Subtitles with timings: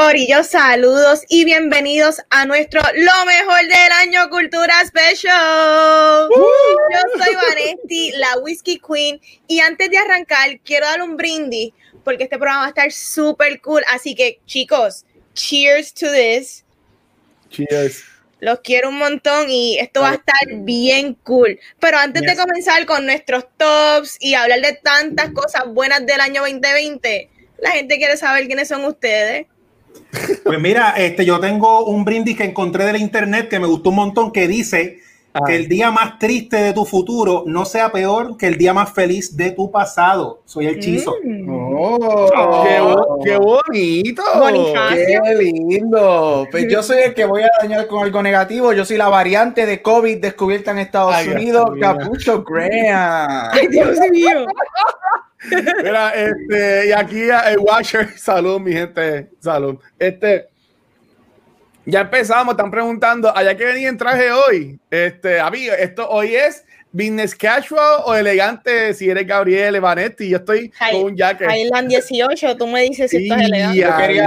[0.00, 6.26] Corillo, saludos y bienvenidos a nuestro Lo Mejor del Año Cultura Special.
[6.30, 12.24] Yo soy Vanesti, la Whiskey Queen, y antes de arrancar, quiero dar un brindis porque
[12.24, 13.82] este programa va a estar súper cool.
[13.92, 16.64] Así que, chicos, cheers to this.
[17.50, 18.02] Cheers.
[18.40, 21.60] Los quiero un montón y esto va a estar bien cool.
[21.78, 26.40] Pero antes de comenzar con nuestros tops y hablar de tantas cosas buenas del año
[26.40, 29.46] 2020, la gente quiere saber quiénes son ustedes.
[30.44, 33.90] Pues mira, este, yo tengo un brindis que encontré de la internet que me gustó
[33.90, 34.98] un montón que dice
[35.46, 38.92] que el día más triste de tu futuro no sea peor que el día más
[38.92, 40.42] feliz de tu pasado.
[40.44, 41.14] Soy el chizo.
[41.22, 41.48] Mm.
[41.48, 42.62] Oh,
[43.22, 44.22] qué, bonito.
[44.90, 46.48] Qué lindo.
[46.50, 48.72] Pues yo soy el que voy a dañar con algo negativo.
[48.72, 53.50] Yo soy la variante de COVID descubierta en Estados Unidos, Capucho Graham.
[53.52, 54.46] Ay, Dios mío.
[55.82, 59.78] Mira, este, y aquí el Watcher, salud, mi gente, salud.
[59.98, 60.48] Este,
[61.86, 64.78] ya empezamos, están preguntando, ¿allá que venía en traje hoy?
[64.90, 70.28] Este, amigo, esto hoy es business casual o elegante si eres Gabriel Evanetti.
[70.28, 71.48] Yo estoy con un jacket.
[71.50, 73.78] Highland 18, tú me dices si esto es elegante.
[73.78, 74.26] Yo quería,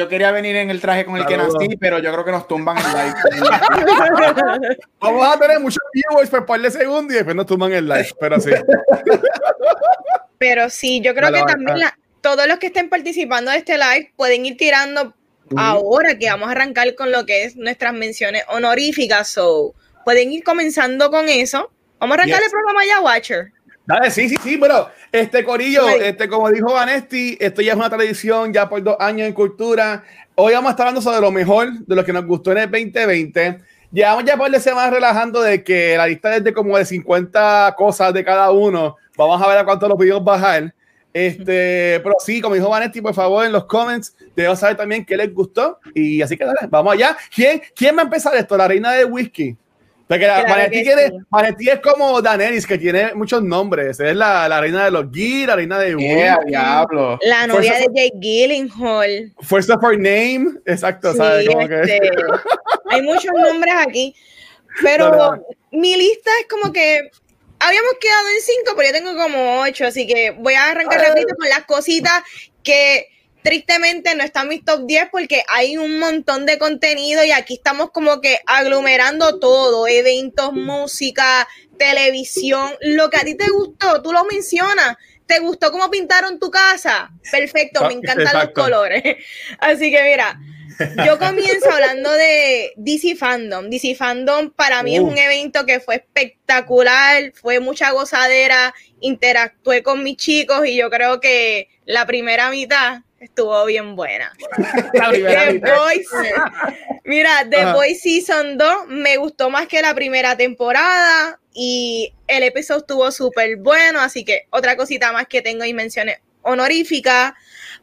[0.00, 2.48] yo quería venir en el traje con el que nací, pero yo creo que nos
[2.48, 3.14] tumban el live.
[4.98, 8.08] Vamos a tener muchos viewers por par de segundos y después nos tumban el live,
[8.18, 8.50] pero sí.
[10.38, 11.86] Pero sí, yo creo que también
[12.22, 15.14] todos los que estén participando de este live pueden ir tirando
[15.54, 19.28] ahora que vamos a arrancar con lo que es nuestras menciones honoríficas.
[19.28, 21.70] So, pueden ir comenzando con eso.
[21.98, 23.52] Vamos a arrancar el programa ya, Watcher.
[23.90, 27.90] Dale, sí, sí, sí, bueno, este Corillo, este, como dijo Vanesti, esto ya es una
[27.90, 30.04] tradición ya por dos años en cultura.
[30.36, 32.70] Hoy vamos a estar hablando sobre lo mejor de lo que nos gustó en el
[32.70, 33.58] 2020.
[33.90, 37.74] Llevamos ya por de semanas relajando de que la lista es de como de 50
[37.76, 38.96] cosas de cada uno.
[39.16, 40.72] Vamos a ver a cuánto lo pudimos bajar.
[41.12, 45.16] Este, pero sí, como dijo Vanetti, por favor, en los comments, debo saber también qué
[45.16, 45.80] les gustó.
[45.96, 47.16] Y así que dale, vamos allá.
[47.34, 48.56] ¿Quién, ¿Quién va a empezar esto?
[48.56, 49.56] La reina de whisky.
[50.10, 50.26] Porque
[51.30, 54.00] Vanetti, es como Daenerys, que tiene muchos nombres.
[54.00, 57.16] Es la, la reina de los Gil, la reina de yeah, diablo.
[57.22, 59.32] La novia de Jake Gyllenhaal.
[59.40, 60.58] First of her name.
[60.66, 61.46] Exacto, ¿sabes?
[61.46, 62.10] Este,
[62.90, 64.12] hay muchos nombres aquí.
[64.82, 65.40] Pero
[65.70, 67.08] mi lista es como que
[67.60, 71.28] habíamos quedado en cinco, pero yo tengo como ocho, así que voy a arrancar rápido
[71.38, 72.20] con las cositas
[72.64, 73.06] que
[73.42, 77.90] tristemente no están mis top 10 porque hay un montón de contenido y aquí estamos
[77.90, 84.24] como que aglomerando todo, eventos, música, televisión, lo que a ti te gustó, tú lo
[84.24, 84.96] mencionas.
[85.26, 87.10] ¿Te gustó cómo pintaron tu casa?
[87.30, 89.02] Perfecto, me encantan los colores.
[89.60, 90.36] Así que mira,
[91.06, 93.70] yo comienzo hablando de DC Fandom.
[93.70, 100.02] DC Fandom para mí es un evento que fue espectacular, fue mucha gozadera, interactué con
[100.02, 104.32] mis chicos y yo creo que la primera mitad estuvo bien buena.
[107.04, 112.80] mira, The Boys Season 2 me gustó más que la primera temporada y el episodio
[112.80, 117.34] estuvo súper bueno, así que otra cosita más que tengo y menciones honoríficas.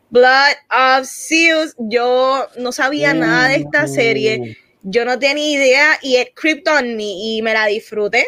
[0.10, 4.46] Blood of Zeus, yo no sabía nada de esta serie, uh.
[4.84, 8.26] yo no tenía idea y es Krypton y me la disfruté.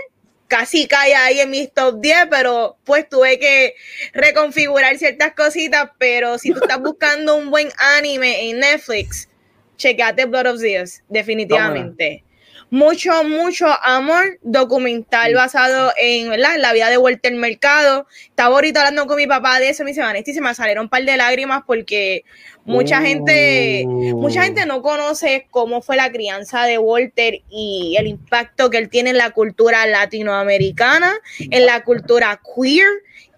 [0.50, 3.76] Casi cae ahí en mis top 10, pero pues tuve que
[4.12, 5.92] reconfigurar ciertas cositas.
[5.98, 9.30] Pero si tú estás buscando un buen anime en Netflix,
[9.78, 12.26] checate Blood of Zeus, definitivamente
[12.72, 18.06] mucho, mucho amor documental basado en la vida de Walter Mercado.
[18.26, 20.90] Estaba ahorita hablando con mi papá de eso, me dice, Vanesti, se me salieron un
[20.90, 22.24] par de lágrimas porque
[22.66, 28.70] mucha gente, mucha gente no conoce cómo fue la crianza de Walter y el impacto
[28.70, 32.88] que él tiene en la cultura latinoamericana, en la cultura queer.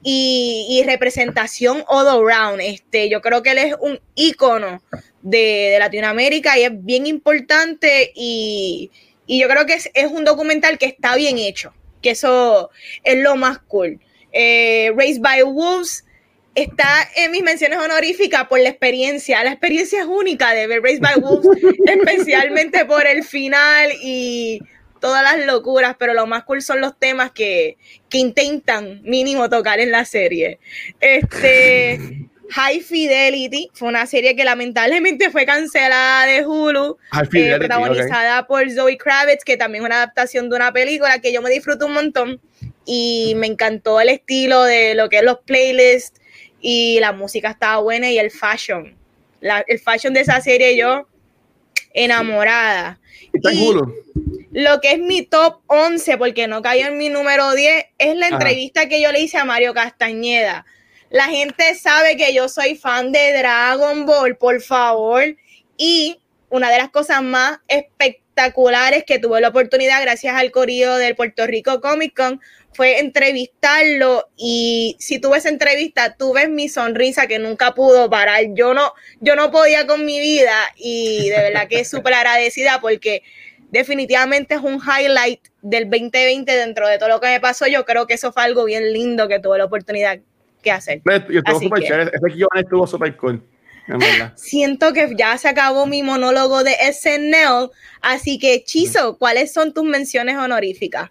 [0.03, 2.59] Y, representación all around.
[2.59, 4.81] Este, yo creo que él es un ícono
[5.21, 8.89] de, de Latinoamérica y es bien importante y,
[9.31, 12.69] y yo creo que es, un documental que está bien hecho, que eso
[13.01, 13.97] es lo más cool.
[14.33, 16.03] Eh, Raised by Wolves
[16.53, 19.41] está en mis menciones honoríficas por la experiencia.
[19.45, 21.47] La experiencia es única de ver Raised by Wolves,
[21.85, 24.59] especialmente por el final y
[24.99, 27.77] todas las locuras, pero lo más cool son los temas que,
[28.09, 30.59] que intentan mínimo tocar en la serie.
[30.99, 36.97] Este, High Fidelity fue una serie que lamentablemente fue cancelada de Hulu,
[37.33, 41.41] eh, protagonizada por Zoe Kravitz, que también es una adaptación de una película que yo
[41.41, 42.41] me disfruto un montón.
[42.83, 46.19] y me encantó el estilo de lo que es los playlists
[46.59, 48.95] y la música estaba buena y el fashion.
[49.41, 51.07] el fashion de esa serie yo
[51.93, 52.99] enamorada.
[53.33, 53.73] Y
[54.51, 58.27] lo que es mi top 11, porque no cayó en mi número 10, es la
[58.27, 60.65] entrevista que yo le hice a Mario Castañeda.
[61.11, 65.35] La gente sabe que yo soy fan de Dragon Ball, por favor.
[65.75, 71.17] Y una de las cosas más espectaculares que tuve la oportunidad, gracias al corillo del
[71.17, 72.39] Puerto Rico Comic Con,
[72.73, 78.45] fue entrevistarlo y si tuve esa entrevista, tú ves mi sonrisa que nunca pudo parar.
[78.53, 82.79] Yo no, yo no podía con mi vida y de verdad que es súper agradecida
[82.79, 83.21] porque
[83.69, 87.67] definitivamente es un highlight del 2020 dentro de todo lo que me pasó.
[87.67, 90.21] Yo creo que eso fue algo bien lindo que tuve la oportunidad
[90.61, 91.01] que hacer.
[91.29, 92.11] Yo estuvo súper chévere.
[92.13, 93.43] Ese guion estuvo súper cool.
[94.35, 97.71] Siento que ya se acabó mi monólogo de SNL,
[98.01, 101.09] así que Chizo, ¿cuáles son tus menciones honoríficas?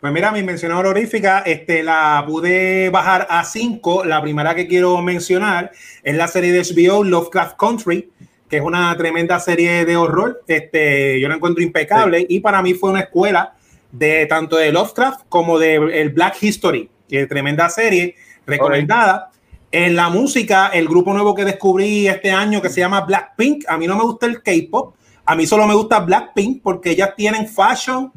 [0.00, 4.04] Pues mira, mi mención honorífica este, la pude bajar a 5.
[4.04, 8.10] La primera que quiero mencionar es la serie de HBO Lovecraft Country,
[8.48, 10.42] que es una tremenda serie de horror.
[10.46, 13.54] Este, yo la encuentro impecable y para mí fue una escuela
[13.92, 18.14] de tanto de Lovecraft como de el Black History, que es tremenda serie
[18.46, 19.30] recomendada.
[19.72, 23.78] En la música, el grupo nuevo que descubrí este año que se llama Blackpink, a
[23.78, 24.94] mí no me gusta el K-pop,
[25.24, 28.12] a mí solo me gusta Blackpink porque ellas tienen fashion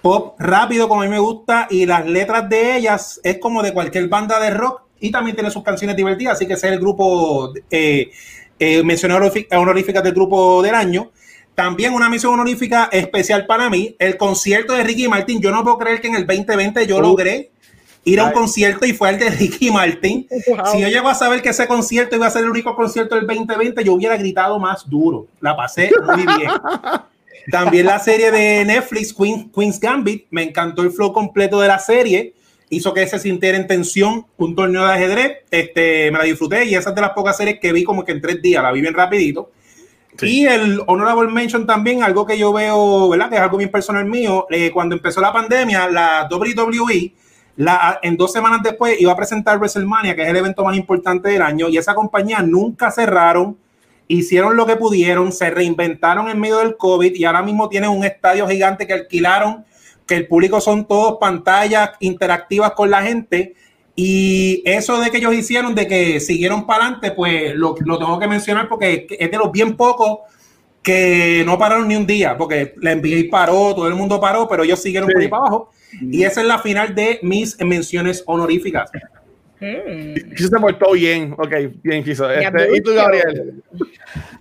[0.00, 3.72] pop rápido como a mí me gusta y las letras de ellas es como de
[3.72, 6.78] cualquier banda de rock y también tiene sus canciones divertidas, así que ese es el
[6.78, 8.10] grupo eh,
[8.58, 11.10] eh, mencioné honorífica del grupo del año.
[11.54, 15.40] También una misión honorífica especial para mí, el concierto de Ricky Martin.
[15.40, 17.50] Yo no puedo creer que en el 2020 yo logré
[18.04, 20.26] ir a un concierto y fue el de Ricky Martin.
[20.72, 23.26] Si yo llego a saber que ese concierto iba a ser el único concierto del
[23.26, 25.26] 2020, yo hubiera gritado más duro.
[25.40, 26.50] La pasé muy bien.
[27.50, 32.34] También la serie de Netflix, Queen's Gambit, me encantó el flow completo de la serie.
[32.70, 35.32] Hizo que se sintiera en tensión un torneo de ajedrez.
[35.50, 38.12] Este, me la disfruté y esa es de las pocas series que vi como que
[38.12, 39.50] en tres días, la vi bien rapidito.
[40.22, 43.28] Y el Honorable Mention también, algo que yo veo, ¿verdad?
[43.28, 44.46] Que es algo bien personal mío.
[44.50, 47.12] Eh, cuando empezó la pandemia, la WWE,
[47.56, 51.28] la, en dos semanas después, iba a presentar WrestleMania, que es el evento más importante
[51.28, 53.56] del año, y esa compañía nunca cerraron
[54.08, 58.04] hicieron lo que pudieron, se reinventaron en medio del COVID y ahora mismo tienen un
[58.04, 59.64] estadio gigante que alquilaron,
[60.06, 63.54] que el público son todos pantallas interactivas con la gente.
[63.96, 68.26] Y eso de que ellos hicieron, de que siguieron para adelante, pues lo, tengo que
[68.26, 70.18] mencionar porque es de los bien pocos
[70.82, 74.64] que no pararon ni un día, porque la NBA paró, todo el mundo paró, pero
[74.64, 75.70] ellos siguieron por ahí para abajo.
[76.00, 78.90] Y esa es la final de mis menciones honoríficas.
[79.64, 80.36] Mm.
[80.36, 81.34] se portó bien.
[81.38, 81.52] Ok,
[81.82, 82.30] bien, Quiso.
[82.30, 83.62] Este, ¿Y tú, Gabriel?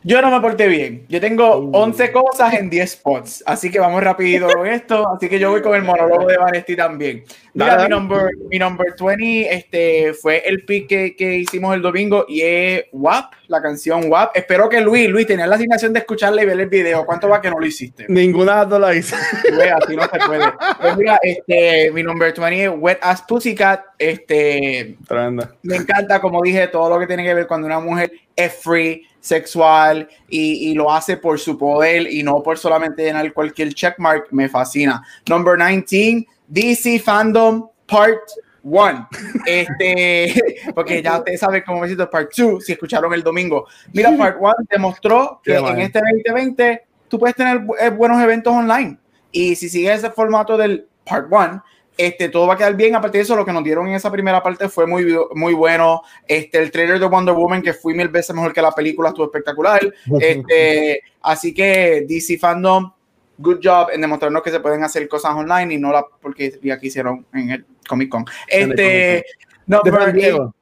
[0.04, 1.06] Yo no me porté bien.
[1.08, 2.12] Yo tengo 11 uh.
[2.12, 3.44] cosas en 10 spots.
[3.46, 5.08] Así que vamos rapidito con esto.
[5.16, 7.24] Así que yo voy con el monólogo de Vanesti también.
[7.54, 12.26] Mira, mi number, mi number 20 este, fue el pick que, que, hicimos el domingo
[12.28, 14.36] y es WAP, la canción WAP.
[14.36, 17.06] Espero que Luis, Luis, tenías la asignación de escucharle y ver el video.
[17.06, 18.06] ¿Cuánto va que no lo hiciste?
[18.10, 19.16] Ninguna no la hice.
[19.16, 20.46] así no se puede.
[20.82, 23.93] Pues mira, este, mi number 20 es Wet As Pussycat.
[24.10, 24.98] Este,
[25.62, 29.08] me encanta, como dije, todo lo que tiene que ver cuando una mujer es free,
[29.22, 34.28] sexual y, y, lo hace por su poder y no por solamente llenar cualquier checkmark,
[34.32, 35.02] me fascina.
[35.30, 38.20] Number 19, DC Fandom Part
[38.64, 39.10] 1.
[39.46, 40.34] Este,
[40.76, 43.66] porque ya ustedes saben cómo me siento Part 2, si escucharon el domingo.
[43.94, 48.98] Mira, Part 1 demostró que en este 2020 tú puedes tener eh, buenos eventos online.
[49.32, 51.64] Y si sigues ese formato del Part 1,
[51.98, 52.96] este, todo va a quedar bien.
[52.96, 56.02] Aparte de eso, lo que nos dieron en esa primera parte fue muy, muy bueno.
[56.28, 59.26] Este, el trailer de Wonder Woman, que fue mil veces mejor que la película, estuvo
[59.26, 59.82] espectacular.
[60.20, 62.92] Este, así que DC Fandom,
[63.38, 66.80] good job en demostrarnos que se pueden hacer cosas online y no la porque ya
[66.80, 68.26] que hicieron en el Comic Con.
[68.48, 69.26] Este,
[69.68, 70.54] San Diego.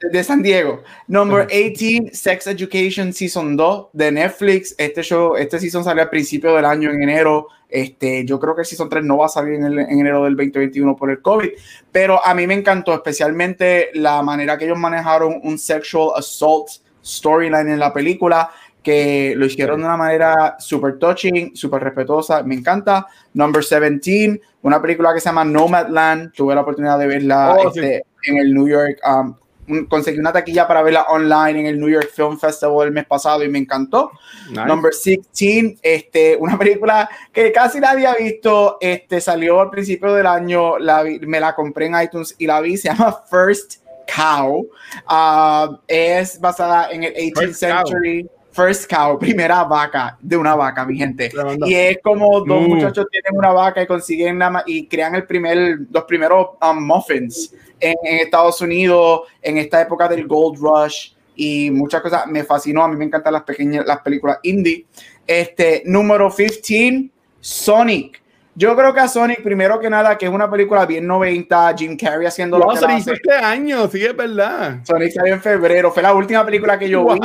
[0.00, 0.82] De San Diego.
[1.08, 4.74] Number 18, Sex Education Season 2 de Netflix.
[4.78, 7.48] Este show, este season sale al principio del año, en enero.
[7.68, 10.34] Este, yo creo que el Season 3 no va a salir en, en, enero del
[10.34, 11.50] 2021 por el COVID,
[11.92, 16.68] pero a mí me encantó especialmente la manera que ellos manejaron un sexual assault
[17.04, 18.50] storyline en la película
[18.82, 23.06] que lo hicieron de una manera super touching, súper respetuosa, me encanta.
[23.34, 28.04] Number 17, una película que se llama Nomadland, tuve la oportunidad de verla oh, este,
[28.24, 29.34] en el New York, um,
[29.88, 33.42] conseguí una taquilla para verla online en el New York Film Festival el mes pasado
[33.44, 34.10] y me encantó.
[34.50, 40.26] Number 16, este, una película que casi nadie ha visto, este, salió al principio del
[40.26, 43.76] año, la, me la compré en iTunes y la vi, se llama First
[44.14, 44.68] Cow,
[45.08, 48.28] uh, es basada en el 18th century.
[48.52, 51.30] First Cow, primera vaca de una vaca, mi gente.
[51.66, 52.68] Y es como dos mm.
[52.68, 57.54] muchachos tienen una vaca y consiguen nada y crean el primer, los primeros um, muffins
[57.78, 62.26] en, Estados Unidos en esta época del Gold Rush y muchas cosas.
[62.26, 64.86] Me fascinó, a mí me encantan las pequeñas, las películas indie.
[65.26, 68.20] Este, número 15, Sonic.
[68.54, 71.96] Yo creo que a Sonic, primero que nada, que es una película bien 90, Jim
[71.96, 74.80] Carrey haciendo lo que Sonic este año, sí, es verdad.
[74.84, 77.20] Sonic salió en febrero, fue la última película que yo vi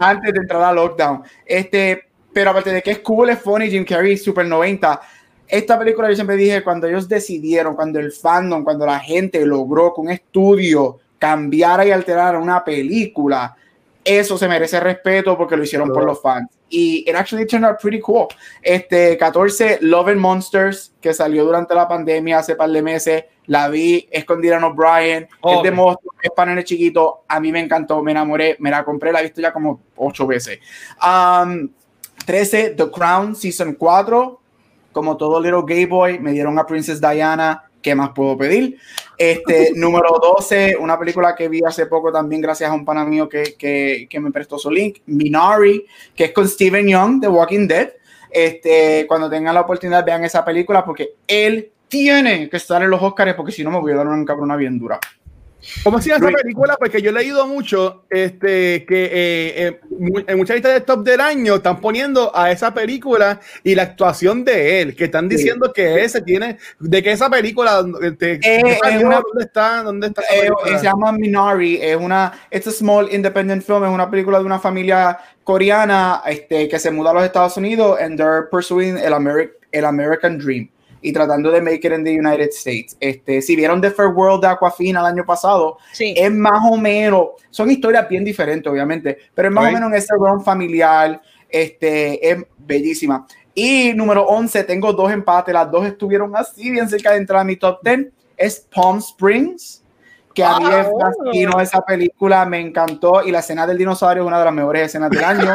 [0.00, 1.22] antes de entrar a lockdown.
[1.44, 5.00] Este, pero aparte de que es cool, es funny, Jim Carrey, super 90.
[5.46, 9.92] Esta película yo siempre dije, cuando ellos decidieron, cuando el fandom, cuando la gente logró
[9.92, 13.54] con un estudio cambiara y alterara una película,
[14.04, 16.48] eso se merece respeto porque lo hicieron por los fans.
[16.68, 18.28] Y it actually turned out pretty cool.
[18.62, 23.24] Este 14, Love and Monsters, que salió durante la pandemia hace par de meses.
[23.46, 25.28] La vi, escondida en O'Brien.
[25.44, 27.24] es de monstruos, es panel chiquito.
[27.28, 30.26] A mí me encantó, me enamoré, me la compré, la he visto ya como ocho
[30.26, 30.58] veces.
[31.02, 31.68] Um,
[32.24, 34.40] 13, The Crown, Season 4.
[34.92, 38.78] Como todo Little Gay Boy, me dieron a Princess Diana ¿qué más puedo pedir?
[39.18, 43.28] Este, número 12, una película que vi hace poco también gracias a un pana mío
[43.28, 45.84] que, que, que, me prestó su link, Minari,
[46.14, 47.90] que es con Steven Young de Walking Dead.
[48.30, 53.02] Este, cuando tengan la oportunidad, vean esa película porque él tiene que estar en los
[53.02, 54.98] Oscars porque si no me voy a dar una cabrona bien dura.
[55.84, 56.76] ¿Cómo se llama esa película?
[56.78, 59.80] Porque yo he leído mucho este, que eh, eh,
[60.26, 64.44] en muchas listas de top del año están poniendo a esa película y la actuación
[64.44, 69.44] de él, que están diciendo que ese tiene, de que esa película, este, eh, ¿dónde
[69.44, 69.82] está?
[69.82, 74.38] ¿Dónde está se llama Minari, es una, it's a small independent film, es una película
[74.38, 78.96] de una familia coreana este, que se muda a los Estados Unidos and they're pursuing
[78.98, 79.12] el,
[79.72, 80.68] el American Dream
[81.02, 82.96] y tratando de make it in the United States.
[83.00, 87.30] Este, si vieron The Fair World de Aquafina el año pasado, es más o menos,
[87.50, 92.30] son historias bien diferentes, obviamente, pero es más o menos en ese rol familiar, este,
[92.30, 93.26] es bellísima.
[93.54, 97.44] Y número 11, tengo dos empates, las dos estuvieron así, bien cerca de entrar a
[97.44, 98.06] mi top 10,
[98.36, 99.82] es Palm Springs,
[100.32, 104.26] que a mí es fascinó esa película, me encantó, y la escena del dinosaurio es
[104.26, 105.52] una de las mejores escenas del año.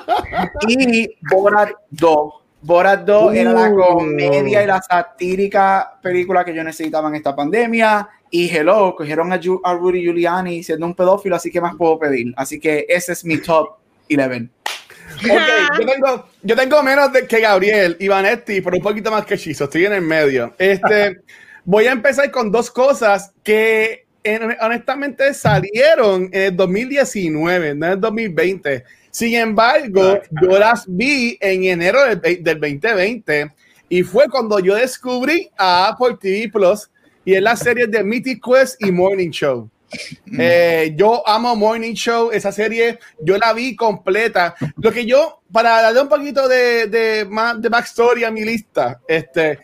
[0.68, 7.08] y Borat 2 Borat 2 era la comedia y la satírica película que yo necesitaba
[7.08, 8.08] en esta pandemia.
[8.30, 9.38] Y hello, cogieron a,
[9.74, 12.32] Rudy Giuliani siendo un pedófilo, así que más puedo pedir.
[12.36, 13.70] Así que ese es mi top
[14.10, 14.48] 11.
[16.42, 19.64] yo, tengo, menos de que Gabriel y Vanetti, pero un poquito más que Chizo.
[19.64, 20.54] Estoy en el medio.
[20.58, 21.20] Este,
[21.64, 24.06] voy a empezar con dos cosas que
[24.60, 28.84] honestamente salieron en el 2019, no en el 2020.
[29.10, 33.50] Sin embargo, yo las vi en enero del, 2020
[33.88, 36.90] y fue cuando yo descubrí a Apple TV Plus
[37.24, 39.68] y en las series de Mythic Quest y Morning Show.
[40.38, 44.54] Eh, yo amo Morning Show, esa serie yo la vi completa.
[44.76, 49.58] Lo que yo, para darle un poquito de, de, de backstory a mi lista, este,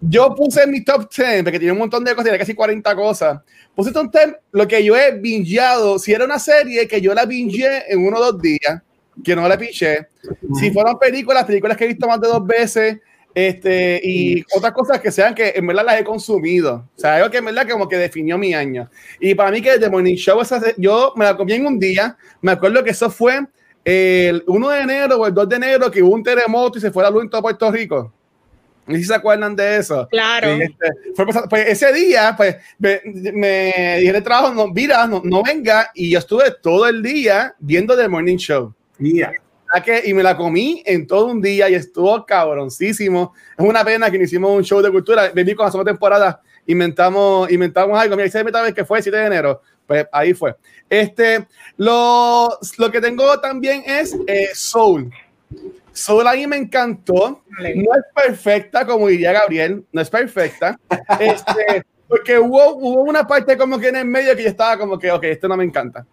[0.00, 2.94] yo puse en mi top 10, porque tiene un montón de cosas, tiene casi 40
[2.94, 3.40] cosas.
[3.74, 5.98] Puse top 10 lo que yo he bingeado.
[5.98, 8.82] Si era una serie que yo la bingeé en uno o dos días,
[9.22, 10.08] que no le piché.
[10.58, 12.98] Si fueron películas, películas que he visto más de dos veces,
[13.34, 16.88] este, y otras cosas que sean que en verdad las he consumido.
[16.96, 18.90] O sea, algo que en verdad como que definió mi año.
[19.20, 20.40] Y para mí que The Morning Show,
[20.76, 23.40] yo me la comí en un día, me acuerdo que eso fue
[23.84, 26.90] el 1 de enero o el 2 de enero que hubo un terremoto y se
[26.90, 28.12] fue la luz en todo Puerto Rico.
[28.86, 30.08] No sé si se acuerdan de eso.
[30.10, 30.48] Claro.
[30.48, 30.88] Este,
[31.48, 33.00] pues, ese día, pues me,
[33.32, 37.54] me dije de trabajo, no, mira, no, no venga, y yo estuve todo el día
[37.60, 38.74] viendo The Morning Show.
[39.84, 43.34] Que, y me la comí en todo un día y estuvo cabroncísimo.
[43.56, 45.30] Es una pena que no hicimos un show de cultura.
[45.32, 48.16] Vení con la segunda temporada, inventamos, inventamos algo.
[48.16, 49.62] Mira, esa vez que fue el 7 de enero.
[49.86, 50.56] Pues ahí fue.
[50.88, 55.10] Este, lo, lo que tengo también es eh, Soul.
[55.92, 57.42] Soul a mí me encantó.
[57.58, 60.78] No es perfecta, como diría Gabriel, no es perfecta.
[61.20, 64.98] Este, porque hubo, hubo una parte como que en el medio que yo estaba como
[64.98, 66.04] que, ok, esto no me encanta.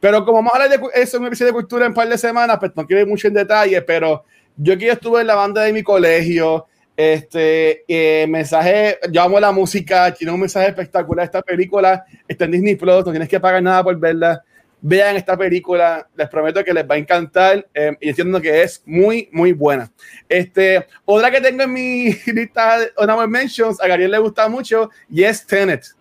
[0.00, 2.08] Pero como vamos a hablar de eso en un episodio de cultura en un par
[2.08, 4.24] de semanas, pues no quiero ir mucho en detalle, pero
[4.56, 9.52] yo aquí estuve en la banda de mi colegio, este eh, mensaje, yo amo la
[9.52, 13.62] música, tiene un mensaje espectacular esta película, está en Disney Plus, no tienes que pagar
[13.62, 14.42] nada por verla.
[14.80, 18.82] Vean esta película, les prometo que les va a encantar eh, y entiendo que es
[18.86, 19.90] muy, muy buena.
[20.28, 24.90] Este, otra que tengo en mi lista de honorable mentions, a Gabriel le gusta mucho
[25.10, 25.96] y es Tenet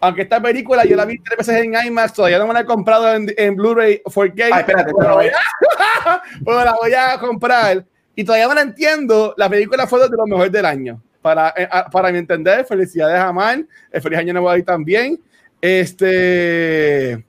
[0.00, 2.64] aunque esta película yo la vi tres veces en IMAX, todavía no me la he
[2.64, 4.50] comprado en, en Blu-ray 4K.
[4.52, 4.92] Ay, espérate,
[6.44, 7.84] pero, la voy a comprar.
[8.14, 9.34] Y todavía no la entiendo.
[9.36, 11.02] La película fue de lo mejor del año.
[11.20, 13.68] Para, eh, para mi entender, felicidades a Man.
[13.90, 15.20] El feliz año nuevo ahí también.
[15.60, 17.24] Este.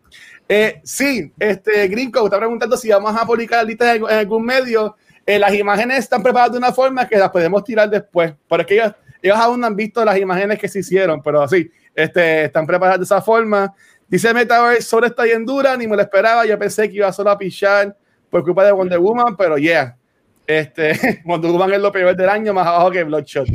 [0.52, 4.96] Eh, sí, este Gringo está preguntando si vamos a publicar listas en, en algún medio.
[5.26, 8.34] Eh, las imágenes están preparadas de una forma que las podemos tirar después.
[8.48, 11.48] Pero es que ellos, ellos aún no han visto las imágenes que se hicieron, pero
[11.48, 13.74] sí, este, están preparadas de esa forma.
[14.08, 16.46] Dice Metaverse, solo está bien dura, ni me lo esperaba.
[16.46, 17.96] Yo pensé que iba solo a pichar
[18.30, 19.96] por culpa de Wonder Woman, pero yeah.
[20.48, 23.48] Este, Wonder Woman es lo peor del año, más abajo que Bloodshot.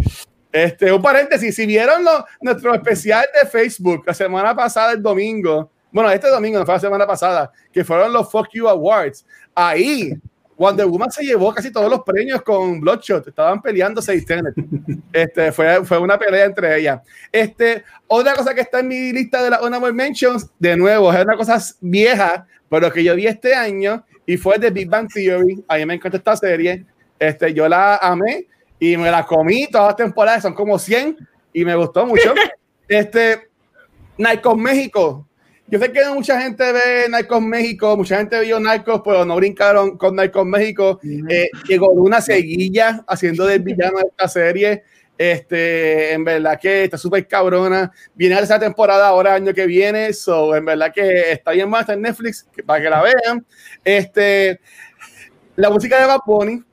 [0.53, 5.73] Este, un paréntesis, si vieron lo, nuestro especial de Facebook la semana pasada, el domingo,
[5.91, 10.13] bueno, este domingo, no fue la semana pasada, que fueron los Fuck You Awards, ahí
[10.57, 14.25] Wonder Woman se llevó casi todos los premios con Bloodshot, estaban peleando seis
[15.13, 17.01] Este, fue, fue una pelea entre ellas.
[17.31, 21.25] Este, otra cosa que está en mi lista de las Honorable Mentions, de nuevo, es
[21.25, 25.65] una cosa vieja, pero que yo vi este año y fue de Big Bang Theory.
[25.69, 26.85] A mí me encanta esta serie.
[27.19, 28.47] Este, yo la amé
[28.79, 31.17] y me la comí todas las temporadas, son como 100
[31.53, 32.35] y me gustó mucho.
[32.87, 33.49] Este,
[34.19, 35.27] Nikon México.
[35.67, 39.97] Yo sé que mucha gente ve Nikon México, mucha gente vio Nikon, pero no brincaron
[39.97, 41.01] con Nikon México.
[41.03, 44.85] Eh, llegó una seguilla haciendo del villano de esta serie.
[45.17, 47.91] Este, en verdad que está súper cabrona.
[48.15, 50.13] Viene a esa temporada ahora, año que viene.
[50.13, 53.47] So, en verdad que está bien más en Netflix para que la vean.
[53.85, 54.61] Este,
[55.57, 56.21] la música de Bad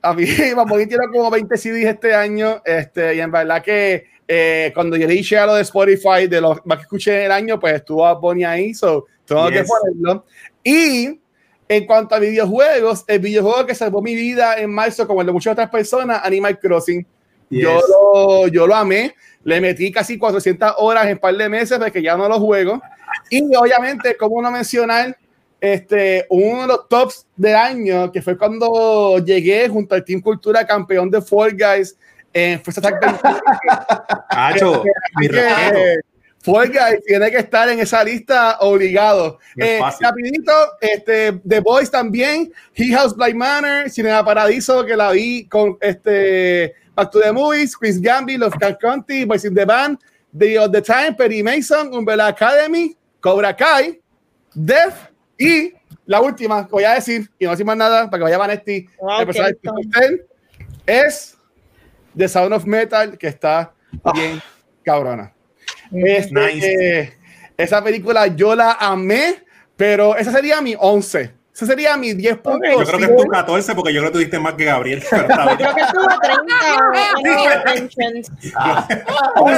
[0.02, 4.72] a mí Bad tiene como 20 CDs este año, este, y en verdad que eh,
[4.72, 7.32] cuando yo le dije a lo de Spotify, de los más que escuché en el
[7.32, 10.24] año, pues estuvo Bad Bunny ahí, so tengo que ponerlo.
[10.64, 11.20] Y
[11.68, 15.34] en cuanto a videojuegos, el videojuego que salvó mi vida en marzo, como el de
[15.34, 17.06] muchas otras personas, Animal Crossing.
[17.50, 21.78] Yo, lo, yo lo amé, le metí casi 400 horas en un par de meses
[21.78, 22.80] porque ya no lo juego.
[23.28, 25.14] Y obviamente, como no mencionar,
[25.60, 30.66] este, uno de los tops del año, que fue cuando llegué junto al Team Cultura
[30.66, 31.98] campeón de Fall Guys
[32.32, 32.80] en Fuerza
[34.30, 34.84] Cacho,
[35.16, 35.28] mi
[36.42, 39.38] Fall Guys tiene que estar en esa lista obligado.
[39.56, 45.46] Eh, rapidito, este, The Boys también, He House Blind Manor, Cinema Paradiso, que la vi
[45.46, 49.98] con este Back to the Movies, Chris Gamby, Love Car County, Boys in the Band,
[50.36, 54.00] The of the Time, Perry Mason, Umbrella Academy, Cobra Kai,
[54.52, 55.72] Death, y
[56.06, 58.86] la última que voy a decir, y no decir más nada para que vaya Vanetti,
[60.86, 61.38] es
[62.16, 63.72] The Sound of Metal, que está
[64.04, 64.12] ah.
[64.12, 64.40] bien
[64.82, 65.32] cabrona.
[65.92, 67.16] Este,
[67.56, 69.44] esa película yo la amé,
[69.76, 71.32] pero esa sería mi 11.
[71.54, 72.70] Ese sería mi 10 puntos.
[72.70, 75.02] Yo creo que es tu 14 porque yo creo que tuviste más que Gabriel.
[75.10, 76.54] yo creo que estuvo 30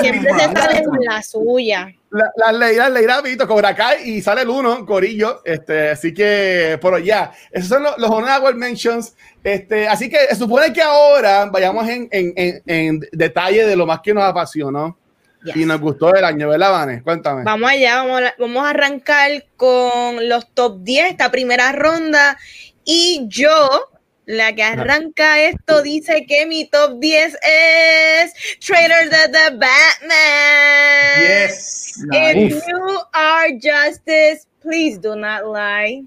[0.01, 1.95] Siempre se sale con la suya.
[2.11, 5.43] Las la leirás, Vito, Cobra Kai y sale el 1, Corillo.
[5.45, 9.15] Este, así que, pero ya, esos son los, los Honorable Mentions.
[9.43, 13.87] Este, así que se supone que ahora vayamos en, en, en, en detalle de lo
[13.87, 14.99] más que nos apasionó.
[15.55, 17.03] Y nos gustó el año, ¿verdad, Vane?
[17.03, 17.45] Cuéntame.
[17.45, 22.39] Vamos allá, vamos a, vamos a arrancar con los top 10, esta primera ronda.
[22.85, 23.91] Y yo,
[24.27, 31.21] la que arranca esto, dice que mi top 10 es Trader de the Batman.
[31.21, 31.99] Yes.
[32.11, 36.05] If you are justice, please do not lie.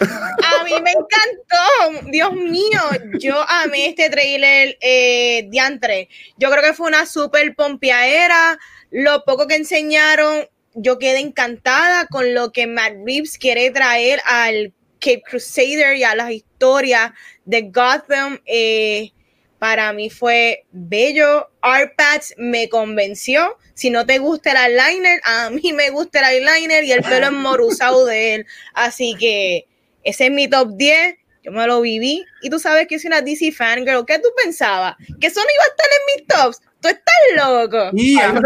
[0.00, 2.80] A mí me encantó, Dios mío,
[3.18, 6.08] yo amé este trailer eh, diantre.
[6.36, 8.58] Yo creo que fue una super pompeadera.
[8.90, 14.72] Lo poco que enseñaron, yo quedé encantada con lo que Matt Reeves quiere traer al
[15.00, 17.12] Cape Crusader y a las historias
[17.44, 18.40] de Gotham.
[18.46, 19.12] Eh,
[19.58, 21.50] para mí fue bello.
[21.60, 23.58] Arpats me convenció.
[23.74, 27.26] Si no te gusta el eyeliner, a mí me gusta el eyeliner y el pelo
[27.28, 28.46] enmoruzado de él.
[28.74, 29.67] Así que
[30.08, 31.16] ese es mi top 10.
[31.42, 32.24] Yo me lo viví.
[32.42, 34.04] Y tú sabes que soy una DC fangirl.
[34.06, 34.96] ¿Qué tú pensabas?
[35.20, 36.60] ¿Que eso no iba a estar en mis tops?
[36.80, 37.90] Tú estás loco.
[37.92, 38.40] Y a mí,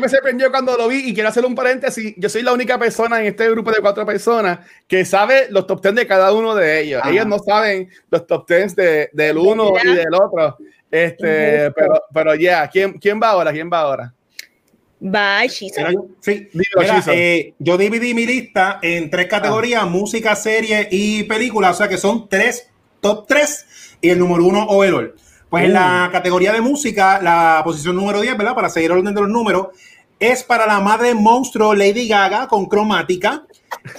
[0.00, 2.14] me sorprendió, cuando lo vi y quiero hacer un paréntesis.
[2.16, 5.82] Yo soy la única persona en este grupo de cuatro personas que sabe los top
[5.82, 7.02] 10 de cada uno de ellos.
[7.06, 10.56] Ellos no saben los top 10 de, del uno y del otro.
[10.90, 13.52] Este, pero, pero ya, ¿quién, ¿quién va ahora?
[13.52, 14.14] ¿Quién va ahora?
[15.06, 16.08] Bye, Shizo.
[16.20, 16.48] Sí,
[17.08, 19.86] eh, yo dividí mi lista en tres categorías: ah.
[19.86, 21.72] música, serie y película.
[21.72, 22.70] O sea que son tres,
[23.02, 23.66] top tres
[24.00, 25.14] y el número uno overall.
[25.50, 26.12] Pues en la uh.
[26.12, 28.54] categoría de música, la posición número 10, ¿verdad?
[28.54, 29.68] Para seguir el orden de los números,
[30.18, 33.44] es para la madre monstruo Lady Gaga con cromática.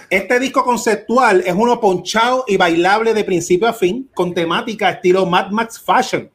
[0.09, 5.27] Este disco conceptual es uno ponchado y bailable de principio a fin, con temática estilo
[5.27, 6.31] Mad Max Fashion.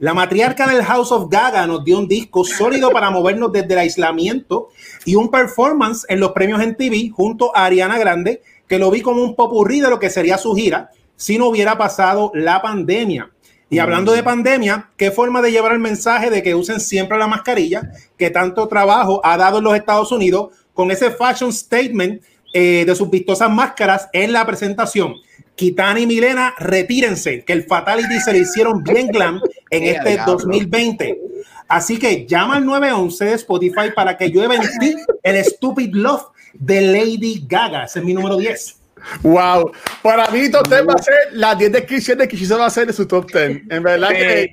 [0.00, 3.80] La matriarca del House of Gaga nos dio un disco sólido para movernos desde el
[3.80, 4.70] aislamiento
[5.04, 9.02] y un performance en los premios en TV junto a Ariana Grande, que lo vi
[9.02, 13.30] como un popurrí de lo que sería su gira si no hubiera pasado la pandemia.
[13.68, 17.26] Y hablando de pandemia, ¿qué forma de llevar el mensaje de que usen siempre la
[17.26, 22.22] mascarilla que tanto trabajo ha dado en los Estados Unidos con ese fashion statement
[22.54, 25.16] eh, de sus vistosas máscaras en la presentación.
[25.56, 31.20] Kitana y Milena, retírense, que el Fatality se le hicieron bien glam en este 2020.
[31.68, 36.26] Así que llama al 911 de Spotify para que llueva en ti el Stupid Love
[36.54, 37.84] de Lady Gaga.
[37.84, 38.76] Ese es mi número 10.
[39.22, 42.92] Wow, para mí top 10 va a ser las 10 descripciones que a hacer de
[42.92, 43.62] su top 10.
[43.70, 44.50] En verdad que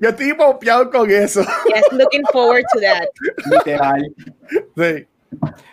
[0.00, 1.40] yo estoy pompeado con eso.
[1.40, 3.08] Yes, looking forward to that.
[3.50, 4.14] Literal.
[4.76, 5.06] Sí.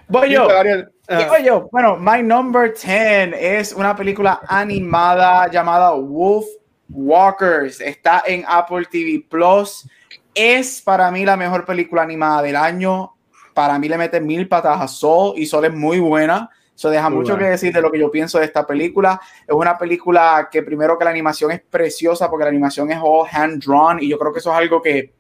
[0.08, 0.48] Voy yo.
[0.48, 1.70] Voy yo.
[1.72, 6.46] Bueno, My Number 10 es una película animada llamada Wolf
[6.90, 7.82] Walkers.
[7.82, 9.88] Está en Apple TV Plus.
[10.34, 13.14] Es para mí la mejor película animada del año.
[13.54, 16.50] Para mí le mete mil patas a Sol y Sol es muy buena.
[16.80, 19.20] Eso deja mucho que decir de lo que yo pienso de esta película.
[19.46, 23.28] Es una película que primero que la animación es preciosa porque la animación es all
[23.30, 25.12] hand drawn y yo creo que eso es algo que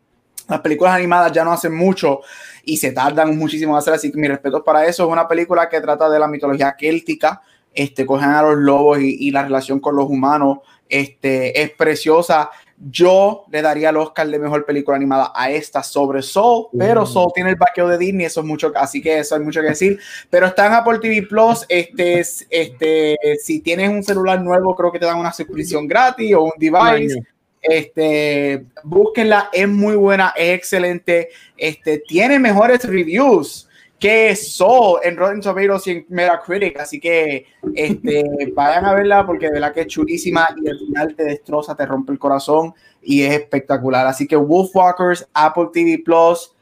[0.47, 2.21] las películas animadas ya no hacen mucho
[2.63, 5.03] y se tardan muchísimo en hacer, así que mi respeto para eso.
[5.03, 7.41] Es una película que trata de la mitología céltica,
[7.73, 12.49] este, cogen a los lobos y, y la relación con los humanos, este, es preciosa.
[12.77, 17.31] Yo le daría el Oscar de mejor película animada a esta sobre Soul, pero Soul
[17.35, 19.99] tiene el vaqueo de Disney, eso es mucho, así que eso hay mucho que decir.
[20.29, 21.65] Pero está en Apple TV Plus.
[21.67, 26.43] Este, este, si tienes un celular nuevo, creo que te dan una suscripción gratis o
[26.43, 27.21] un device.
[27.61, 31.29] Este, búsquenla, es muy buena, es excelente.
[31.57, 33.68] Este, tiene mejores reviews
[33.99, 36.79] que Soul en Rotten Tomatoes y en Metacritic.
[36.79, 41.15] Así que este, vayan a verla porque de verdad que es chulísima y al final
[41.15, 44.07] te destroza, te rompe el corazón y es espectacular.
[44.07, 46.53] Así que Wolfwalkers, Apple TV Plus,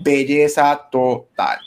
[0.00, 1.58] belleza total.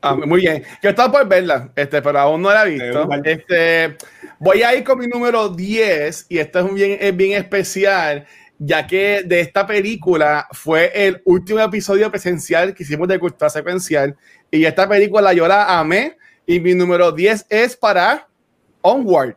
[0.00, 0.62] Ah, muy bien.
[0.82, 3.08] Yo estaba por verla, este, pero aún no la he visto.
[3.24, 3.96] Este,
[4.38, 8.26] voy a ir con mi número 10 y esto es, bien, es bien especial
[8.58, 14.16] ya que de esta película fue el último episodio presencial que hicimos de cultura secuencial
[14.50, 18.28] y esta película yo la amé y mi número 10 es para
[18.82, 19.36] Onward.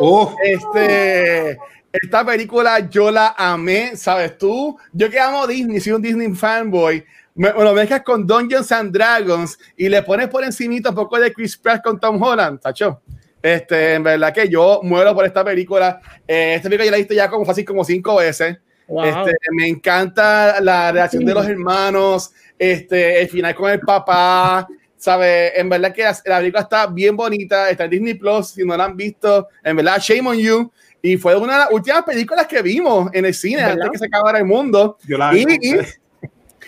[0.00, 0.34] Oh.
[0.42, 1.58] Este,
[1.92, 4.78] esta película yo la amé, ¿sabes tú?
[4.92, 7.04] Yo que amo Disney, soy un Disney fanboy.
[7.34, 11.32] Me, lo mezclas con Dungeons and Dragons y le pones por encimita un poco de
[11.32, 13.02] Chris Pratt con Tom Holland, tacho.
[13.42, 16.00] Este, en verdad que yo muero por esta película.
[16.26, 18.58] Eh, esta película ya la he visto ya como fácil como cinco veces.
[19.04, 25.52] Este, me encanta la relación de los hermanos, este, el final con el papá, ¿sabes?
[25.56, 28.84] En verdad que la película está bien bonita, está en Disney Plus, si no la
[28.84, 30.72] han visto, en verdad, shame on you.
[31.02, 34.06] Y fue una de las últimas películas que vimos en el cine antes que se
[34.06, 34.96] acabara el mundo.
[35.06, 35.76] y,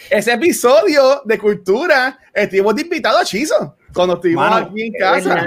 [0.09, 5.46] ese episodio de cultura, estuvimos de invitado a Chizo cuando estuvimos aquí en casa.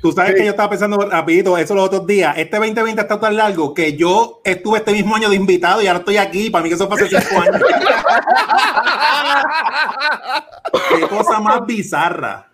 [0.00, 2.36] Tú sabes que yo estaba pensando rapidito eso los otros días.
[2.36, 6.00] Este 2020 está tan largo que yo estuve este mismo año de invitado y ahora
[6.00, 6.50] estoy aquí.
[6.50, 7.56] Para mí que eso fue hace cinco años.
[10.88, 12.48] Qué cosa más bizarra.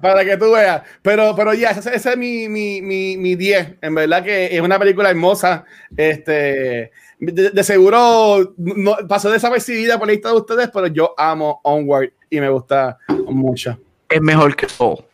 [0.00, 0.82] Para que tú veas.
[1.02, 2.50] Pero, pero ya, ese, es mi 10.
[2.50, 3.38] Mi, mi, mi
[3.80, 5.64] en verdad que es una película hermosa.
[5.96, 12.10] Este, de, seguro no, pasó desapercibida por la lista de ustedes, pero yo amo Onward
[12.28, 12.98] y me gusta
[13.28, 13.78] mucho
[14.10, 15.04] es mejor que Soul.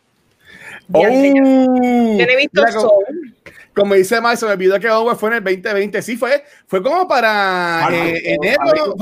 [0.91, 3.33] Oh, yo no he visto Soul.
[3.77, 6.01] Como dice Mike, se me olvidó que Onward fue en el 2020.
[6.01, 8.95] Sí, fue, fue como para eh, enero,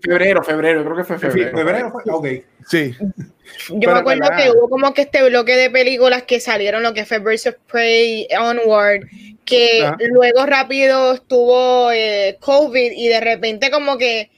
[0.00, 1.58] febrero, febrero, creo que fue febrero.
[1.58, 2.26] Febrero fue, ok.
[2.68, 2.94] Sí.
[3.70, 7.04] Yo me acuerdo que hubo como que este bloque de películas que salieron, lo que
[7.04, 9.08] fue Birds of Prey, Onward,
[9.44, 14.30] que luego rápido estuvo eh, COVID y de repente como que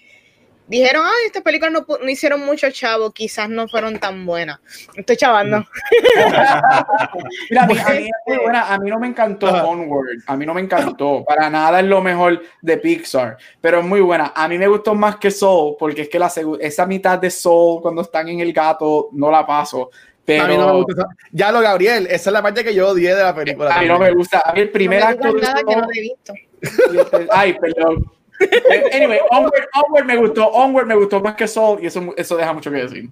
[0.69, 4.59] dijeron, ay, estas películas no, no, hicieron mucho chavo, quizás no fueron tan buenas.
[4.95, 5.65] Estoy chavando.
[7.51, 8.09] Mira, a mí,
[8.55, 12.01] a mí no me encantó Onward, a mí no me encantó, para nada es lo
[12.03, 14.33] mejor de Pixar, pero es muy buena.
[14.35, 17.81] A mí me gustó más que Soul, porque es que la esa mitad de Soul,
[17.81, 19.91] cuando están en el gato, no la paso.
[20.25, 20.45] Pero...
[20.45, 21.07] A mí no me gusta.
[21.31, 23.75] Ya lo, Gabriel, esa es la parte que yo odié de la película.
[23.75, 24.43] A mí no me gusta.
[24.45, 25.33] A mí el primer no acto.
[25.35, 26.35] Nada que no he visto.
[27.31, 28.16] Ay, perdón.
[28.93, 32.71] Anyway, Onward, me gustó, Onward me gustó más que Soul y eso, eso deja mucho
[32.71, 33.09] que decir.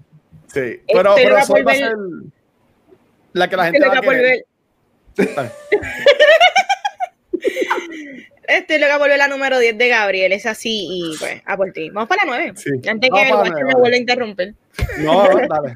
[0.53, 1.97] Sí, pero, este pero Soul va a ser
[3.33, 4.45] la que la gente este va a querer.
[8.47, 11.73] Este lo que volver la número 10 de Gabriel, es así y pues a por
[11.73, 11.91] ti.
[11.91, 12.53] Vamos para la 9.
[12.57, 12.71] Sí.
[12.89, 14.55] Antes que el me vuelva a interrumpir.
[14.99, 15.75] No, dale.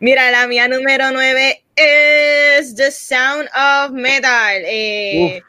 [0.00, 4.62] Mira, la mía número 9 es The Sound of Metal.
[4.66, 5.42] Eh,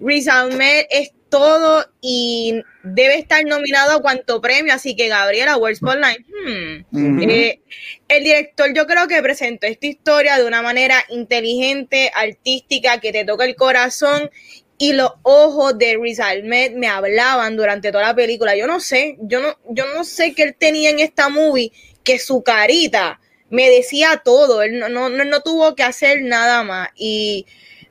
[0.00, 5.78] Riz Ahmed es todo y debe estar nominado a cuanto premio, así que Gabriela, World
[5.78, 6.26] Spotlight.
[6.28, 7.22] Hmm.
[7.22, 7.62] Eh,
[8.06, 13.24] el director yo creo que presentó esta historia de una manera inteligente, artística, que te
[13.24, 14.30] toca el corazón
[14.76, 18.54] y los ojos de Riz Ahmed me hablaban durante toda la película.
[18.54, 21.72] Yo no sé, yo no, yo no sé qué él tenía en esta movie
[22.04, 26.90] que su carita me decía todo, él no, no, no tuvo que hacer nada más.
[26.94, 27.46] Y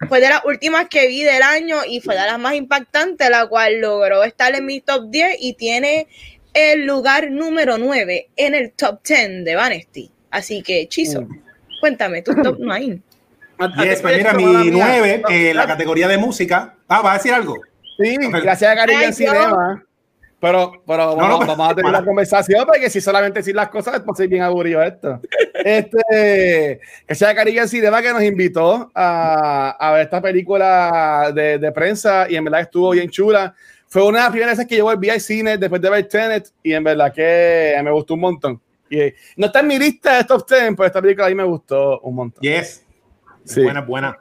[0.07, 3.47] fue de las últimas que vi del año y fue de las más impactantes, la
[3.47, 6.07] cual logró estar en mi top 10 y tiene
[6.53, 10.11] el lugar número 9 en el top 10 de Vanity.
[10.31, 11.41] Así que, Chizo, mm.
[11.79, 13.01] cuéntame tu top 9.
[13.83, 16.75] Yes, pues mira, mi 9, eh, la categoría de música.
[16.87, 17.57] Ah, ¿va a decir algo?
[17.97, 19.85] Sí, gracias a Caribe Cinema.
[20.41, 24.29] Pero, pero vamos, a tener una conversación porque si solamente decir las cosas es posible
[24.29, 25.21] bien aburrido esto.
[25.63, 31.71] Este, que sea Caribe Cinema que nos invitó a, a ver esta película de, de,
[31.71, 33.53] prensa y en verdad estuvo bien chula.
[33.87, 36.49] Fue una de las primeras veces que yo volví al cine después de ver Tenet
[36.63, 38.61] y en verdad que me gustó un montón.
[38.89, 41.43] Y no está en mi lista de top 10, pero esta película a mí me
[41.43, 42.41] gustó un montón.
[42.41, 42.83] Yes.
[43.45, 43.61] Sí.
[43.61, 44.17] Buena, buena.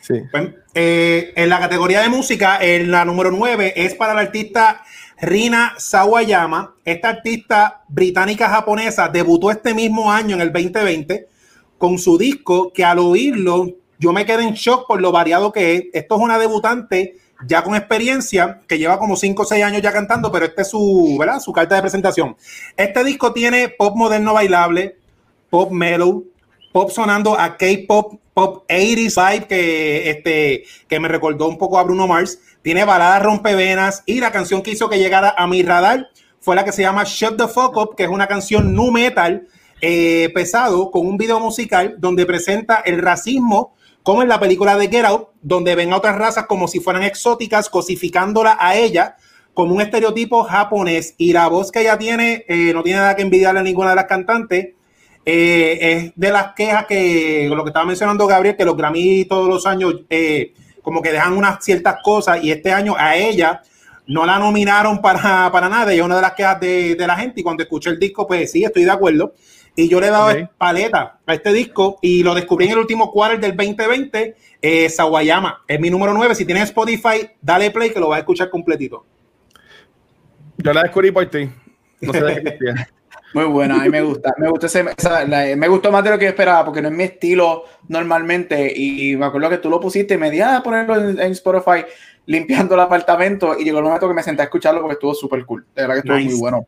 [0.00, 0.14] Sí.
[0.30, 4.82] Pues, eh, en la categoría de música, en la número 9 es para la artista
[5.20, 6.74] Rina Sawayama.
[6.84, 11.28] Esta artista británica-japonesa debutó este mismo año, en el 2020,
[11.76, 15.74] con su disco que al oírlo yo me quedé en shock por lo variado que
[15.74, 15.84] es.
[15.92, 19.92] Esto es una debutante ya con experiencia, que lleva como 5 o 6 años ya
[19.92, 21.40] cantando, pero este es su, ¿verdad?
[21.40, 22.36] su carta de presentación.
[22.76, 24.96] Este disco tiene pop moderno bailable,
[25.48, 26.24] pop mellow,
[26.72, 31.82] pop sonando a K-pop, pop 80s vibe que, este, que me recordó un poco a
[31.82, 32.38] Bruno Mars.
[32.62, 36.08] Tiene baladas rompevenas y la canción que hizo que llegara a mi radar
[36.40, 39.46] fue la que se llama Shut the Fuck Up, que es una canción nu metal
[39.82, 44.88] eh, pesado con un video musical donde presenta el racismo como en la película de
[44.88, 49.16] Get Out, donde ven a otras razas como si fueran exóticas, cosificándola a ella
[49.52, 51.14] como un estereotipo japonés.
[51.18, 53.96] Y la voz que ella tiene eh, no tiene nada que envidiarle a ninguna de
[53.96, 54.74] las cantantes.
[55.24, 59.48] Eh, es de las quejas que, lo que estaba mencionando Gabriel, que los Grammy todos
[59.48, 63.60] los años eh, como que dejan unas ciertas cosas y este año a ella
[64.06, 67.16] no la nominaron para, para nada y es una de las quejas de, de la
[67.16, 69.34] gente y cuando escuché el disco pues sí, estoy de acuerdo.
[69.76, 73.12] Y yo le he dado paleta a este disco y lo descubrí en el último
[73.12, 74.36] quarter del 2020.
[74.60, 76.34] Eh, Sawayama es mi número 9.
[76.34, 79.06] Si tienes Spotify, dale play que lo vas a escuchar completito.
[80.58, 81.48] Yo la descubrí por ti.
[82.00, 82.58] No sé de qué
[83.32, 84.34] Muy buena, a mí me gusta.
[84.38, 84.82] Me, gusta ese,
[85.56, 88.72] me gustó más de lo que yo esperaba porque no es mi estilo normalmente.
[88.74, 91.84] Y, me acuerdo que tú lo pusiste y me di a ah, ponerlo en, Spotify
[92.26, 93.56] limpiando el apartamento.
[93.58, 95.64] Y llegó el momento que me senté a escucharlo porque estuvo súper cool.
[95.74, 96.66] De verdad que estuvo muy bueno.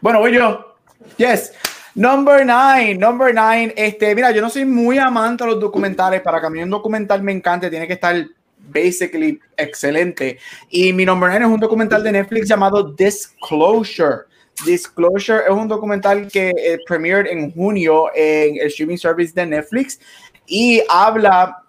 [0.00, 0.76] Bueno, voy yo.
[1.16, 1.52] Yes.
[1.94, 3.72] Number nine, number nine.
[3.76, 6.20] Este, mira, yo no soy muy amante de los documentales.
[6.20, 8.14] Para que a mí un documental me encante, tiene que estar
[8.58, 10.38] basically excelente.
[10.68, 14.26] Y mi number nine es un documental de Netflix llamado Disclosure.
[14.64, 20.00] Disclosure es un documental que eh, premiered en junio en el streaming service de Netflix
[20.46, 21.62] y habla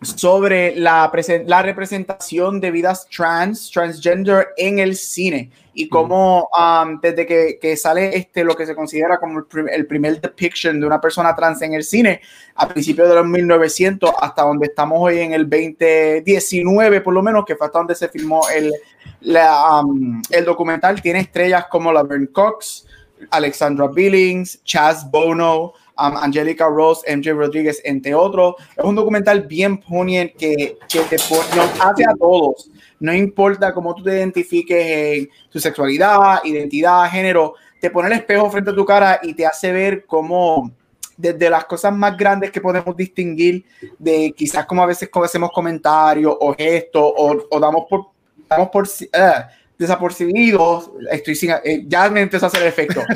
[0.00, 1.10] sobre la,
[1.46, 7.76] la representación de vidas trans, transgender en el cine y cómo um, desde que, que,
[7.76, 11.74] sale este lo que se considera como el, primer depiction de una persona trans en
[11.74, 12.20] el cine
[12.56, 17.44] a principios de los 1900 hasta donde estamos hoy en el 2019 por lo menos
[17.44, 18.72] que fue hasta donde se filmó el,
[19.20, 22.84] la, um, el documental tiene estrellas como Laverne Cox,
[23.30, 28.54] Alexandra Billings, Chaz Bono, um, Angelica Rose, MJ Rodríguez, entre otros.
[28.76, 32.70] Es un documental bien poignant que, que te nos hace a todos.
[33.00, 38.50] No importa cómo tú te identifiques en tu sexualidad, identidad, género, te pone el espejo
[38.50, 40.72] frente a tu cara y te hace ver cómo
[41.16, 43.64] desde las cosas más grandes que podemos distinguir
[43.98, 48.06] de quizás como a veces hacemos comentarios o gestos o, o damos por,
[48.48, 49.42] damos por uh,
[49.78, 53.02] desapercibidos, estoy sin, eh, ya me empezó a hacer efecto.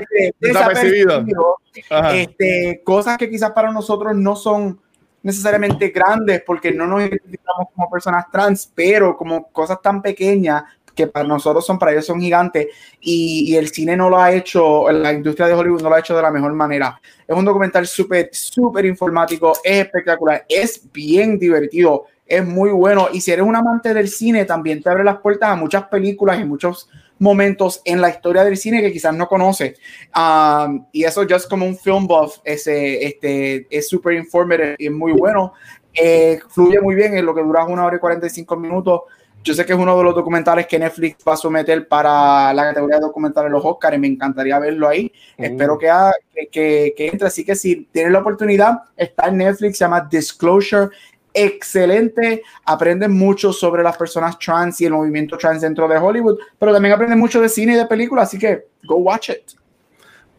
[0.00, 1.24] Este, desapercibido.
[2.12, 4.80] Este, cosas que quizás para nosotros no son
[5.26, 10.62] necesariamente grandes porque no nos identificamos como personas trans, pero como cosas tan pequeñas
[10.94, 12.68] que para nosotros son, para ellos son gigantes
[13.00, 16.14] y, el cine no lo ha hecho, la industria de Hollywood no lo ha hecho
[16.14, 17.00] de la mejor manera.
[17.26, 23.08] Es un documental súper, súper informático, es espectacular, es bien divertido es muy bueno.
[23.12, 26.40] Y si eres un amante del cine, también te abre las puertas a muchas películas
[26.40, 29.78] y muchos momentos en la historia del cine que quizás no conoces.
[30.14, 34.86] Um, y eso ya es como un film buff, ese, este, es súper informative y
[34.86, 35.52] es muy bueno.
[35.94, 39.00] Eh, fluye muy bien, en lo que dura una hora y 45 minutos.
[39.42, 42.64] Yo sé que es uno de los documentales que Netflix va a someter para la
[42.64, 45.12] categoría de documentales los Oscars y me encantaría verlo ahí.
[45.38, 45.44] Mm.
[45.44, 45.88] Espero que,
[46.50, 47.28] que, que, entre.
[47.28, 50.88] Así que si tienes la oportunidad, está en Netflix, se llama Disclosure
[51.36, 56.72] excelente, aprenden mucho sobre las personas trans y el movimiento trans dentro de Hollywood, pero
[56.72, 59.52] también aprenden mucho de cine y de películas, así que go watch it.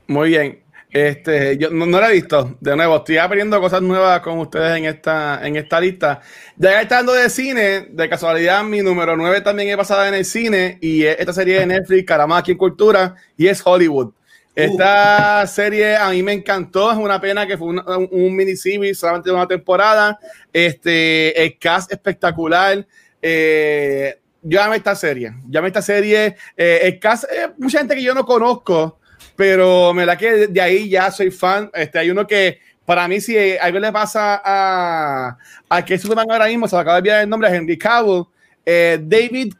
[0.07, 0.63] Muy bien.
[0.89, 2.57] Este, yo no, no la he visto.
[2.59, 6.21] De nuevo, estoy aprendiendo cosas nuevas con ustedes en esta, en esta lista.
[6.55, 10.77] Ya estando de cine, de casualidad, mi número 9 también es basada en el cine
[10.81, 14.13] y es esta serie de Netflix, Caramba, aquí en Cultura, y es Hollywood.
[14.57, 18.97] Esta serie a mí me encantó, es una pena que fue un, un mini series
[18.97, 20.17] solamente de una temporada.
[20.51, 22.83] Este, el cast espectacular.
[23.21, 26.35] Eh, yo amé esta serie, yo amé esta serie.
[26.55, 28.99] Eh, el cast, eh, mucha gente que yo no conozco,
[29.35, 31.69] pero me la que de ahí ya soy fan.
[31.75, 35.37] Este, hay uno que para mí, si algo le pasa a,
[35.69, 38.23] a que Superman ahora mismo, se me acaba de olvidar el nombre, a Henry Cavill,
[38.65, 39.53] eh, David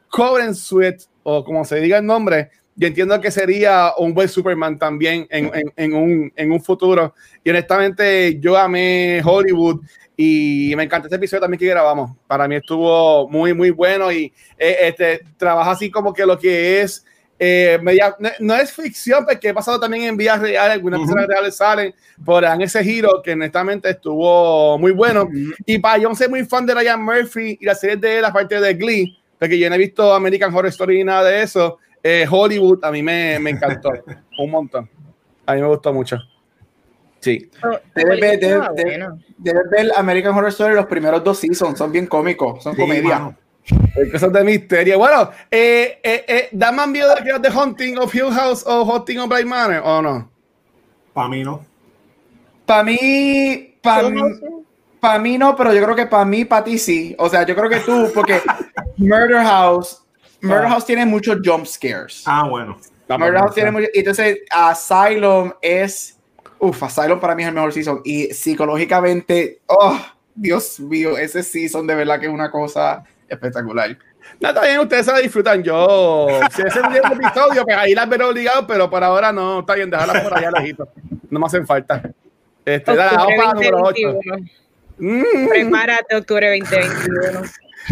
[0.54, 5.26] Sweat, o como se diga el nombre, yo entiendo que sería un buen Superman también
[5.30, 7.12] en, en, en, un, en un futuro.
[7.42, 9.80] Y honestamente, yo amé Hollywood
[10.16, 12.12] y me encanta este episodio también que grabamos.
[12.28, 16.80] Para mí estuvo muy, muy bueno y eh, este, trabaja así como que lo que
[16.82, 17.04] es.
[17.40, 21.56] Eh, media, no, es ficción, porque he pasado también en vías reales, algunas personas reales
[21.56, 25.28] salen, por en ese giro que honestamente estuvo muy bueno.
[25.66, 28.60] Y para yo soy muy fan de Ryan Murphy y la serie de él, aparte
[28.60, 31.78] de Glee, porque yo no he visto American Horror Story ni nada de eso.
[32.02, 33.90] Eh, Hollywood a mí me, me encantó
[34.38, 34.88] un montón.
[35.46, 36.18] A mí me gustó mucho.
[37.20, 37.50] Sí.
[37.94, 43.36] Debes ver, American Horror Story los primeros dos seasons, son bien cómicos, son comedia.
[44.12, 44.98] Cosas de misterio.
[44.98, 49.18] Bueno, eh, eh, eh, ¿da más miedo de The Hunting of Hill House o Hunting
[49.18, 50.30] of Bright Manor o no?
[51.12, 51.64] Para mí no.
[52.64, 54.22] Para mí, para mí,
[55.00, 57.14] para mí no, pero yo creo que para mí, para ti sí.
[57.18, 58.40] O sea, yo creo que tú, porque
[58.96, 60.02] Murder House
[60.40, 60.70] Murder ah.
[60.70, 62.22] House tiene muchos jump scares.
[62.26, 62.78] Ah, bueno.
[63.08, 63.90] Murder House tiene muchos.
[63.94, 66.18] Entonces, Asylum es.
[66.58, 68.00] Uf, Asylum para mí es el mejor season.
[68.04, 69.98] Y psicológicamente, oh,
[70.34, 73.96] Dios mío, ese season de verdad que es una cosa espectacular.
[74.40, 75.62] No, está bien, ustedes se la disfrutan.
[75.62, 79.74] Yo, si es un episodio, pues ahí las veré obligado, pero por ahora no, está
[79.74, 80.88] bien, déjalas por allá lejito.
[81.30, 82.02] No me hacen falta.
[82.64, 84.00] Este, dale, vamos para número 8.
[84.98, 85.48] Mm.
[85.48, 87.42] Prepárate, octubre 2021.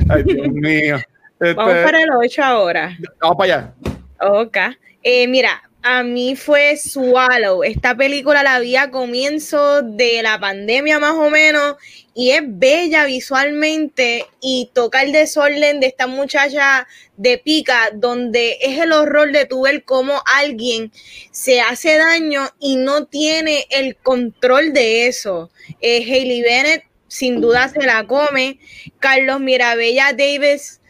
[0.09, 0.99] Ay, Dios mío.
[1.39, 2.99] Vamos este, para el 8 ahora.
[3.21, 3.75] Vamos para allá.
[4.21, 4.57] Ok.
[5.03, 7.63] Eh, mira, a mí fue Swallow.
[7.63, 11.77] Esta película la vi a comienzo de la pandemia más o menos
[12.13, 18.79] y es bella visualmente y toca el desorden de esta muchacha de pica donde es
[18.81, 20.91] el horror de tu ver cómo alguien
[21.31, 25.51] se hace daño y no tiene el control de eso.
[25.81, 28.59] Eh, Hailey Bennett sin duda se la come.
[28.99, 30.81] Carlos Mirabella Davis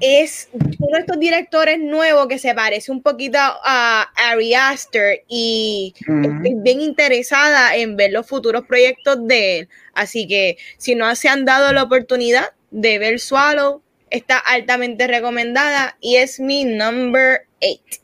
[0.00, 5.94] es uno de estos directores nuevos que se parece un poquito a Ari Aster y
[5.98, 9.68] estoy bien interesada en ver los futuros proyectos de él.
[9.94, 15.96] Así que si no se han dado la oportunidad de ver Swallow, está altamente recomendada
[16.00, 18.00] y es mi number 8.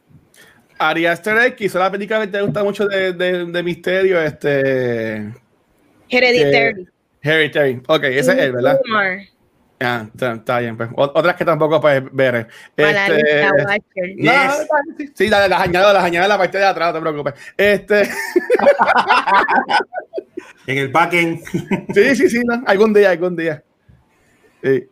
[0.78, 5.32] Ari Aster X, la película que te gusta mucho de, de, misterio, este...
[6.08, 6.88] Hereditary.
[7.20, 8.80] Hereditary, ok, ese es él, ¿verdad?
[9.82, 10.76] Ah, está, bien.
[10.76, 10.90] Pues.
[10.96, 12.48] Otras que tampoco puedes ver.
[12.76, 13.46] Este,
[14.18, 14.32] no,
[15.14, 17.34] sí, las, las añado, las añado en la parte de atrás, no te preocupes.
[17.56, 18.02] Este.
[20.66, 21.42] en el backend.
[21.94, 22.62] sí, sí, sí, no.
[22.66, 23.62] algún día, algún día.
[24.62, 24.88] Sí.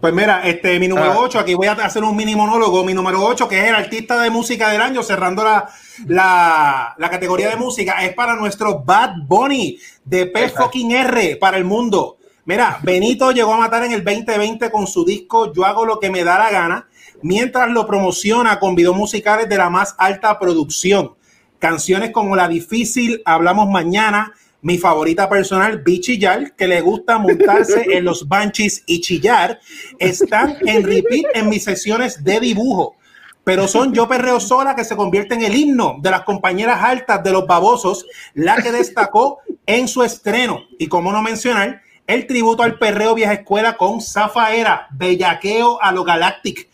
[0.00, 1.42] Pues mira, este, mi número 8, ah.
[1.42, 2.84] aquí voy a hacer un mini monólogo.
[2.84, 5.68] Mi número 8, que es el artista de música del año, cerrando la,
[6.06, 11.58] la, la categoría de música, es para nuestro Bad Bunny de P fucking R para
[11.58, 12.17] el mundo.
[12.48, 16.08] Mira, Benito llegó a matar en el 2020 con su disco Yo hago lo que
[16.08, 16.88] me da la gana,
[17.20, 21.12] mientras lo promociona con videos musicales de la más alta producción.
[21.58, 24.32] Canciones como La Difícil, Hablamos Mañana,
[24.62, 29.60] mi favorita personal, Bichillar, que le gusta montarse en los banchis y chillar,
[29.98, 32.96] están en repeat en mis sesiones de dibujo.
[33.44, 37.22] Pero son Yo Perreo Sola que se convierte en el himno de las compañeras altas
[37.22, 40.62] de los babosos, la que destacó en su estreno.
[40.78, 46.04] Y como no mencionar, el tributo al perreo vieja escuela con Zafaera, bellaqueo a lo
[46.04, 46.68] Galactic.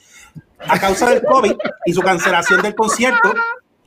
[0.61, 1.53] A causa del COVID
[1.85, 3.35] y su cancelación del concierto,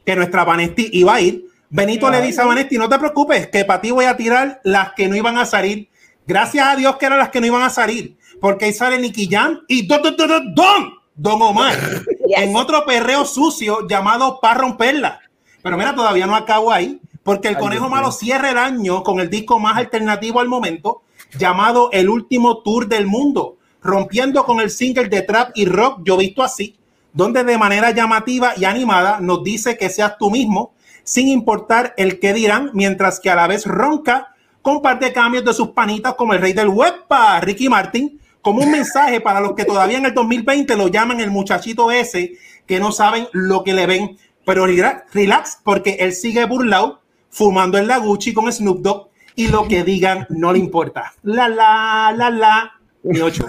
[0.06, 3.64] que nuestra Vanesti iba a ir, Benito le dice a Vanesti, no te preocupes, que
[3.64, 5.90] para ti voy a tirar las que no iban a salir.
[6.26, 9.30] Gracias a Dios que eran las que no iban a salir, porque ahí sale Nicky
[9.32, 11.74] Jam y Don, Don, Don, Don Omar,
[12.36, 15.22] en otro perreo sucio llamado para romperla.
[15.64, 19.30] Pero mira, todavía no acabo ahí, porque el Conejo Malo cierra el año con el
[19.30, 21.04] disco más alternativo al momento,
[21.38, 26.18] llamado El último tour del mundo, rompiendo con el single de trap y rock Yo
[26.18, 26.76] visto así,
[27.14, 30.74] donde de manera llamativa y animada nos dice que seas tú mismo,
[31.04, 35.70] sin importar el que dirán, mientras que a la vez ronca comparte cambios de sus
[35.70, 39.66] panitas como el rey del web para Ricky Martin, como un mensaje para los que
[39.66, 42.34] todavía en el 2020 lo llaman el muchachito ese
[42.66, 44.18] que no saben lo que le ven.
[44.46, 49.68] Pero relax, porque él sigue burlado, fumando en la Gucci con Snoop Dogg y lo
[49.68, 51.14] que digan no le importa.
[51.24, 52.74] La, la, la, la.
[53.04, 53.46] Mi ocho.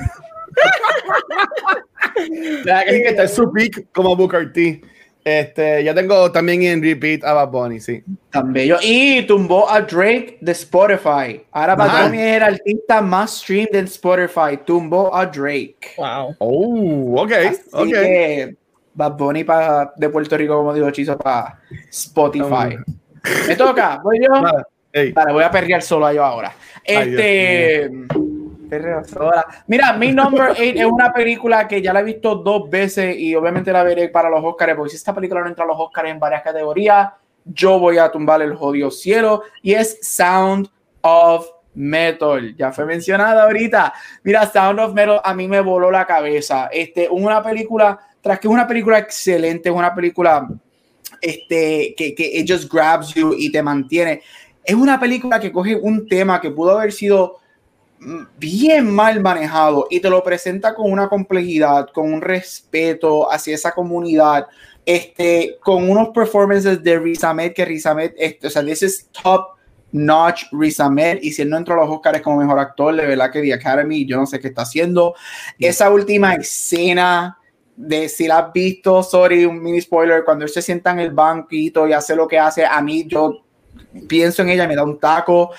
[2.15, 4.83] que está en su pick como Booker T.
[5.25, 8.05] Este, ya tengo también en repeat a Bad Bunny, sí.
[8.31, 8.77] También yo.
[8.83, 11.43] Y tumbó a Drake de Spotify.
[11.53, 14.59] Ahora Bad Bunny es el artista más streamed en Spotify.
[14.65, 15.95] Tumbó a Drake.
[15.97, 16.37] Wow.
[16.39, 17.33] Oh, ok.
[17.33, 17.89] Así ok.
[17.89, 18.57] que
[18.93, 21.61] Bad Bunny pa, de Puerto Rico, como digo, Chizo, para
[21.91, 22.77] Spotify.
[23.49, 24.29] Me toca, voy yo.
[24.93, 25.13] Ey.
[25.13, 26.53] Vale, voy a perrear solo a yo ahora.
[26.87, 27.91] Ay, Este.
[28.69, 29.47] perreo ahora.
[29.67, 33.35] Mira, mi number 8 es una película que ya la he visto dos veces y
[33.35, 36.11] obviamente la veré para los Oscars, porque si esta película no entra a los Oscars
[36.11, 37.09] en varias categorías,
[37.45, 40.69] yo voy a tumbar el jodido cielo y es Sound
[41.01, 42.55] of Metal.
[42.57, 43.95] Ya fue mencionada ahorita.
[44.23, 46.69] Mira, Sound of Metal a mí me voló la cabeza.
[46.73, 50.47] Este, una película, tras que es una película excelente, es una película
[51.21, 54.23] este, que, que it just grabs you y te mantiene.
[54.69, 57.39] Es una película que coge un tema que pudo haber sido
[58.39, 63.73] bien mal manejado y te lo presenta con una complejidad, con un respeto hacia esa
[63.73, 64.47] comunidad,
[64.85, 69.09] este, con unos performances de Riz Ahmed, que Riz Ahmed, este, o sea, this is
[69.23, 69.57] top
[69.91, 73.07] notch Riz Ahmed, y si él no entró a los Oscars como mejor actor, de
[73.07, 75.15] verdad que The Academy, yo no sé qué está haciendo.
[75.59, 77.39] Esa última escena
[77.75, 81.13] de si la has visto, sorry, un mini spoiler, cuando él se sienta en el
[81.13, 83.45] banquito y hace lo que hace, a mí yo
[84.09, 85.51] pienso en ella, me da un taco.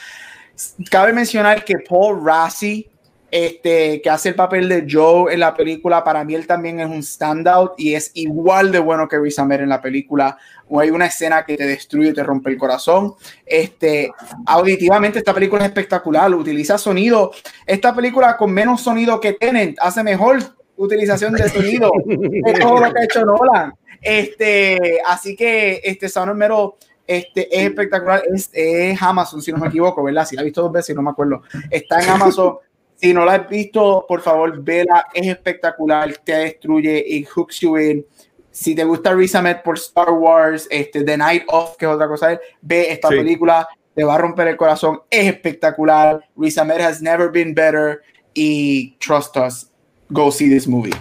[0.89, 2.89] Cabe mencionar que Paul Rassi,
[3.31, 6.87] este, que hace el papel de Joe en la película, para mí él también es
[6.87, 10.37] un standout y es igual de bueno que Riz Ahmed en la película.
[10.67, 13.13] O hay una escena que te destruye te rompe el corazón.
[13.45, 14.11] Este,
[14.45, 17.31] auditivamente esta película es espectacular, utiliza sonido.
[17.65, 20.39] Esta película con menos sonido que Tenant hace mejor
[20.75, 23.73] utilización de sonido de todo lo que ha hecho Nolan.
[24.01, 26.71] Este, así que este Sound of Metal
[27.09, 28.23] este, es espectacular.
[28.33, 30.25] Es, es Amazon, si no me equivoco, ¿verdad?
[30.25, 31.41] Si la he visto dos veces, no me acuerdo.
[31.69, 32.57] Está en Amazon.
[32.95, 35.07] Si no la has visto, por favor, vela.
[35.13, 36.15] Es espectacular.
[36.23, 38.05] Te destruye y hooks you in.
[38.51, 42.07] Si te gusta Riz Ahmed por Star Wars, este, The Night Of, que es otra
[42.07, 43.15] cosa, ve esta Sí.
[43.15, 43.67] película.
[43.95, 45.01] Te va a romper el corazón.
[45.09, 46.23] Es espectacular.
[46.37, 48.01] Riz Ahmed has never been better.
[48.33, 49.71] Y trust us,
[50.09, 50.93] go see this movie.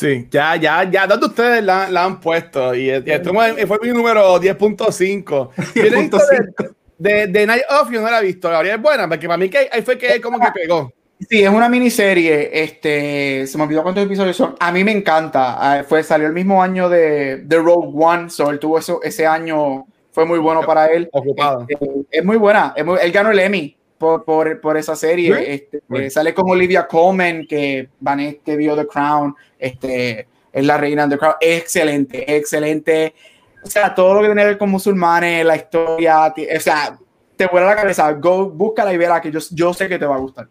[0.00, 2.74] Sí, ya, ya, ya, ¿dónde ustedes la, la han puesto?
[2.74, 5.50] Y, y esto fue fue mi número 10.5.
[5.74, 8.48] Yo he visto de, de, de Night Of, yo no la he visto.
[8.48, 10.90] Gabriel es buena, porque para mí que ahí fue que como que pegó.
[11.28, 12.50] Sí, es una miniserie.
[12.62, 14.54] Este, se me olvidó cuántos episodios son.
[14.58, 15.84] A mí me encanta.
[15.86, 18.30] Fue, salió el mismo año de, de Rogue One.
[18.30, 21.10] So él tuvo eso, ese año, fue muy bueno para él.
[21.12, 21.66] Ocupado.
[21.68, 22.72] Este, es muy buena.
[22.74, 25.36] es muy- él ganó el Emmy por, por, por esa serie.
[25.36, 25.44] ¿Sí?
[25.46, 25.96] Este, Sí.
[25.96, 29.36] eh, sale con Olivia Colman, que Vanessa vio The Crown.
[29.58, 31.34] Este, es la reina de The Crown.
[31.40, 33.14] Excelente, excelente.
[33.62, 36.98] O sea, todo lo que tiene que ver con musulmanes, la historia, o sea,
[37.36, 38.10] te vuela la cabeza.
[38.14, 40.48] Go, búscala y verá que yo, yo sé que te va a gustar.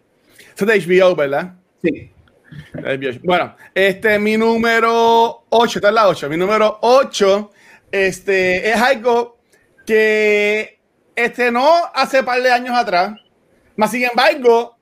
[0.55, 1.55] Es de HBO, ¿verdad?
[1.83, 2.11] Sí.
[3.23, 6.29] Bueno, este, mi número 8, esta es la 8.
[6.29, 7.51] Mi número 8
[7.91, 9.37] este, es algo
[9.85, 10.79] que
[11.15, 13.13] estrenó hace par de años atrás.
[13.79, 14.75] Más sin embargo,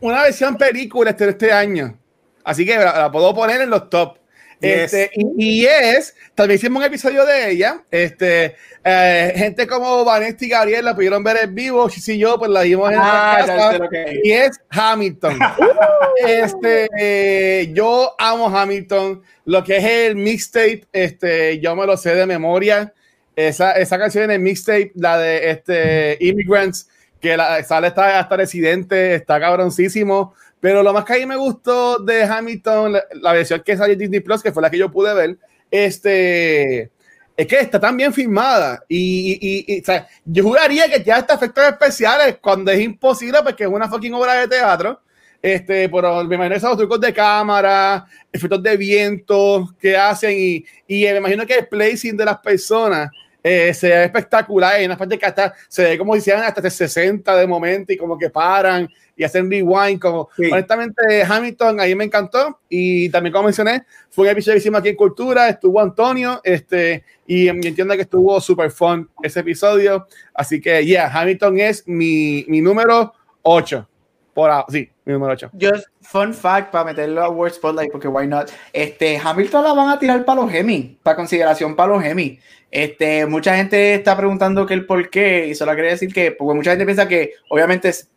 [0.00, 1.98] una versión película este, este año.
[2.44, 4.18] Así que la, la puedo poner en los top.
[4.60, 4.92] Yes.
[4.92, 7.82] Este, y, es, también hicimos un episodio de ella.
[7.90, 11.88] Este, eh, gente como Vanessa y Gabriel la pudieron ver en vivo.
[11.88, 13.78] Chis y yo, pues la vimos en Ah, ya casa.
[14.22, 15.38] Y es Hamilton.
[16.28, 19.22] este, eh, yo amo Hamilton.
[19.46, 22.92] Lo que es el mixtape, este, yo me lo sé de memoria.
[23.34, 26.90] Esa, esa canción en el mixtape, la de este, Immigrants,
[27.22, 30.34] que la, sale hasta, hasta Residente, está cabroncísimo.
[30.60, 33.98] Pero lo más que a mí me gustó de Hamilton, la, versión que salió en
[34.00, 35.38] Disney Plus, que fue la que yo pude ver,
[35.70, 36.90] este,
[37.36, 38.84] es que está tan bien filmada.
[38.88, 43.38] Y, y- y- o sea, yo jugaría que ya está efectos especiales cuando es imposible,
[43.44, 45.00] porque es una fucking obra de teatro.
[45.40, 51.02] Este, pero me imagino esos trucos de cámara, efectos de viento que hacen y, y
[51.04, 53.10] me imagino que el placing de las personas
[53.42, 54.74] eh, se ve espectacular.
[54.74, 58.16] Hay una parte que hasta se ve como hicieran hasta 60 de momento y como
[58.16, 60.00] que paran y hacen rewind.
[60.00, 60.50] Como, Sí.
[60.50, 64.90] Honestamente, Hamilton ahí me encantó y también como mencioné, fue un episodio que hicimos aquí
[64.90, 70.06] en Cultura, estuvo Antonio este, y entiendo que estuvo super fun ese episodio.
[70.34, 73.12] Así que, yeah, Hamilton es mi, mi número
[73.42, 73.88] 8.
[74.34, 75.50] Por ahora, sí, mi número 8.
[75.60, 78.50] Just fun fact para meterlo a World Spotlight, porque why not?
[78.72, 82.38] Este, Hamilton la van a tirar para los Emmy, para consideración para los Emmy.
[82.72, 86.54] Este, mucha gente está preguntando que el por qué, y solo quería decir que, porque
[86.56, 88.10] mucha gente piensa que obviamente es-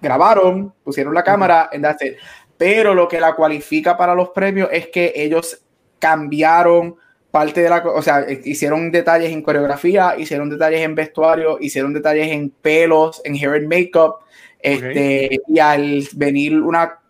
[0.00, 2.14] grabaron, pusieron la cámara, and that's it.
[2.56, 5.60] Pero lo que la cualifica para los premios es que ellos
[5.98, 6.96] cambiaron
[7.30, 11.92] parte de la, o sea, eh, hicieron detalles en coreografía, hicieron detalles en vestuario, hicieron
[11.94, 14.16] detalles en pelos, en hair and makeup,
[14.60, 17.00] Este, Y al venir una,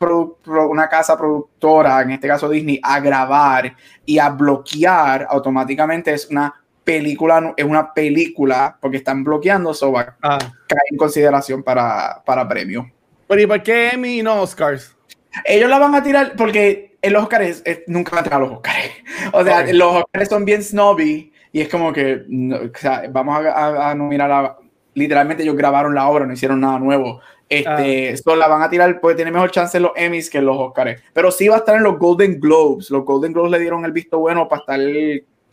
[0.47, 6.62] una casa productora, en este caso Disney, a grabar y a bloquear, automáticamente es una
[6.85, 10.39] película, es una película, porque están bloqueando, eso va a ah.
[10.39, 12.91] caer en consideración para, para premio.
[13.29, 14.97] Pero ¿y por qué Emmy y no Oscars?
[15.45, 18.91] Ellos la van a tirar porque en los Oscars nunca van a tirar los Oscars.
[19.33, 23.91] O sea, los Oscars son bien snobby y es como que o sea, vamos a,
[23.91, 24.59] a, nominar a.
[24.95, 27.21] Literalmente ellos grabaron la obra, no hicieron nada nuevo.
[27.49, 28.37] Este, ah.
[28.37, 31.01] la van a tirar, puede tener mejor chance en los Emmys que en los Oscars.
[31.13, 32.91] Pero sí va a estar en los Golden Globes.
[32.91, 34.81] Los Golden Globes le dieron el visto bueno para estar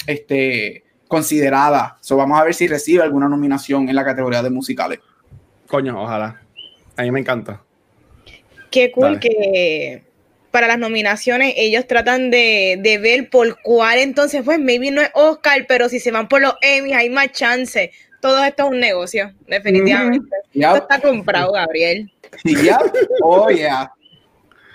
[0.08, 1.98] este, considerada.
[2.00, 5.00] So, vamos a ver si recibe alguna nominación en la categoría de musicales.
[5.68, 6.40] Coño, ojalá.
[6.96, 7.62] A mí me encanta.
[8.70, 10.04] Qué cool que
[10.52, 15.10] para las nominaciones ellos tratan de, de, ver por cuál entonces, pues maybe no es
[15.16, 17.92] Oscar, pero si se van por los Emmys hay más chance.
[18.22, 20.28] Todo esto es un negocio, definitivamente.
[20.54, 22.12] Esto está comprado, Gabriel.
[22.44, 22.80] Ya,
[23.24, 23.92] oh yeah.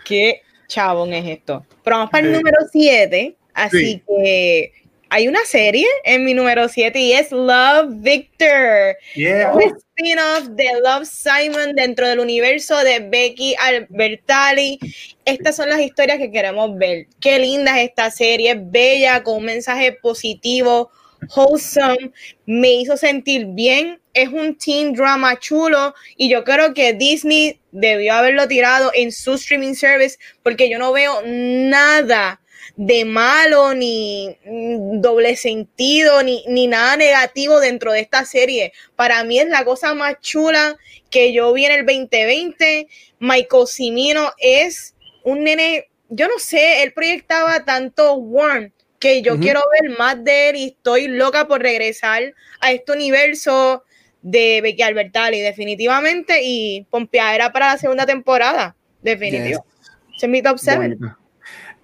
[0.05, 1.65] Qué chabón es esto.
[1.85, 4.73] Pero vamos para el número 7, así que
[5.15, 8.97] hay una serie en mi número 7 y es Love Victor.
[9.15, 9.53] Yeah.
[9.55, 14.81] Un spin-off de Love Simon dentro del universo de Becky Albertalli.
[15.25, 17.07] Estas son las historias que queremos ver.
[17.21, 20.91] Qué linda es esta serie, bella, con un mensaje positivo,
[21.37, 22.11] wholesome.
[22.47, 24.01] Me hizo sentir bien.
[24.15, 29.35] Es un teen drama chulo y yo creo que Disney debió haberlo tirado en su
[29.35, 32.41] streaming service porque yo no veo nada
[32.77, 38.73] de malo, ni mm, doble sentido, ni, ni nada negativo dentro de esta serie.
[38.97, 40.77] Para mí es la cosa más chula
[41.11, 42.89] que yo vi en el 2020.
[43.19, 49.61] Michael Cimino es un nene, yo no sé, él proyectaba tanto warm que yo quiero
[49.81, 53.85] ver más de él y estoy loca por regresar a este universo
[54.23, 59.67] de Becky Albertalli, definitivamente, y era para la segunda temporada, definitivo.
[60.17, 60.97] es mi top 7.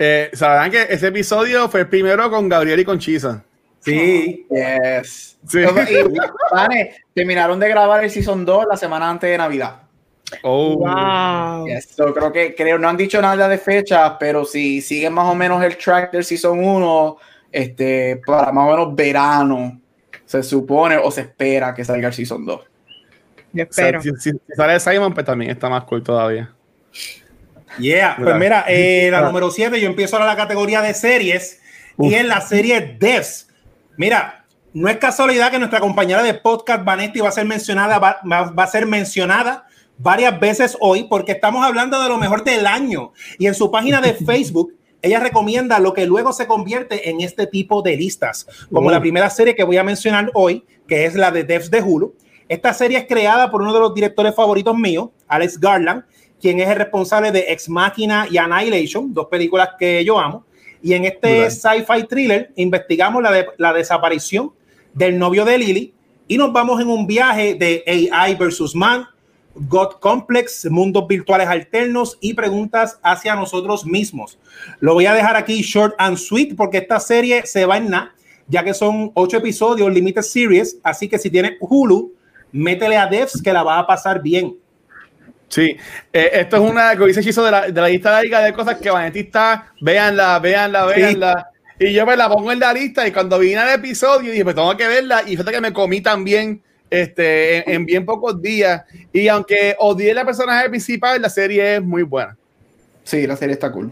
[0.03, 3.45] Eh, Sabrán que ese episodio fue el primero con Gabriel y con Chisa.
[3.81, 5.39] Sí, yes.
[7.15, 9.83] terminaron de grabar el Season 2 la semana antes de Navidad.
[10.43, 10.77] Oh.
[10.79, 11.67] Wow.
[12.15, 15.63] creo que creo, no han dicho nada de fecha, pero si siguen más o menos
[15.63, 17.17] el track del Season 1,
[17.53, 19.79] este, para más o menos verano,
[20.25, 22.61] se supone o se espera que salga el Season 2.
[23.53, 24.01] Yo espero.
[24.01, 26.51] si, sale Simon, pues también está más cool todavía.
[27.79, 31.61] Yeah, pues mira, eh, la número 7, yo empiezo ahora la categoría de series
[31.99, 33.49] y en la serie Devs.
[33.97, 38.21] Mira, no es casualidad que nuestra compañera de podcast, Vanetti, va a ser mencionada, va,
[38.25, 39.67] va, a ser mencionada
[39.99, 43.13] varias veces hoy porque estamos hablando de lo mejor del año.
[43.39, 47.47] Y en su página de Facebook, ella recomienda lo que luego se convierte en este
[47.47, 51.31] tipo de listas, como la primera serie que voy a mencionar hoy, que es la
[51.31, 52.15] de Devs de Hulu.
[52.49, 56.05] Esta serie es creada por uno de los directores favoritos míos, Alex Garland,
[56.41, 60.45] quien es el responsable de Ex Machina y Annihilation, dos películas que yo amo.
[60.83, 64.53] Y en este sci-fi thriller investigamos la, la desaparición
[64.95, 65.95] del novio de Lily
[66.27, 69.05] y nos vamos en un viaje de AI versus man,
[69.55, 74.39] God Complex, mundos virtuales alternos y preguntas hacia nosotros mismos.
[74.79, 78.15] Lo voy a dejar aquí short and sweet porque esta serie se va en nada,
[78.47, 82.15] ya que son ocho episodios, limited series, así que si tienes Hulu,
[82.53, 84.57] métele a Devs que la va a pasar bien.
[85.51, 85.77] Sí,
[86.13, 88.77] eh, esto es una que dice hechizo de la, de la lista larga de cosas
[88.77, 91.51] que Vanetti está, véanla, véanla, véanla.
[91.77, 94.55] Y yo me la pongo en la lista y cuando vine al episodio dije, pues
[94.55, 98.85] tengo que verla y fíjate que me comí también este, en, bien pocos días.
[99.13, 102.37] Y aunque odié la personaje principal, la serie es muy buena.
[103.03, 103.91] Sí, la serie está cool.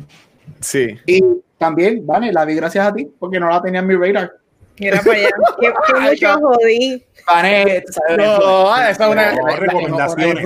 [0.61, 0.97] Sí.
[1.07, 1.23] Y
[1.59, 4.33] también, vale, la vi gracias a ti porque no la tenía en mi radar.
[4.81, 5.71] Mira para allá, qué,
[6.01, 7.05] mucho jodí.
[7.27, 7.85] Vane,
[8.17, 10.37] no, esa es una recomendación.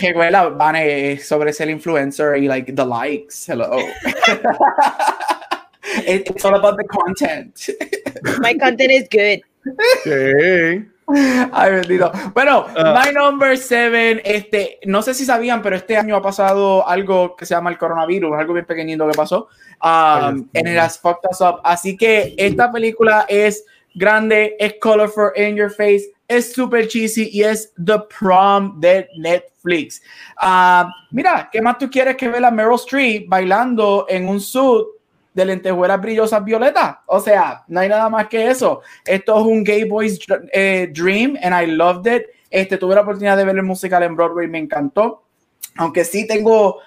[0.00, 3.46] Recuerda, Vane, sobre ser influencer y like the likes.
[3.46, 3.78] Hello.
[6.06, 7.70] It's all about the content.
[8.40, 9.40] My content is good.
[10.04, 10.86] Sí.
[11.52, 12.10] Ay, bendito.
[12.34, 16.86] Bueno, uh, my number seven, este, no sé si sabían, pero este año ha pasado
[16.86, 19.48] algo que se llama el coronavirus, algo bien pequeñito que pasó.
[19.82, 21.60] Um, en el As Fucked Us Up.
[21.62, 27.44] Así que esta película es grande, es colorful in your face, es super cheesy y
[27.44, 30.02] es The Prom de Netflix.
[30.42, 34.86] Uh, mira, ¿qué más tú quieres que ver a Meryl Streep bailando en un suit
[35.36, 36.96] de lentejuelas brillosas violetas?
[37.06, 38.80] O sea, no hay nada más que eso.
[39.04, 40.18] Esto es un gay boy's
[40.52, 42.24] eh, dream and I loved it.
[42.50, 45.22] Este, tuve la oportunidad de ver el musical en Broadway, me encantó.
[45.76, 46.80] Aunque sí tengo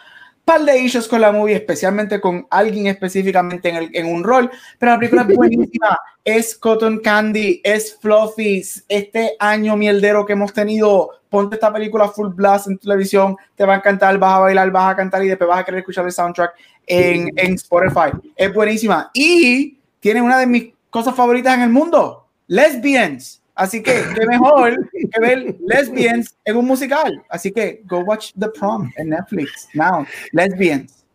[0.43, 4.49] par de issues con la movie, especialmente con alguien específicamente en, el, en un rol,
[4.79, 5.95] pero la película es buenísima,
[6.25, 12.33] es cotton candy, es fluffy, este año mierdero que hemos tenido ponte esta película full
[12.33, 15.47] blast en televisión, te va a encantar, vas a bailar, vas a cantar y después
[15.47, 16.53] vas a querer escuchar el soundtrack
[16.89, 18.11] en, en Spotify.
[18.35, 19.09] Es buenísima.
[19.13, 23.41] Y tiene una de mis cosas favoritas en el mundo, Lesbians.
[23.55, 27.21] Así que, qué mejor que ver Lesbians en un musical.
[27.29, 29.67] Así que, go watch The Prom en Netflix.
[29.73, 31.05] Now, Lesbians.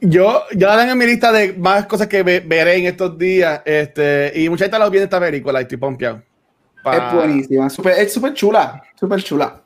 [0.00, 3.60] Yo, ya dan en mi lista de más cosas que veré en estos días.
[3.66, 6.22] Este, y mucha gente lo viene esta película, estoy pompeado.
[6.90, 9.62] Es buenísima, es súper chula, súper chula.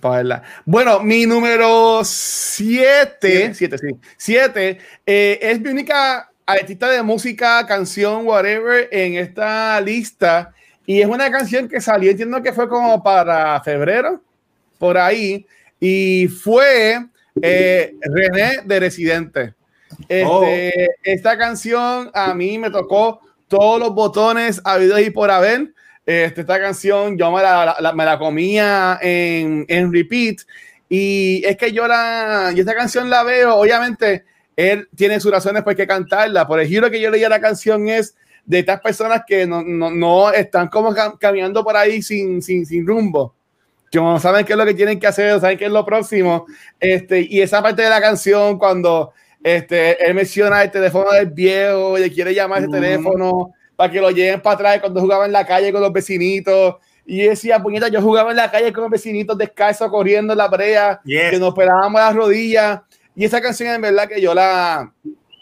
[0.00, 7.66] Para Bueno, mi número 7, 7, sí, 7, eh, es mi única artista de música,
[7.66, 10.52] canción, whatever, en esta lista.
[10.86, 14.22] Y es una canción que salió, entiendo que fue como para febrero,
[14.78, 15.44] por ahí.
[15.80, 17.04] Y fue
[17.42, 19.54] eh, René de Residente.
[20.08, 20.44] Este, oh.
[21.02, 25.72] Esta canción a mí me tocó todos los botones habidos y por haber.
[26.06, 30.36] Este, esta canción yo me la, me la comía en, en, repeat.
[30.88, 32.52] Y es que yo la.
[32.54, 36.46] Y esta canción la veo, obviamente, él tiene sus razones por qué cantarla.
[36.46, 39.90] Por el giro que yo leía la canción es de estas personas que no, no,
[39.90, 43.34] no están como caminando por ahí sin, sin, sin rumbo
[43.90, 46.46] que no saben qué es lo que tienen que hacer, saben qué es lo próximo.
[46.80, 51.96] Este, y esa parte de la canción, cuando este, él menciona el teléfono del viejo,
[51.98, 55.32] y le quiere llamar ese teléfono para que lo lleven para atrás cuando jugaba en
[55.32, 56.76] la calle con los vecinitos.
[57.04, 60.48] Y decía, puñeta, yo jugaba en la calle con los vecinitos descalzos, corriendo en la
[60.48, 62.80] brea, que nos pegábamos las rodillas.
[63.14, 64.92] Y esa canción, en verdad, que yo la,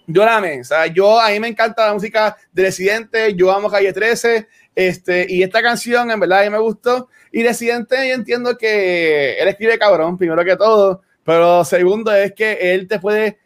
[0.06, 0.60] yo la amé.
[0.60, 4.46] O sea, yo, a mí me encanta la música de Residente, yo amo Calle 13,
[4.74, 7.08] este, y esta canción, en verdad, a mí me gustó.
[7.32, 12.74] Y Residente, yo entiendo que él escribe cabrón, primero que todo, pero segundo es que
[12.74, 13.38] él te puede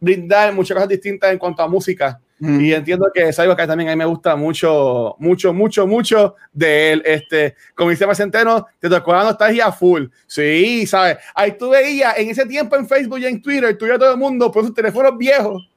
[0.00, 2.20] brindar muchas cosas distintas en cuanto a música.
[2.40, 7.02] Y entiendo que que también a mí me gusta mucho, mucho, mucho, mucho de él.
[7.04, 10.06] Este, como dice Centeno, te tocó la nostalgia full.
[10.26, 11.18] Sí, ¿sabes?
[11.34, 14.50] Ahí tú veías en ese tiempo en Facebook y en Twitter, tú todo el mundo
[14.50, 15.68] por sus teléfonos viejos.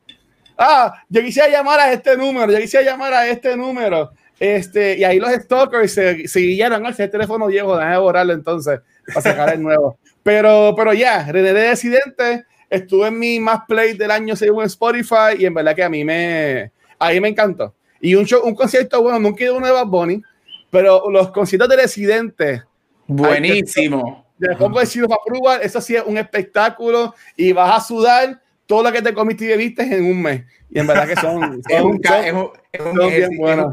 [0.58, 4.12] Ah, yo quisiera llamar a este número, yo quisiera llamar a este número.
[4.40, 9.22] Este, y ahí los stalkers se, se guiaron, ese teléfono viejo, déjame borrarlo entonces para
[9.22, 9.98] sacar el nuevo.
[10.24, 15.38] Pero, pero ya, René de Residente estuve en mi más play del año según Spotify
[15.38, 17.74] y en verdad que a mí me, a mí me encantó.
[18.02, 20.22] Y un, show, un concierto, bueno, nunca he ido uno de Bad Bunny,
[20.70, 22.64] pero los conciertos de Residente.
[23.08, 24.26] Buenísimo.
[24.38, 28.92] De decirlo para probar, eso sí es un espectáculo y vas a sudar todo lo
[28.92, 30.44] que te comiste y bebiste en un mes.
[30.70, 33.30] Y en verdad que son, es un, es, un, es,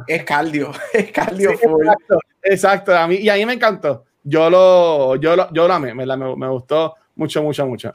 [0.07, 4.05] es, cardio, es cardio exacto, exacto, a mí, y a mí me encantó.
[4.23, 7.93] Yo lo, yo lo, yo lo amé, me, me, me gustó mucho, mucho, mucho.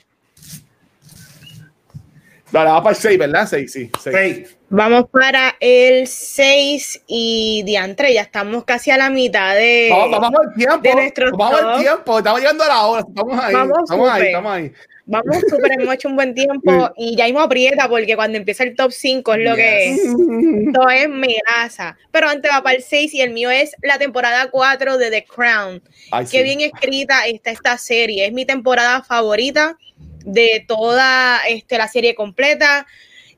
[2.51, 3.47] Vale, vamos para el 6, ¿verdad?
[3.49, 3.91] 6, sí.
[4.01, 4.57] 6.
[4.69, 9.89] Vamos para el 6 y diantre, ya estamos casi a la mitad de.
[9.91, 11.37] Vamos, vamos al tiempo.
[11.37, 13.05] vamos al tiempo, estamos llegando a la hora.
[13.07, 13.53] Estamos ahí.
[13.53, 14.71] Vamos, estamos ahí, estamos ahí.
[15.07, 18.75] Vamos súper, hemos hecho un buen tiempo y ya mismo aprieta porque cuando empieza el
[18.75, 19.99] top 5 es lo que es.
[19.99, 21.95] Esto es melaza.
[22.11, 25.25] Pero antes va para el 6 y el mío es la temporada 4 de The
[25.25, 25.83] Crown.
[26.31, 28.25] Qué bien escrita está esta serie.
[28.25, 29.77] Es mi temporada favorita
[30.25, 32.85] de toda este, la serie completa.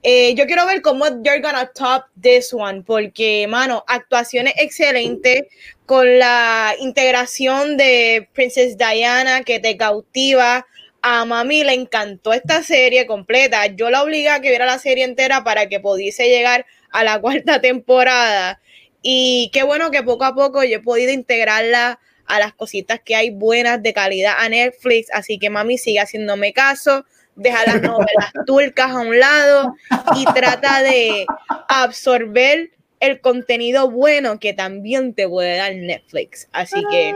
[0.03, 5.43] Eh, yo quiero ver cómo you're gonna top this one, porque, mano, actuaciones excelentes
[5.85, 10.65] con la integración de Princess Diana que te cautiva
[11.01, 13.67] a mami le encantó esta serie completa.
[13.67, 17.19] Yo la obligué a que viera la serie entera para que pudiese llegar a la
[17.21, 18.59] cuarta temporada.
[19.01, 23.15] Y qué bueno que poco a poco yo he podido integrarla a las cositas que
[23.15, 25.09] hay buenas de calidad a Netflix.
[25.13, 27.05] Así que mami sigue haciéndome caso,
[27.35, 29.75] deja las novelas turcas a un lado
[30.15, 31.25] y trata de
[31.67, 36.47] absorber el contenido bueno que también te puede dar Netflix.
[36.51, 37.13] Así que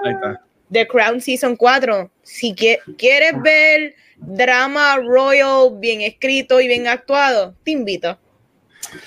[0.72, 2.12] The Crown Season 4.
[2.24, 8.18] Si quieres ver drama royal bien escrito y bien actuado, te invito.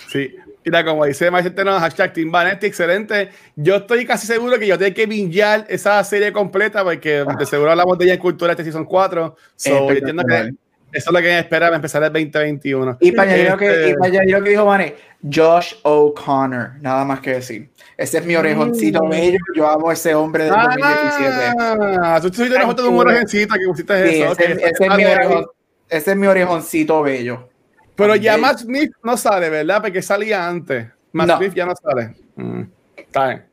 [0.08, 0.34] Sí,
[0.64, 3.30] mira, como dice Maestro, hashtag Team Vanetti, excelente.
[3.56, 7.70] Yo estoy casi seguro que yo tengo que bingear esa serie completa porque de seguro
[7.70, 9.36] hablamos de ella en Cultura este Season 4.
[9.56, 10.54] So, entiendo que
[10.94, 12.98] eso es lo que me espera para empezar el 2021.
[13.00, 14.94] Y para allá lo que, este que dijo Vane,
[15.28, 17.68] Josh O'Connor, nada más que decir.
[17.96, 19.08] Ese es mi orejoncito mm.
[19.08, 19.38] bello.
[19.56, 21.54] Yo amo a ese hombre del ah, 2017.
[22.00, 22.28] Ah, tú
[22.66, 24.32] foto de un orejoncito que pusiste eso.
[24.32, 25.46] Ese, ese, es mi orejón,
[25.88, 27.48] ese, es mi orejoncito bello.
[27.96, 29.82] Pero ya Matt Smith no sale, ¿verdad?
[29.82, 30.88] Porque salía antes.
[31.12, 32.14] Matt Smith ya no sale.
[32.36, 32.62] Mm,
[32.96, 33.44] está bien.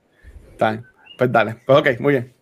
[0.52, 0.86] Está bien.
[1.18, 1.56] Pues dale.
[1.66, 2.34] Pues ok, muy bien.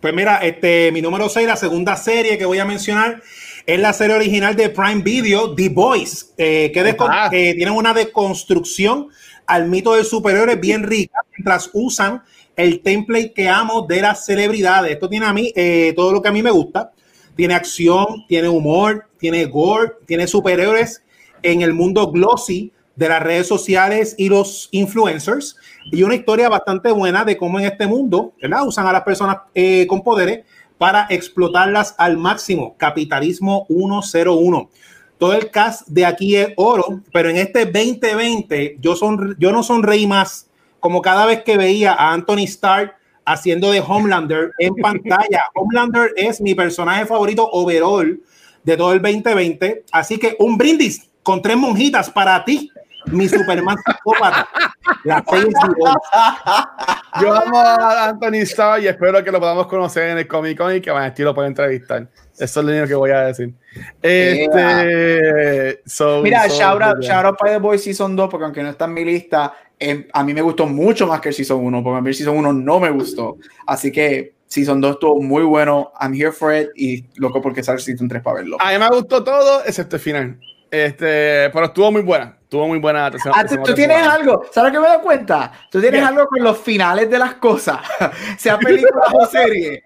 [0.00, 3.22] Pues mira, este, mi número 6, la segunda serie que voy a mencionar
[3.64, 6.96] es la serie original de Prime Video, The Boys, eh, que,
[7.30, 9.10] que tiene una deconstrucción
[9.46, 12.22] al mito del superior es bien rica mientras usan
[12.56, 14.92] el template que amo de las celebridades.
[14.92, 16.90] Esto tiene a mí eh, todo lo que a mí me gusta.
[17.36, 21.02] Tiene acción, tiene humor, tiene gore, tiene superhéroes
[21.42, 25.56] en el mundo glossy de las redes sociales y los influencers.
[25.90, 28.66] Y una historia bastante buena de cómo en este mundo ¿verdad?
[28.66, 30.44] usan a las personas eh, con poderes
[30.78, 32.76] para explotarlas al máximo.
[32.76, 34.70] Capitalismo 101.
[35.18, 39.62] Todo el cast de aquí es oro, pero en este 2020 yo, son, yo no
[39.62, 40.48] sonreí más
[40.80, 45.44] como cada vez que veía a Anthony Starr haciendo de Homelander en pantalla.
[45.54, 48.20] Homelander es mi personaje favorito overall
[48.64, 49.84] de todo el 2020.
[49.92, 52.70] Así que un brindis con tres monjitas para ti,
[53.06, 54.48] mi Superman psicópata.
[55.04, 55.24] La
[57.20, 60.74] Yo amo a Anthony Starr y espero que lo podamos conocer en el Comic Con
[60.74, 62.08] y que Van lo pueda entrevistar.
[62.38, 63.52] Eso es lo único que voy a decir.
[64.00, 65.82] Este,
[66.22, 68.94] Mira, shout, out, shout out para The Boy Season 2, porque aunque no está en
[68.94, 72.00] mi lista, em, a mí me gustó mucho más que el Season 1, porque a
[72.00, 73.36] mí el Season 1 no me gustó.
[73.66, 75.92] Así que Season 2 estuvo muy bueno.
[76.00, 78.56] I'm here for it y loco porque sale Season 3 para verlo.
[78.60, 80.38] A mí me gustó todo, excepto el final.
[80.72, 82.34] Este, pero estuvo muy buena.
[82.44, 83.10] Estuvo muy buena.
[83.34, 85.52] Ah, tú, tienes algo, ¿sabes qué me doy cuenta?
[85.70, 87.80] Tú tienes algo con los finales de las cosas,
[88.38, 89.84] sea película o serie.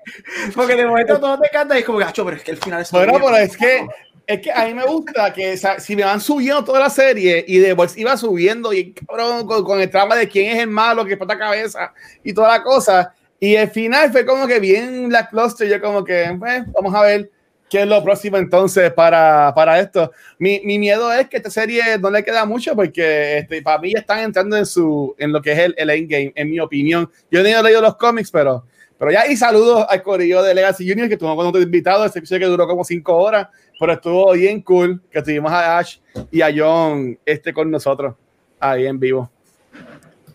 [0.54, 2.82] Porque de momento todo te encanta y es como, gacho, pero es que el final
[2.82, 2.92] es.
[2.92, 3.84] Bueno, pero es que,
[4.28, 7.58] es que a mí me gusta que si me van subiendo toda la serie y
[7.58, 11.38] después iba subiendo y cabrón, con, el trama de quién es el malo, que la
[11.38, 13.12] cabeza y toda la cosa.
[13.40, 17.02] Y el final fue como que bien la cluster, yo como que, pues, vamos a
[17.02, 17.30] ver
[17.68, 20.12] ¿Qué es lo próximo entonces para, para esto?
[20.38, 23.92] Mi, mi, miedo es que esta serie no le queda mucho porque este, para mí
[23.94, 27.10] están entrando en, su, en lo que es el, el endgame, en mi opinión.
[27.30, 28.64] Yo no he leído los cómics, pero,
[28.96, 32.20] pero ya y saludos al corillo de Legacy Junior que tuvo cuando te invitado, ese
[32.20, 33.48] episodio que duró como cinco horas,
[33.80, 35.98] pero estuvo bien cool que tuvimos a Ash
[36.30, 38.14] y a John este con nosotros
[38.60, 39.30] ahí en vivo.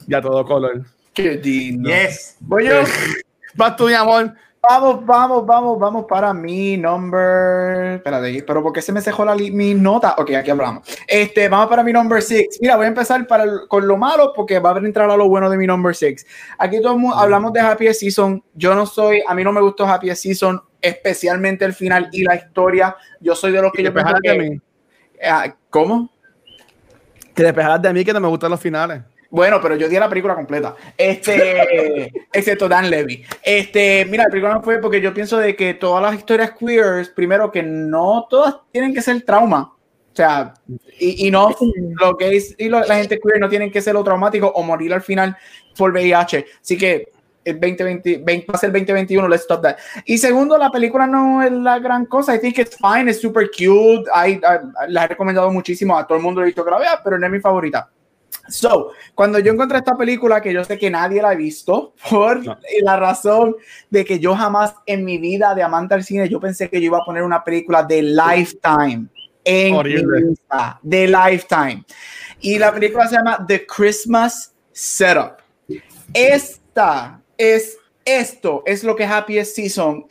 [0.05, 0.83] Ya todo color.
[1.13, 1.89] Qué lindo.
[1.89, 2.35] Yes.
[2.39, 2.83] Voy yo.
[3.55, 4.33] Vas tú, mi amor.
[4.69, 7.95] Vamos, vamos, vamos, vamos para mi number.
[7.95, 10.13] Espérate, pero ¿por qué se me cejó la mi nota?
[10.19, 10.87] Ok, aquí hablamos.
[11.07, 12.59] Este, vamos para mi number six.
[12.61, 15.49] Mira, voy a empezar para con lo malo porque va a entrar a lo bueno
[15.49, 16.27] de mi number six.
[16.59, 18.43] Aquí todos hablamos de Happy Season.
[18.53, 22.35] Yo no soy, a mí no me gustó Happy Season, especialmente el final y la
[22.35, 22.95] historia.
[23.19, 24.61] Yo soy de los que yo que.
[25.23, 26.11] Ah, ¿Cómo?
[27.33, 29.01] Que despejaras de mí que no me gustan los finales.
[29.31, 30.75] Bueno, pero yo di la película completa.
[30.97, 33.23] Este, excepto Dan Levy.
[33.41, 37.09] Este, mira, la película no fue porque yo pienso de que todas las historias queers,
[37.09, 39.73] primero que no todas tienen que ser trauma.
[40.11, 40.53] O sea,
[40.99, 41.55] y, y no
[42.01, 45.01] lo gays y la gente queer no tienen que ser lo traumático o morir al
[45.01, 45.37] final
[45.77, 46.45] por VIH.
[46.61, 47.07] Así que
[47.45, 49.77] el 2020, 20, va a ser el 2021, let's stop that.
[50.05, 52.35] Y segundo, la película no es la gran cosa.
[52.35, 54.03] I think it's fine, es super cute.
[54.13, 54.41] I,
[54.89, 57.25] la he recomendado muchísimo a todo el mundo, he visto que la vea, pero no
[57.25, 57.89] es mi favorita.
[58.49, 62.41] So, cuando yo encontré esta película, que yo sé que nadie la ha visto, por
[62.81, 63.55] la razón
[63.89, 66.87] de que yo jamás en mi vida de amante al cine, yo pensé que yo
[66.87, 69.07] iba a poner una película de Lifetime
[69.43, 69.93] en mi
[70.29, 71.83] lista, de Lifetime.
[72.39, 75.37] Y la película se llama The Christmas Setup.
[76.13, 80.05] Esta es, esto es lo que Happiest Season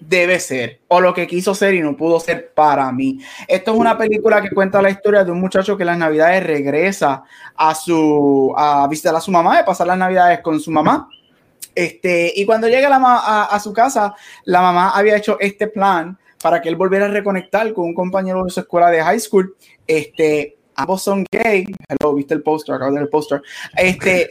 [0.00, 3.18] debe ser o lo que quiso ser y no pudo ser para mí.
[3.46, 7.24] Esto es una película que cuenta la historia de un muchacho que las navidades regresa
[7.56, 11.08] a su a visitar a su mamá, de pasar las navidades con su mamá.
[11.74, 16.60] Este, y cuando llega a, a su casa, la mamá había hecho este plan para
[16.60, 19.54] que él volviera a reconectar con un compañero de su escuela de high school.
[19.86, 21.66] Este, ambos son gay.
[21.88, 23.42] Hello, viste el póster, acabo de ver el póster.
[23.76, 24.28] Este,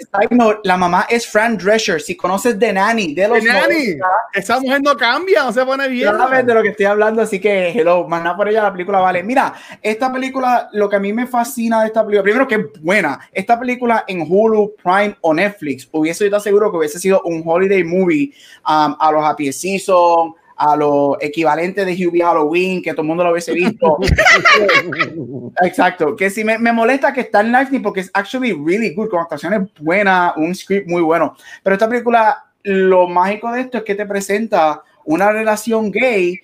[0.63, 2.01] la mamá es Fran Drescher.
[2.01, 3.43] Si conoces de Nanny, de los.
[3.43, 3.97] Nanny.
[4.33, 6.15] Esa mujer no cambia, no se pone bien.
[6.17, 8.99] Sabes de lo que estoy hablando, así que hello, más nada por ella la película
[8.99, 9.23] vale.
[9.23, 12.81] Mira, esta película, lo que a mí me fascina de esta película, primero que es
[12.81, 13.19] buena.
[13.31, 17.83] Esta película en Hulu, Prime o Netflix hubiese yo seguro que hubiese sido un holiday
[17.83, 18.31] movie
[18.67, 23.23] um, a los Happy Season a lo equivalente de Hubie Halloween, que todo el mundo
[23.23, 23.97] lo hubiese visto.
[25.61, 29.09] Exacto, que si me, me, molesta que está en Lightning porque es actually really good,
[29.09, 31.35] con actuaciones buenas, un script muy bueno.
[31.61, 36.39] Pero esta película, lo mágico de esto es que te presenta una relación gay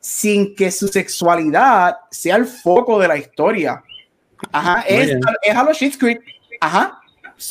[0.00, 3.82] sin que su sexualidad sea el foco de la historia.
[4.50, 6.24] Ajá, es, es, a los shit script.
[6.60, 6.99] Ajá,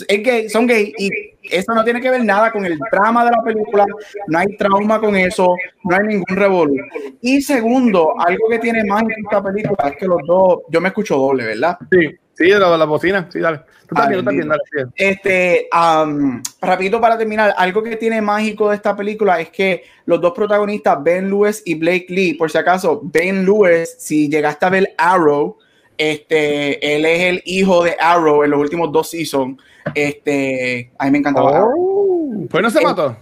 [0.07, 1.09] es gay, son gay y
[1.49, 3.85] eso no tiene que ver nada con el drama de la película,
[4.27, 6.75] no hay trauma con eso, no hay ningún revolú.
[7.21, 10.89] Y segundo, algo que tiene más en esta película es que los dos, yo me
[10.89, 11.77] escucho doble, ¿verdad?
[11.91, 13.61] Sí, sí, la, la bocina, sí, dale.
[13.87, 14.61] Tú también, tú también, dale.
[14.95, 20.21] Este, um, rapidito para terminar, algo que tiene mágico de esta película es que los
[20.21, 24.69] dos protagonistas, Ben Lewis y Blake Lee, por si acaso, Ben Lewis, si llegaste a
[24.69, 25.57] ver Arrow,
[25.99, 29.61] este, él es el hijo de Arrow en los últimos dos seasons.
[29.93, 31.65] Este, a mí me encantaba.
[31.65, 32.47] Oh.
[32.49, 33.17] Pues no se mató.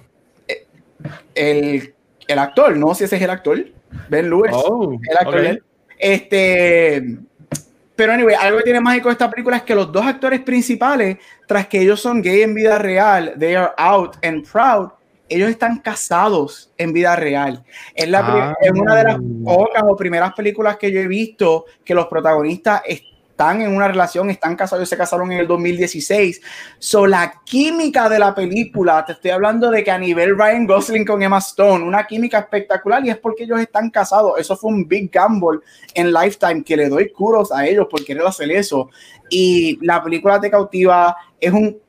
[1.33, 1.95] El,
[2.27, 3.65] el, actor, no sé si ese es el actor.
[4.09, 4.51] Ben Lewis.
[4.53, 5.63] Oh, el actor.
[5.97, 7.17] Este.
[7.95, 11.17] Pero, anyway, algo que tiene mágico esta película es que los dos actores principales,
[11.47, 14.91] tras que ellos son gay en vida real, they are out and proud,
[15.29, 17.63] ellos están casados en vida real.
[17.93, 19.21] Es, la, es una de las ah.
[19.43, 22.81] pocas o primeras películas que yo he visto que los protagonistas
[23.37, 26.41] están en una relación, están casados, se casaron en el 2016.
[26.79, 31.05] So, la química de la película, te estoy hablando de que a nivel Ryan Gosling
[31.05, 34.39] con Emma Stone, una química espectacular y es porque ellos están casados.
[34.39, 35.59] Eso fue un big gamble
[35.93, 38.89] en Lifetime que le doy curos a ellos por querer hacer eso.
[39.29, 41.79] Y la película te cautiva, es un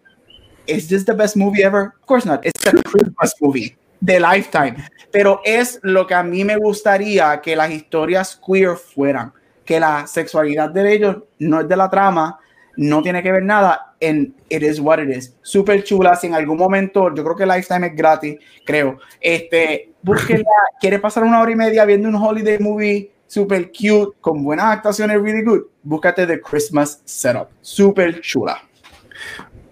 [0.68, 1.94] ¿Is this the best movie ever?
[2.00, 2.44] Of course not.
[2.44, 4.76] It's the Christmas movie de Lifetime.
[5.10, 9.32] Pero es lo que a mí me gustaría que las historias queer fueran.
[9.64, 12.38] Que la sexualidad de ellos no es de la trama,
[12.76, 15.34] no tiene que ver nada en It is what it is.
[15.42, 16.14] Súper chula.
[16.16, 18.98] Si en algún momento, yo creo que Lifetime es gratis, creo.
[19.20, 20.44] Este, búsquela.
[20.80, 25.20] quiere pasar una hora y media viendo un holiday movie super cute, con buenas actuaciones,
[25.20, 25.62] really good.
[25.82, 27.48] Búscate The Christmas Setup.
[27.60, 28.62] Súper chula.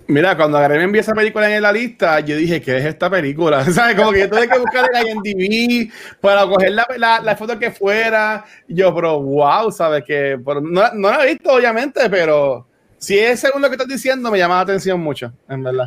[0.09, 3.11] Mira, cuando agarré me envió esa película en la lista, yo dije, ¿qué es esta
[3.11, 3.65] película?
[3.71, 3.97] ¿Sabes?
[3.97, 7.73] Como que yo tuve que buscar en IMDb para coger la, la, la, foto que
[7.73, 8.45] fuera.
[8.69, 10.05] Yo, pero wow, ¿sabes?
[10.05, 12.67] Que no, no la he visto, obviamente, pero
[12.99, 15.87] si es según lo que estás diciendo, me llama la atención mucho, en verdad.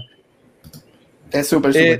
[1.31, 1.99] Es súper, súper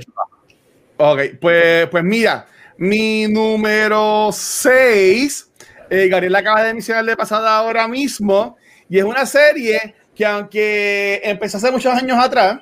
[0.98, 2.46] Ok, pues, pues mira,
[2.76, 5.50] mi número 6,
[5.88, 8.58] eh, Gabriel acaba de mencionar de pasada ahora mismo,
[8.88, 12.60] y es una serie que aunque empezó hace muchos años atrás,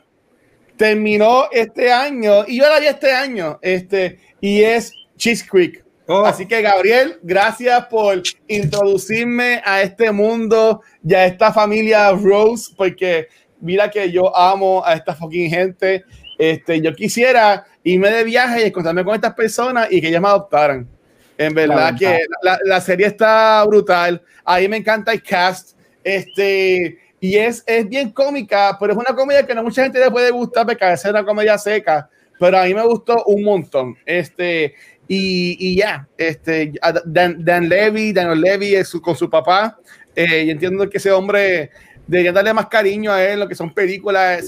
[0.77, 5.85] terminó este año, y yo la vi este año, este, y es Cheese Creek.
[6.07, 6.25] Oh.
[6.25, 13.29] Así que Gabriel, gracias por introducirme a este mundo y a esta familia Rose, porque
[13.61, 16.05] mira que yo amo a esta fucking gente.
[16.39, 20.29] Este, yo quisiera irme de viaje y encontrarme con estas personas y que ellas me
[20.29, 20.89] adoptaran.
[21.37, 24.23] En verdad que la, la, serie está brutal.
[24.45, 25.77] Ahí me encanta el cast.
[26.03, 30.11] Este, y es, es bien cómica, pero es una comedia que no mucha gente le
[30.11, 32.09] puede gustar porque es una comedia seca,
[32.39, 33.97] pero a mí me gustó un montón.
[34.07, 34.75] Este,
[35.09, 36.73] y, y ya, este,
[37.05, 39.79] Dan, Dan, Levy, Daniel Levy es con su papá,
[40.15, 41.71] eh, y entiendo que ese hombre
[42.07, 44.47] debería darle más cariño a él, lo que son películas,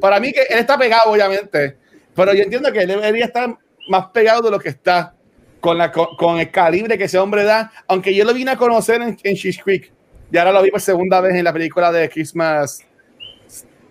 [0.00, 1.76] para mí que él está pegado, obviamente,
[2.14, 3.56] pero yo entiendo que él debería estar
[3.88, 5.14] más pegado de lo que está
[5.60, 9.02] con, la, con, el calibre que ese hombre da, aunque yo lo vine a conocer
[9.02, 9.92] en, en Creek,
[10.30, 12.84] y ahora lo vi por segunda vez en la película de Christmas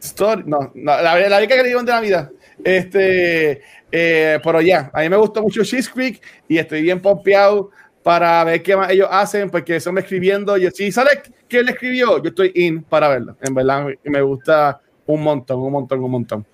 [0.02, 0.44] Story.
[0.46, 2.32] No, la, la vi que digo de Navidad.
[2.64, 3.62] Este,
[3.92, 7.72] eh, pero ya, a mí me gustó mucho Cheese Creek y estoy bien pompeado
[8.04, 10.58] para ver qué más ellos hacen, porque me escribiendo.
[10.58, 13.36] Yo, si sale que él escribió, yo estoy in para verlo.
[13.42, 16.46] En verdad, me gusta un montón, un montón, un montón.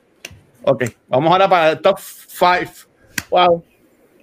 [0.63, 2.71] Ok, vamos ahora para el top 5.
[3.29, 3.63] Wow.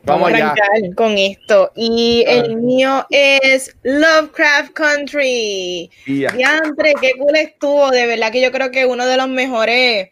[0.08, 0.54] Vamos, a
[0.94, 1.70] con esto.
[1.76, 5.90] Y el mío es Lovecraft Country.
[6.06, 7.90] Y Andre, qué cool estuvo.
[7.90, 10.08] De verdad que yo creo que uno de los mejores.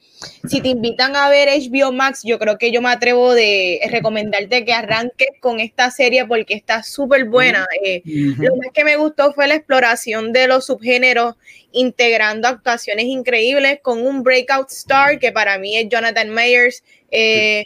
[0.49, 4.64] Si te invitan a ver HBO Max, yo creo que yo me atrevo de recomendarte
[4.64, 7.66] que arranques con esta serie porque está súper buena.
[7.82, 11.36] Eh, lo más que me gustó fue la exploración de los subgéneros,
[11.72, 16.82] integrando actuaciones increíbles con un breakout star que para mí es Jonathan Mayers.
[17.11, 17.64] Eh,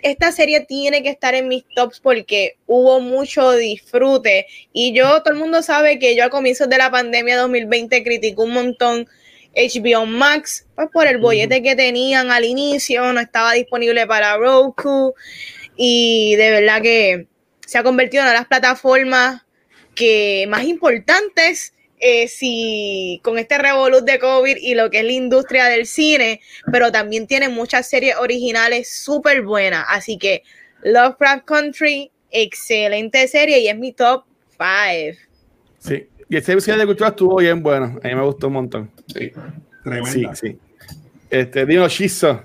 [0.00, 4.46] esta serie tiene que estar en mis tops porque hubo mucho disfrute.
[4.72, 8.42] Y yo, todo el mundo sabe que yo a comienzos de la pandemia 2020 critico
[8.44, 9.08] un montón
[9.56, 15.14] HBO Max, pues por el bollete que tenían al inicio, no estaba disponible para Roku.
[15.76, 17.26] Y de verdad que
[17.66, 19.42] se ha convertido en una de las plataformas
[19.94, 25.12] que más importantes eh, si con este revolut de COVID y lo que es la
[25.12, 26.40] industria del cine,
[26.70, 29.84] pero también tiene muchas series originales súper buenas.
[29.88, 30.42] Así que
[30.82, 34.24] Lovecraft Country, excelente serie y es mi top
[34.58, 35.18] 5.
[35.78, 37.98] Sí, y ese episodio de cultura estuvo bien bueno.
[38.02, 38.90] A mí me gustó un montón.
[39.06, 39.32] Sí,
[40.12, 40.58] sí, sí.
[41.30, 42.42] Este, Dino Shizo.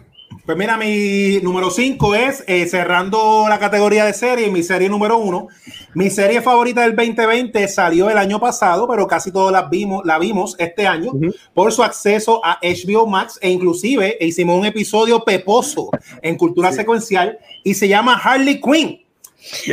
[0.52, 5.18] Pues mira, mi número 5 es eh, cerrando la categoría de serie, mi serie número
[5.18, 5.48] 1.
[5.94, 10.20] Mi serie favorita del 2020 salió el año pasado, pero casi todas la vimos, la
[10.20, 11.14] vimos este año
[11.54, 15.90] por su acceso a HBO Max e inclusive hicimos un episodio peposo
[16.22, 19.06] en cultura secuencial y se llama Harley Quinn.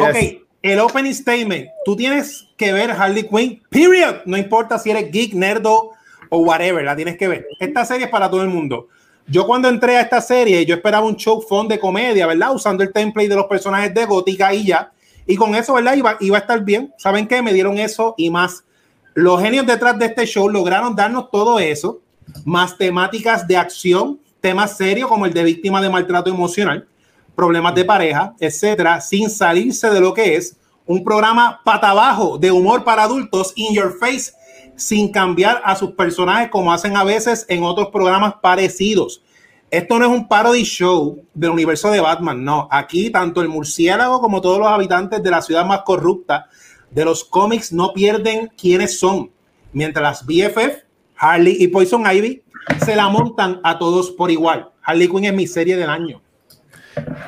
[0.00, 4.18] Ok, el opening statement, tú tienes que ver Harley Quinn, period.
[4.26, 5.90] No importa si eres geek, nerdo
[6.28, 7.48] o whatever, la tienes que ver.
[7.58, 8.86] Esta serie es para todo el mundo.
[9.30, 12.54] Yo cuando entré a esta serie, yo esperaba un show fun de comedia, ¿verdad?
[12.54, 14.90] Usando el template de los personajes de Gótica y ya.
[15.26, 15.94] Y con eso, ¿verdad?
[15.94, 16.94] Iba, iba a estar bien.
[16.96, 17.42] ¿Saben qué?
[17.42, 18.64] Me dieron eso y más.
[19.12, 22.00] Los genios detrás de este show lograron darnos todo eso,
[22.44, 26.86] más temáticas de acción, temas serios como el de víctima de maltrato emocional,
[27.34, 30.56] problemas de pareja, etcétera, sin salirse de lo que es
[30.86, 34.32] un programa pata abajo de humor para adultos in your face,
[34.78, 39.22] sin cambiar a sus personajes como hacen a veces en otros programas parecidos.
[39.70, 42.68] Esto no es un parody show del universo de Batman, no.
[42.70, 46.48] Aquí tanto el murciélago como todos los habitantes de la ciudad más corrupta
[46.90, 49.30] de los cómics no pierden quiénes son,
[49.72, 50.84] mientras las BFF,
[51.16, 52.42] Harley y Poison Ivy
[52.84, 54.70] se la montan a todos por igual.
[54.82, 56.22] Harley Quinn es mi serie del año.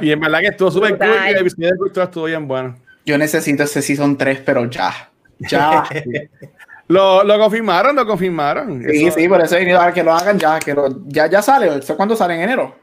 [0.00, 2.76] Y en verdad que estuvo súper cool y el episodio de Cultura estuvo bien bueno.
[3.04, 5.10] Yo necesito ese Season 3, pero ya.
[5.38, 5.84] Ya.
[6.90, 8.82] lo, lo, confirmaron, lo confirmaron.
[8.90, 11.40] Sí, sí, por eso he venido a que lo hagan ya, que lo, ya, ya
[11.40, 11.80] sale.
[11.96, 12.34] ¿Cuándo sale?
[12.34, 12.74] ¿En enero?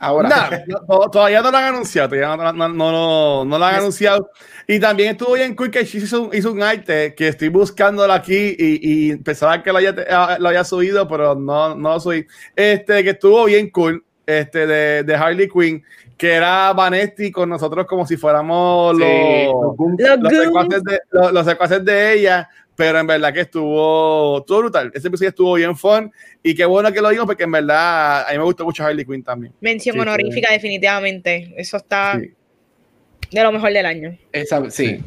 [0.00, 0.64] Ahora.
[0.66, 4.30] No, todavía no lo han anunciado, todavía no, no, no, no lo han anunciado.
[4.66, 9.12] Y también estuvo bien cool que hizo, hizo un arte que estoy buscándolo aquí y,
[9.12, 12.26] y pensaba que lo había, ah, lo había subido, pero no, no lo subí.
[12.56, 15.84] Este, que estuvo bien cool, este, de, de Harley Quinn,
[16.16, 21.00] que era Vanetti con nosotros como si fuéramos los, los, los, secuaces de,
[21.32, 24.92] los, secuaces de ella, pero en verdad que estuvo, estuvo brutal.
[24.94, 26.12] Ese episodio estuvo bien fun
[26.42, 29.04] y qué bueno que lo digo porque en verdad a mí me gustó mucho Harley
[29.04, 29.52] Quinn también.
[29.60, 31.54] Mención honorífica, definitivamente.
[31.56, 32.20] Eso está
[33.30, 34.16] de lo mejor del año.
[34.30, 35.00] Esa, sí.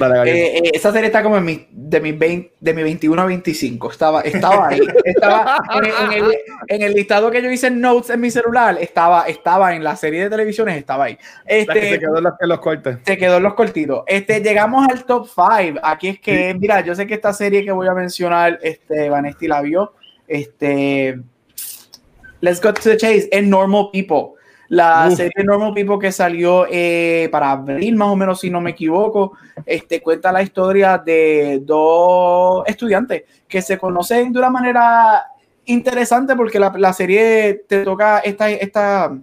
[0.00, 3.26] Eh, eh, esa serie está como en mi, de, mi 20, de mi 21 a
[3.26, 3.90] 25.
[3.90, 4.80] Estaba, estaba ahí.
[5.04, 6.24] estaba en, el,
[6.68, 8.76] en, el, listado que yo hice en Notes en mi celular.
[8.80, 10.76] Estaba, estaba en la serie de televisiones.
[10.76, 11.18] Estaba ahí.
[11.44, 12.98] Este, se quedó en los, los, cortes.
[13.04, 14.04] Se quedó en los cortitos.
[14.06, 15.80] Este, llegamos al top 5.
[15.82, 19.48] Aquí es que, mira, yo sé que esta serie que voy a mencionar, este, Vanesti
[19.48, 19.94] la vio.
[20.28, 21.18] Este,
[22.40, 23.28] let's go to the chase.
[23.30, 24.35] Es Normal People.
[24.68, 28.70] La serie Normal People que salió eh, para abril, más o menos, si no me
[28.70, 29.32] equivoco,
[29.64, 35.24] este, cuenta la historia de dos estudiantes que se conocen de una manera
[35.66, 39.16] interesante porque la, la serie te toca esta, esta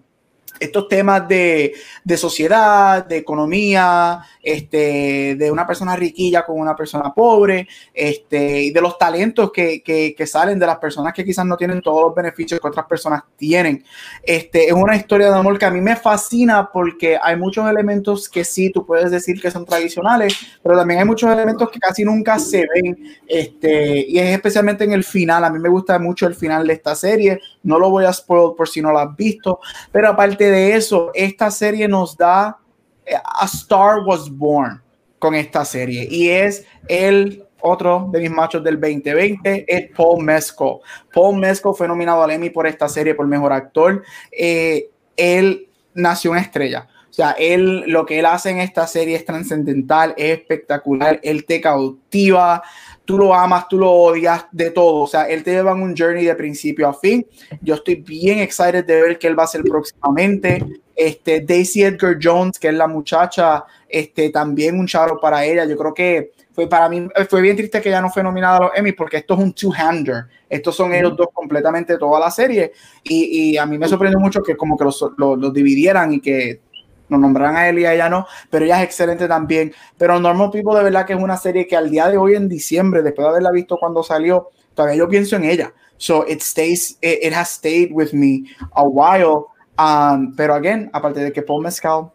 [0.63, 7.13] estos temas de, de, sociedad, de economía, este, de una persona riquilla con una persona
[7.13, 11.45] pobre, este, y de los talentos que, que, que, salen de las personas que quizás
[11.45, 13.83] no tienen todos los beneficios que otras personas tienen.
[14.23, 18.29] Este, es una historia de amor que a mí me fascina porque hay muchos elementos
[18.29, 22.03] que sí, tú puedes decir que son tradicionales, pero también hay muchos elementos que casi
[22.03, 22.97] nunca se ven,
[23.27, 25.43] este, y es especialmente en el final.
[25.43, 28.55] A mí me gusta mucho el final de esta serie, no lo voy a spoil
[28.55, 29.59] por si no lo has visto,
[29.91, 32.57] pero aparte de eso, esta serie nos da
[33.05, 34.81] eh, A Star Was Born
[35.19, 40.79] con esta serie y es el otro de mis machos del 2020 es Paul Mescal.
[41.13, 44.03] Paul Mescal fue nominado al Emmy por esta serie por mejor actor.
[44.31, 46.89] Eh, él nació una estrella.
[47.09, 51.45] O sea, él, lo que él hace en esta serie es trascendental, es espectacular, él
[51.45, 52.63] te cautiva,
[53.05, 55.03] tú lo amas, tú lo odias, de todo.
[55.03, 57.25] O sea, él te lleva en un journey de principio a fin.
[57.61, 60.65] Yo estoy bien excited de ver qué él va a hacer próximamente.
[60.95, 65.65] Este, Daisy Edgar Jones, que es la muchacha, este, también un charo para ella.
[65.65, 68.61] Yo creo que fue para mí, fue bien triste que ella no fue nominada a
[68.61, 70.25] los Emmy porque esto es un two-hander.
[70.47, 72.71] Estos son ellos dos completamente toda la serie.
[73.03, 76.21] Y, y a mí me sorprendió mucho que como que los, los, los dividieran y
[76.21, 76.61] que
[77.09, 79.73] nos nombrarán a él y a ella no, pero ella es excelente también.
[79.97, 82.49] Pero Normal People de verdad que es una serie que al día de hoy en
[82.49, 85.73] diciembre, después de haberla visto cuando salió, todavía yo pienso en ella.
[85.97, 88.45] So it stays, it, has stayed with me
[88.75, 89.45] a while.
[89.77, 92.11] Um, pero again, aparte de que Paul Mescal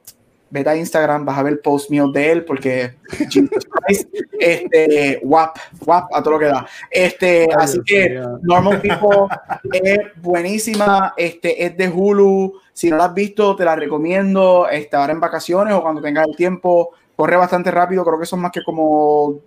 [0.51, 2.95] vete a Instagram, vas a ver post mío de él, porque
[4.39, 6.67] este, guap, guap, a todo lo que da.
[6.91, 9.27] Este, así que Normal People
[9.73, 14.95] es buenísima, este, es de Hulu, si no la has visto, te la recomiendo, este,
[14.95, 18.53] ahora en vacaciones o cuando tengas el tiempo, corre bastante rápido, creo que son más
[18.53, 19.41] que como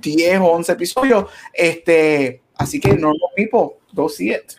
[0.00, 4.54] 10 o 11 episodios, este, así que Normal People, go see it.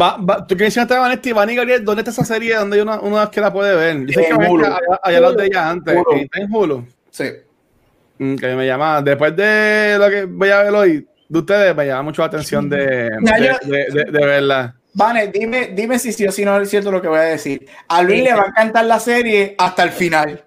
[0.00, 2.76] Va, va, tú que mencionaste a Vanetti, Van y Gabriel, ¿dónde está esa serie donde
[2.76, 4.06] hay una, una que la puede ver?
[4.06, 4.64] Yo sé que Hulu.
[4.64, 6.16] allá, allá los de ella antes, Hulu.
[6.18, 6.86] ¿está en Hulu?
[7.10, 7.24] Sí.
[8.18, 11.86] Mm, que me llama, después de lo que voy a ver hoy, de ustedes, me
[11.88, 13.56] llama mucho la atención de, de,
[13.90, 14.76] de, de, verla.
[14.94, 17.66] Vane, dime, dime si sí o si no es cierto lo que voy a decir.
[17.88, 18.24] A Luis sí.
[18.24, 20.44] le va a encantar la serie hasta el final.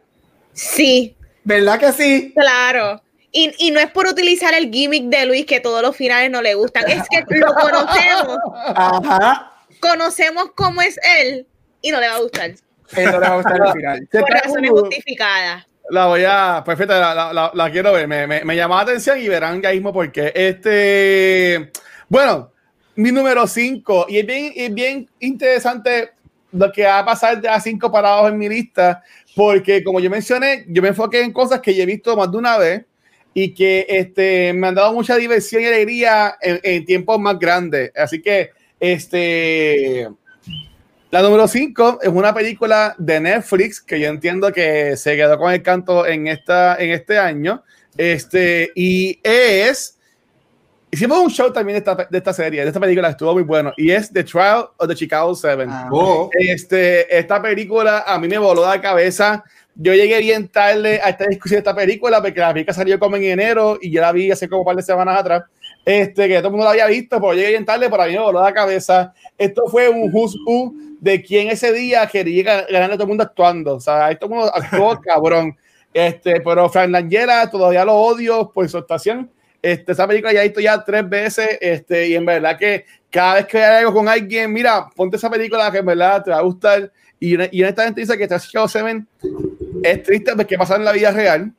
[0.54, 1.16] Sí.
[1.44, 2.34] ¿Verdad que sí?
[2.36, 3.02] Claro.
[3.32, 6.42] Y, y, no es por utilizar el gimmick de Luis que todos los finales no
[6.42, 8.38] le gustan, es que lo conocemos.
[8.76, 9.52] Ajá.
[9.82, 11.46] Conocemos cómo es él
[11.82, 12.52] y no le va a gustar.
[12.52, 14.08] Él no le va a gustar el final.
[14.10, 15.68] Por razones justificadas.
[15.90, 18.08] La voy a, perfecta, la, la, la, la quiero ver.
[18.08, 20.32] Me, me, me llamó la atención y verán ya mismo por qué.
[20.34, 21.72] Este,
[22.08, 22.54] bueno,
[22.96, 26.12] mi número 5, y es bien, es bien interesante
[26.52, 29.04] lo que va a pasar de a 5 parados en mi lista,
[29.36, 32.38] porque como yo mencioné, yo me enfoqué en cosas que ya he visto más de
[32.38, 32.86] una vez
[33.34, 37.92] y que este, me han dado mucha diversión y alegría en, en tiempos más grandes.
[37.96, 40.08] Así que, este,
[41.12, 45.54] La número 5 es una película de Netflix que yo entiendo que se quedó con
[45.54, 47.64] el canto en, esta, en este año.
[47.98, 49.95] Este, y es.
[50.96, 53.74] Hicimos un show también de esta, de esta serie, de esta película, estuvo muy bueno.
[53.76, 55.70] Y es The Trial of the Chicago Seven.
[55.70, 56.30] Ah, oh.
[56.32, 59.44] este, esta película a mí me voló la cabeza.
[59.76, 63.18] Yo llegué bien tarde a esta discusión de esta película porque la película salió como
[63.18, 65.44] en enero y yo la vi hace como un par de semanas atrás.
[65.84, 68.14] Este, que todo el mundo la había visto, pero llegué bien tarde, pero a mí
[68.14, 69.14] me voló la cabeza.
[69.38, 73.24] Esto fue un who's who de quien ese día quería ganar a todo el mundo
[73.26, 73.76] actuando.
[73.76, 75.58] O sea, todo el mundo actuó cabrón.
[75.94, 79.30] Este, pero Frank Langella todavía lo odio por su actuación.
[79.66, 81.58] Este, esa película ya he visto ya tres veces.
[81.60, 85.72] Este, y en verdad que cada vez que algo con alguien, mira, ponte esa película
[85.72, 86.92] que en verdad te va a gustar.
[87.20, 89.08] Y, y honestamente dice que Chicago Seven
[89.82, 91.52] es triste porque pasa en la vida real.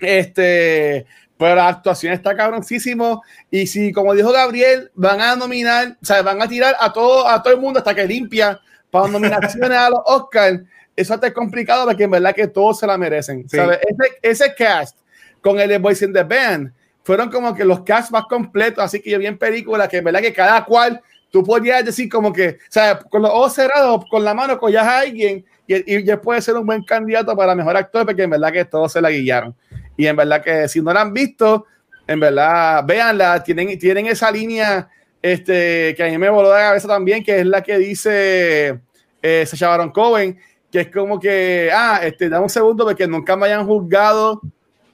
[0.00, 1.06] Este,
[1.38, 3.22] pero la actuación está cabroncísimo.
[3.48, 7.28] Y si, como dijo Gabriel, van a nominar, o sea, van a tirar a todo,
[7.28, 8.58] a todo el mundo hasta que limpia
[8.90, 10.62] para nominaciones a los Oscars,
[10.96, 13.48] eso es complicado porque en verdad que todos se la merecen.
[13.48, 13.78] ¿sabes?
[13.82, 14.98] Ese, ese, cast
[15.40, 16.72] con el Voice in the Band
[17.02, 20.04] fueron como que los casts más completos, así que yo vi en película que en
[20.04, 24.04] verdad que cada cual tú podías decir como que, o sea, con los ojos cerrados,
[24.10, 27.76] con la mano cogías a alguien y, y puede ser un buen candidato para mejor
[27.76, 29.54] actor porque en verdad que todos se la guiaron.
[29.96, 31.66] Y en verdad que si no la han visto,
[32.06, 34.88] en verdad, véanla, tienen, tienen esa línea
[35.22, 38.80] este, que a mí me voló la cabeza también, que es la que dice
[39.22, 40.38] eh, Sacha Baron Cohen,
[40.72, 44.40] que es como que, ah, este, dame un segundo porque nunca me hayan juzgado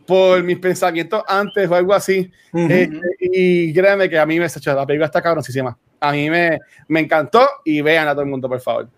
[0.07, 2.31] por mis pensamientos antes o algo así.
[2.53, 5.77] Este, y créeme que a mí me la película está cabroncísima.
[6.01, 8.89] A mí me, me encantó y vean a todo el mundo, por favor.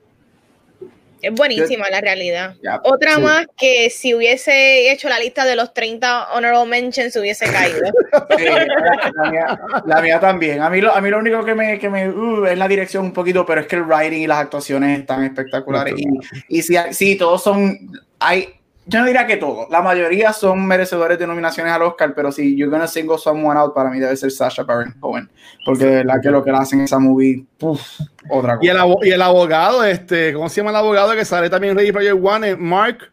[1.21, 2.55] Es buenísima la realidad.
[2.85, 7.91] Otra más que si hubiese hecho la lista de los 30 honorable mentions hubiese caído.
[9.87, 10.63] la, mía, también.
[10.63, 13.05] A mí lo, a mí lo único que me, que me uh, es la dirección
[13.05, 15.95] un poquito, pero es que el writing y las actuaciones están espectaculares.
[15.97, 17.77] Y, y si, si todos son,
[18.21, 18.58] hay,
[18.89, 22.57] yo no diría que todo, la mayoría son merecedores de nominaciones al Oscar, pero si
[22.57, 25.31] You're Gonna Single Someone Out, para mí debe ser Sasha Baron Cohen,
[25.67, 28.67] porque de verdad que lo que le hacen esa movie, puff, otra cosa.
[28.67, 31.93] Y el, y el, abogado, este, ¿cómo se llama el abogado que sale también Ready
[31.93, 32.49] Player One?
[32.49, 33.13] Eh, Mark...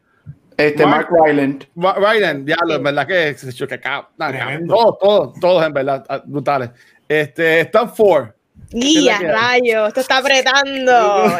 [0.55, 1.67] Este, Mark, Ryland.
[1.75, 6.69] Ryland, ya, en verdad que se choca Todos, todos, todos, en verdad, ah, brutales.
[7.09, 8.29] Este, Stan Ford.
[8.69, 11.37] Guía, rayo, esto está apretando.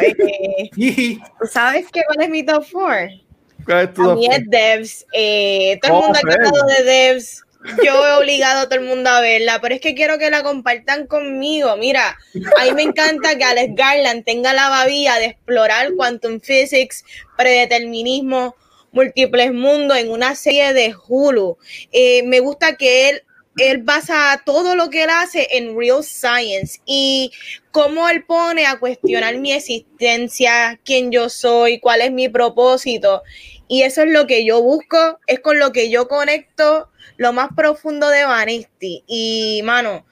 [0.78, 1.18] Eh.
[1.50, 3.25] sabes qué, cuál es mi top 4?
[4.30, 5.06] Es devs.
[5.12, 7.42] Eh, todo el mundo ha de devs.
[7.84, 10.42] Yo he obligado a todo el mundo a verla, pero es que quiero que la
[10.42, 11.76] compartan conmigo.
[11.76, 12.16] Mira,
[12.58, 17.04] a mí me encanta que Alex Garland tenga la babía de explorar quantum physics,
[17.36, 18.54] predeterminismo,
[18.92, 21.58] múltiples mundos en una serie de Hulu.
[21.90, 23.22] Eh, me gusta que él
[23.56, 27.32] él basa todo lo que él hace en real science y
[27.70, 33.22] cómo él pone a cuestionar mi existencia, quién yo soy, cuál es mi propósito.
[33.68, 37.48] Y eso es lo que yo busco, es con lo que yo conecto lo más
[37.56, 39.02] profundo de Vanesti.
[39.06, 40.06] Y, mano,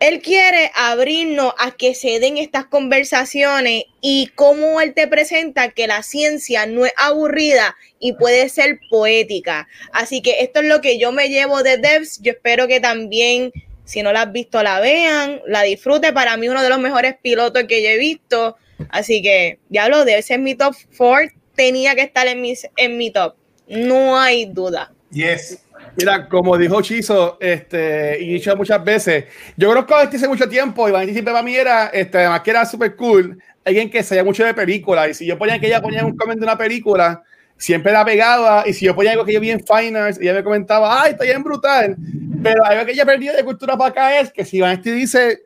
[0.00, 5.86] él quiere abrirnos a que se den estas conversaciones y cómo él te presenta que
[5.86, 9.66] la ciencia no es aburrida y puede ser poética.
[9.92, 12.20] Así que esto es lo que yo me llevo de Devs.
[12.22, 13.52] Yo espero que también,
[13.84, 16.12] si no la has visto, la vean, la disfrute.
[16.12, 18.56] Para mí, uno de los mejores pilotos que yo he visto.
[18.90, 23.10] Así que, diablo, debe ser mi top 4 tenía que estar en, mis, en mi
[23.10, 23.34] top.
[23.66, 24.92] No hay duda.
[25.10, 25.64] Yes.
[25.96, 29.24] Mira, como dijo Chizo, este, y dicho muchas veces,
[29.56, 32.42] yo conozco a este hace mucho tiempo y Vanity siempre para mí era, este, además
[32.42, 35.08] que era súper cool, alguien que sabía mucho de películas.
[35.08, 37.24] Y si yo ponía que ella ponía un comentario de una película,
[37.56, 38.62] siempre la pegaba.
[38.64, 41.24] Y si yo ponía algo que yo vi en Finance, ella me comentaba, ay, está
[41.24, 41.96] bien brutal.
[42.40, 45.42] Pero algo que ella perdió de cultura para acá es que si Vanity dice,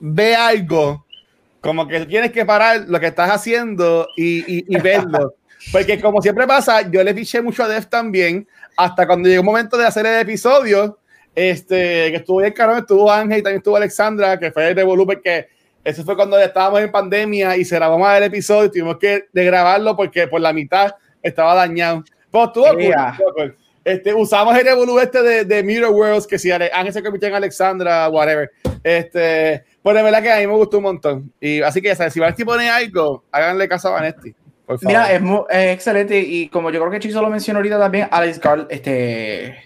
[0.00, 1.06] ve algo,
[1.60, 5.36] como que tienes que parar lo que estás haciendo y, y, y verlo.
[5.72, 8.46] Porque como siempre pasa, yo le piché mucho a Def también,
[8.76, 10.98] hasta cuando llegó el momento de hacer el episodio,
[11.34, 15.20] este, que estuvo el carón, estuvo Ángel y también estuvo Alexandra, que fue de volumen
[15.22, 15.48] que
[15.84, 19.94] eso fue cuando estábamos en pandemia y se grabamos el episodio, tuvimos que de grabarlo
[19.94, 22.02] porque por la mitad estaba dañado.
[22.30, 22.66] Pero estuvo
[23.34, 27.28] cool, Este, usamos el Evolu este de, de Mirror Worlds, que si Ángel se convirtió
[27.28, 28.50] en Alexandra, whatever.
[28.82, 31.32] Este, pues de verdad que a mí me gustó un montón.
[31.38, 34.34] Y así que ya sabes, si Vanesti pone algo, háganle caso a Vanesti.
[34.82, 35.22] Mira, es,
[35.72, 39.56] excelente y como yo creo que Chizo lo mencionó ahorita también, Alex Garland, este,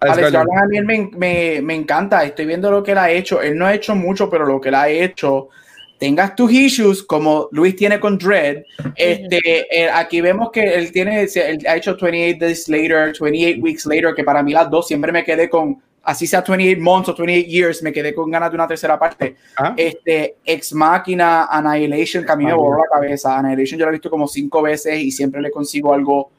[0.00, 3.40] Alex, Garland a mí me, me, me, encanta, estoy viendo lo que él ha hecho,
[3.40, 5.48] él no ha hecho mucho, pero lo que él ha hecho,
[5.96, 8.64] tengas tus issues como Luis tiene con Dread,
[8.96, 9.38] este,
[9.70, 14.12] eh, aquí vemos que él tiene, él ha hecho 28 Days Later, 28 Weeks Later,
[14.12, 17.48] que para mí las dos siempre me quedé con así sea 28 months o 28
[17.48, 19.36] years, me quedé con ganas de una tercera parte.
[19.56, 19.74] Ah.
[19.76, 23.38] Este, Ex Máquina, Annihilation, que a mí me voló la cabeza.
[23.38, 26.30] Annihilation yo lo he visto como cinco veces y siempre le consigo algo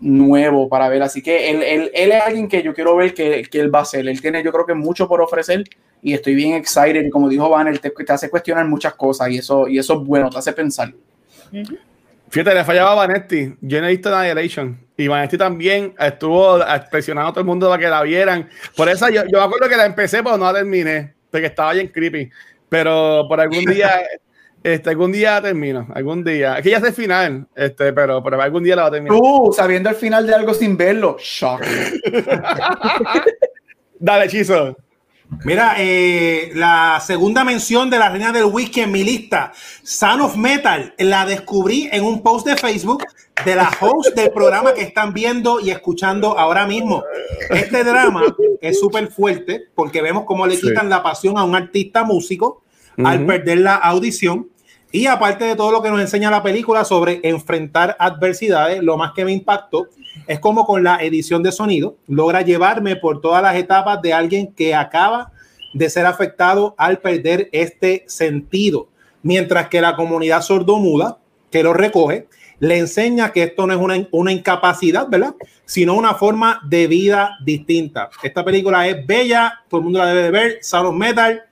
[0.00, 1.02] nuevo para ver.
[1.02, 3.80] Así que él, él, él es alguien que yo quiero ver que, que, él va
[3.80, 4.06] a ser.
[4.06, 5.64] Él tiene, yo creo que mucho por ofrecer
[6.02, 7.04] y estoy bien excited.
[7.04, 9.94] Y como dijo Van, él te, te hace cuestionar muchas cosas y eso, y eso
[9.94, 10.92] es bueno, te hace pensar.
[12.30, 13.54] Fíjate, le fallaba a Vanetti.
[13.60, 14.78] Yo no he visto Annihilation.
[14.96, 16.58] Y Vanetti también estuvo
[16.90, 18.48] presionando a todo el mundo para que la vieran.
[18.76, 21.14] Por eso yo, yo me acuerdo que la empecé, pero no la terminé.
[21.30, 22.30] Porque estaba bien creepy.
[22.68, 24.02] Pero por algún día,
[24.62, 25.88] este, algún día termino.
[25.94, 26.58] Algún día.
[26.58, 27.46] Es que ya es el final.
[27.54, 29.18] Este, pero, pero algún día la va a terminar.
[29.18, 31.16] Tú, sabiendo el final de algo sin verlo.
[31.18, 31.62] Shock.
[33.98, 34.76] Dale, hechizo.
[35.44, 39.52] Mira, eh, la segunda mención de la reina del whisky en mi lista,
[39.82, 43.04] Son of Metal, la descubrí en un post de Facebook
[43.44, 47.04] de la host del programa que están viendo y escuchando ahora mismo.
[47.50, 48.22] Este drama
[48.60, 52.62] es súper fuerte porque vemos cómo le quitan la pasión a un artista músico
[52.96, 54.48] al perder la audición.
[54.90, 59.12] Y aparte de todo lo que nos enseña la película sobre enfrentar adversidades, lo más
[59.12, 59.88] que me impactó
[60.26, 64.52] es como con la edición de sonido logra llevarme por todas las etapas de alguien
[64.54, 65.30] que acaba
[65.74, 68.88] de ser afectado al perder este sentido,
[69.22, 71.18] mientras que la comunidad sordomuda
[71.50, 72.26] que lo recoge
[72.60, 75.34] le enseña que esto no es una, incapacidad, ¿verdad?
[75.64, 78.10] Sino una forma de vida distinta.
[78.22, 81.42] Esta película es bella, todo el mundo la debe de ver, Sound Metal,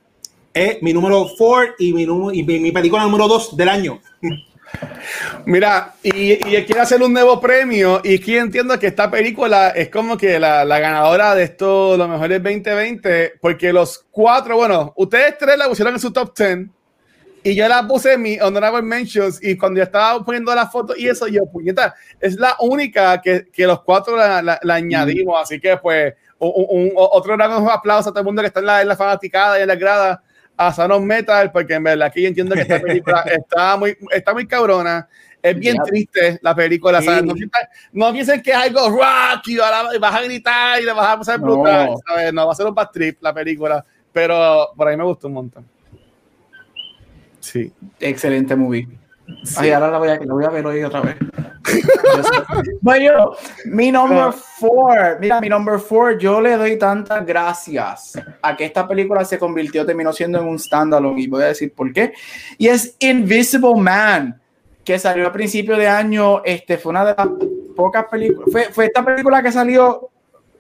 [0.57, 4.01] es mi número 4 y, mi, y mi, película número 2 del año.
[5.45, 9.91] Mira, y, y quiere hacer un nuevo premio y aquí entiendo que esta película es
[9.91, 14.95] como que la, la ganadora de esto, lo mejor es 2020, porque los cuatro, bueno,
[14.97, 16.69] ustedes tres la pusieron en su top 10
[17.45, 20.95] y yo la puse en mi honorable mentions y cuando yo estaba poniendo la foto
[20.97, 25.61] y eso, yo, puñeta, es la única que, que los cuatro la, la, añadimos, así
[25.61, 28.83] que pues un, un, otro gran aplauso a todo el mundo que está en la,
[28.83, 30.23] en la fanaticada y en la grada
[30.57, 34.47] a Sound Metal, porque en verdad aquí entiendo que esta película está muy, está muy
[34.47, 35.09] cabrona.
[35.43, 37.01] Es bien triste la película.
[37.01, 37.35] No,
[37.93, 41.41] no, piensen que es algo rock y vas a gritar y le vas a pasar
[41.41, 41.91] brutal.
[41.91, 42.33] No.
[42.33, 45.35] no va a ser un bad trip la película, pero por ahí me gustó un
[45.35, 45.67] montón.
[47.39, 47.73] Sí.
[48.01, 48.89] Excelente movie.
[49.57, 51.17] Ay, ahora la voy, a, la voy a ver hoy otra vez.
[52.81, 53.33] bueno,
[53.67, 58.87] mi number four, mira, mi number four, yo le doy tantas gracias a que esta
[58.87, 62.13] película se convirtió, terminó siendo en un standalone y voy a decir por qué.
[62.57, 64.41] Y es Invisible Man,
[64.85, 67.29] que salió a principio de año, este, fue una de las
[67.75, 70.09] pocas películas, fue, fue esta película que salió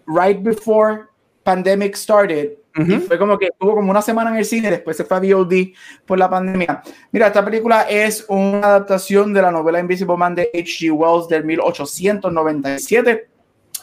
[0.07, 1.05] right before
[1.45, 5.05] pandemic started y fue como que estuvo como una semana en el cine, después se
[5.05, 5.55] fue a VOD
[6.05, 6.83] por la pandemia.
[7.11, 10.91] Mira, esta película es una adaptación de la novela Invisible Man de H.G.
[10.93, 13.29] Wells del 1897.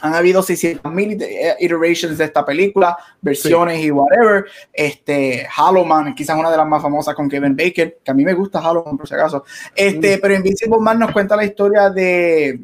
[0.01, 4.45] Han habido 600.000 eh, iterations de esta película, versiones y whatever.
[4.73, 8.33] Este, Hallowman, quizás una de las más famosas con Kevin Bacon, que a mí me
[8.33, 9.45] gusta Hallowman por si acaso.
[9.73, 12.59] Este, Pero Invisible Man nos cuenta la historia de,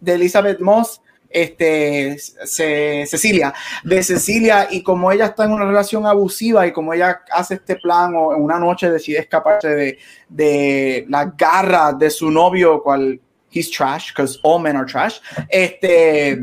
[0.00, 1.00] de Elizabeth Moss,
[1.32, 3.52] este, Cecilia,
[3.84, 7.76] de Cecilia, y como ella está en una relación abusiva y como ella hace este
[7.76, 9.98] plan o en una noche decide escaparse de,
[10.28, 15.18] de la garra de su novio, cual he's trash, because all men are trash,
[15.48, 16.38] este,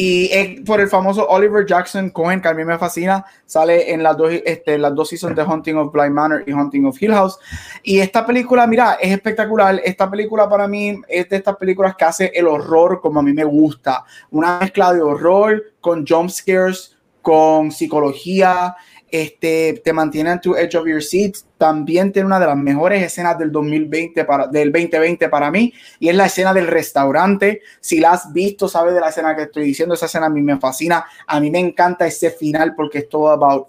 [0.00, 4.16] y por el famoso Oliver Jackson Cohen, que a mí me fascina, sale en las
[4.16, 7.36] dos, este, las dos seasons de Hunting of Blind Manor y Hunting of Hill House.
[7.82, 9.80] Y esta película, mira, es espectacular.
[9.84, 13.32] Esta película para mí es de estas películas que hace el horror como a mí
[13.32, 14.04] me gusta.
[14.30, 18.76] Una mezcla de horror con jump scares, con psicología,
[19.10, 21.36] este, te mantiene en tu edge of your seat.
[21.56, 26.08] También tiene una de las mejores escenas del 2020 para, del 2020 para mí y
[26.08, 27.62] es la escena del restaurante.
[27.80, 29.94] Si la has visto, sabes de la escena que estoy diciendo.
[29.94, 31.04] Esa escena a mí me fascina.
[31.26, 33.68] A mí me encanta ese final porque es todo about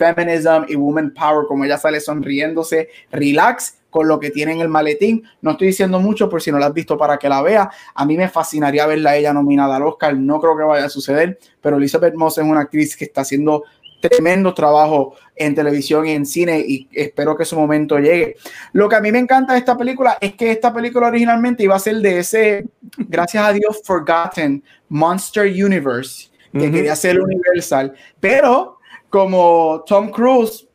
[0.00, 4.68] feminism y woman power, como ella sale sonriéndose, relax con lo que tiene en el
[4.68, 5.24] maletín.
[5.42, 7.70] No estoy diciendo mucho por si no la has visto para que la vea.
[7.94, 10.16] A mí me fascinaría verla ella nominada al Oscar.
[10.16, 13.64] No creo que vaya a suceder, pero Elizabeth Moss es una actriz que está haciendo
[14.00, 18.36] tremendo trabajo en televisión y en cine y espero que su momento llegue.
[18.72, 21.76] Lo que a mí me encanta de esta película es que esta película originalmente iba
[21.76, 22.66] a ser de ese,
[22.96, 28.78] gracias a Dios, Forgotten Monster Universe, que quería ser Universal, pero
[29.08, 30.66] como Tom Cruise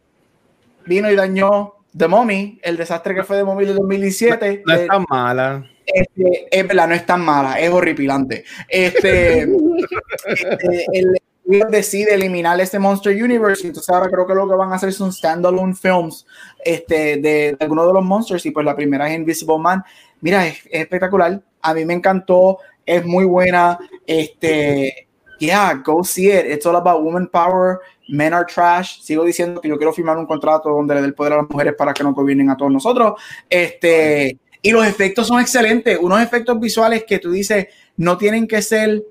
[0.85, 4.63] vino y dañó The Mummy, el desastre que fue The Mummy de 2017.
[4.65, 5.69] No, es tan mala.
[5.85, 8.43] Este, es verdad, no es tan mala, es horripilante.
[8.67, 9.43] Este,
[10.27, 13.65] este el, decide eliminar este Monster Universe.
[13.65, 16.25] Entonces ahora creo que lo que van a hacer son standalone films
[16.63, 18.45] este, de, algunos de los monsters.
[18.45, 19.83] Y pues la primera es Invisible Man.
[20.21, 21.41] Mira, es, espectacular.
[21.61, 22.59] A mí me encantó.
[22.85, 23.77] Es muy buena.
[24.05, 25.07] Este,
[25.39, 26.45] yeah, go see it.
[26.47, 27.79] It's all about woman power.
[28.07, 29.01] Men are trash.
[29.01, 31.49] Sigo diciendo que yo quiero firmar un contrato donde le dé el poder a las
[31.49, 33.21] mujeres para que nos gobiernen a todos nosotros.
[33.49, 35.97] Este, y los efectos son excelentes.
[36.01, 37.67] Unos efectos visuales que tú dices
[37.97, 39.03] no tienen que ser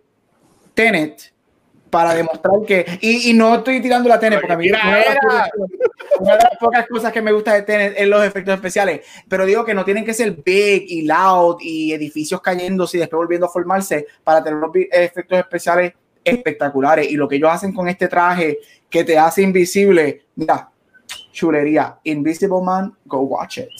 [0.74, 1.33] Tenet
[1.94, 2.98] para demostrar que.
[3.00, 5.04] Y, y no estoy tirando la Tenet porque a mí una de,
[6.24, 9.02] las pocas cosas que me gusta de Tenet es los efectos especiales.
[9.28, 13.18] Pero digo que no tienen que ser big y loud y edificios cayéndose y después
[13.18, 15.92] volviendo a formarse para tener unos efectos especiales
[16.24, 17.08] espectaculares.
[17.08, 18.58] Y lo que ellos hacen con este traje
[18.90, 20.68] que te hace invisible, mira,
[21.30, 22.00] chulería.
[22.02, 23.70] Invisible Man, go watch it.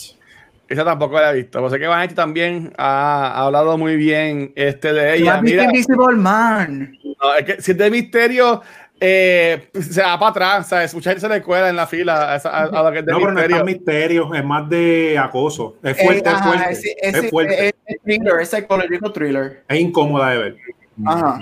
[0.67, 1.59] Esa tampoco la he visto.
[1.59, 5.41] Pues sé que Vanetti también ha, hablado muy bien este de ella.
[5.41, 6.97] Mira, Invisible Man.
[7.03, 8.61] No, es que si es de misterio,
[8.99, 10.93] eh, se va para atrás, ¿sabes?
[10.95, 13.35] Mucha gente se le cuela en la fila a, lo que es de no, misterio.
[13.35, 15.77] pero no es misterio, es más de acoso.
[15.83, 16.79] Es fuerte, es, fuerte.
[17.01, 17.67] Es, fuerte.
[17.67, 19.63] Es, thriller, es psychological thriller.
[19.67, 20.57] Es incómoda de ver.
[21.05, 21.39] Ajá.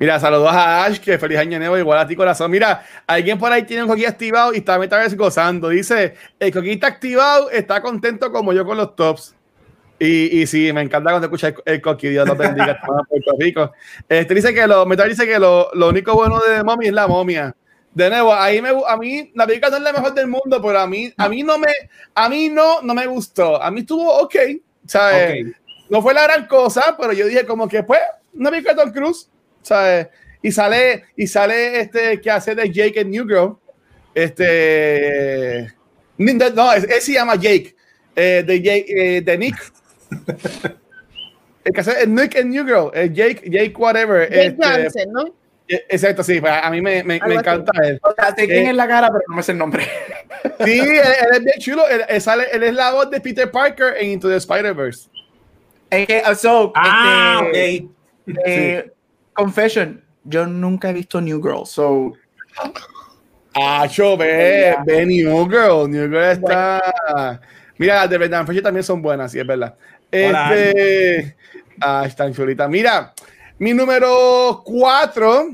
[0.00, 2.52] Mira, saludos a Ash, que feliz año nuevo, igual a ti corazón.
[2.52, 5.70] Mira, alguien por ahí tiene un coquí activado y está vez gozando.
[5.70, 9.34] Dice, el coquí está activado, está contento como yo con los tops.
[9.98, 13.72] Y, y sí, me encanta cuando escucha el, coquí, Dios lo bendiga, Puerto Rico.
[14.08, 17.08] Este dice que lo, Metal dice que lo, lo único bueno de Mommy es la
[17.08, 17.56] momia.
[17.92, 20.78] De nuevo, ahí me, a mí la película no es la mejor del mundo, pero
[20.78, 21.72] a mí, a mí no me,
[22.14, 23.60] a mí no, no me gustó.
[23.60, 24.36] A mí estuvo ok,
[24.86, 25.46] ¿sabes?
[25.90, 27.98] No fue la gran cosa, pero yo dije como que pues,
[28.34, 29.28] una película de Tom Cruise
[29.68, 30.08] ¿sabes?
[30.42, 33.56] Y sale, y sale este que hace de Jake en New Girl.
[34.14, 35.72] Este.
[36.16, 37.76] No, él se llama Jake.
[38.16, 39.72] Eh, de, Jake eh, de Nick.
[41.64, 42.90] el que hace Nick en New Girl.
[43.12, 44.28] Jake, Jake, whatever.
[44.28, 45.26] Jake este, Johnson, ¿no?
[45.68, 48.00] Eh, exacto, sí, pues, a mí me, me, me encanta él.
[48.02, 49.84] O sea, sé quién es la cara, pero no me sé el nombre.
[50.64, 51.84] sí, él, es bien chulo.
[51.86, 55.10] Él, sale, él es la voz de Peter Parker en Into the Spider-Verse.
[56.36, 57.88] so, ah, este,
[58.26, 58.92] okay
[59.38, 62.12] confession, yo nunca he visto New Girl, so.
[63.54, 65.88] Ah, yo ve, ve New Girl.
[65.88, 67.40] New Girl está.
[67.78, 69.76] Mira, las de Fraser también son buenas, sí, es verdad.
[70.10, 71.36] Este.
[71.80, 72.68] Ah, están chulitas.
[72.68, 73.14] Mira,
[73.58, 75.48] mi número 4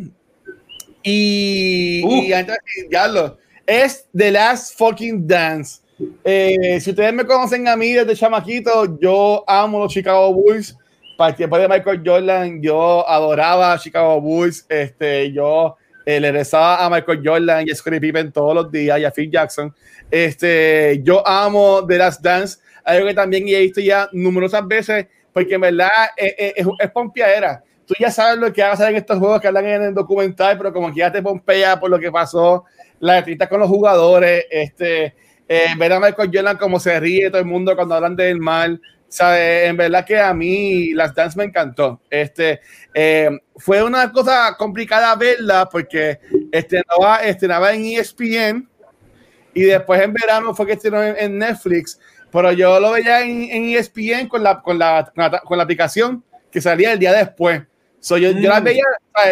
[1.03, 2.57] y, y antes
[2.91, 3.33] de
[3.67, 5.81] es The Last Fucking Dance.
[6.25, 10.77] Eh, si ustedes me conocen a mí desde chamaquito, yo amo los Chicago Bulls
[11.17, 14.67] para el tiempo de Michael Jordan, yo adoraba a Chicago Bulls.
[14.69, 18.99] Este, yo eh, le rezaba a Michael Jordan y a Scottie Pippen todos los días
[18.99, 19.75] y a Phil Jackson.
[20.11, 25.55] Este, yo amo The Last Dance, algo que también he visto ya numerosas veces, porque
[25.55, 27.63] en verdad eh, eh, es, es, pompeadera.
[27.87, 29.95] Tú ya sabes lo que va a hacer en estos juegos que hablan en el
[29.95, 32.65] documental, pero como que ya te pompea por lo que pasó,
[33.01, 35.15] la entrevista con los jugadores, este,
[35.47, 39.67] ver a Michael Jordan como se ríe todo el mundo cuando hablan del mal ¿sabe?
[39.67, 42.01] En verdad que a mí las dance me encantó.
[42.11, 42.61] Este,
[42.93, 46.19] eh, fue una cosa complicada verla porque
[46.51, 48.69] estrenaba, estrenaba en ESPN
[49.55, 52.01] y después en verano fue que estrenó en, Netflix,
[52.33, 55.13] pero yo lo veía en, ESPN con la, con, la,
[55.45, 57.63] con, la, aplicación que salía el día después.
[58.01, 58.65] So, yo, yo las mm.
[58.65, 58.85] veía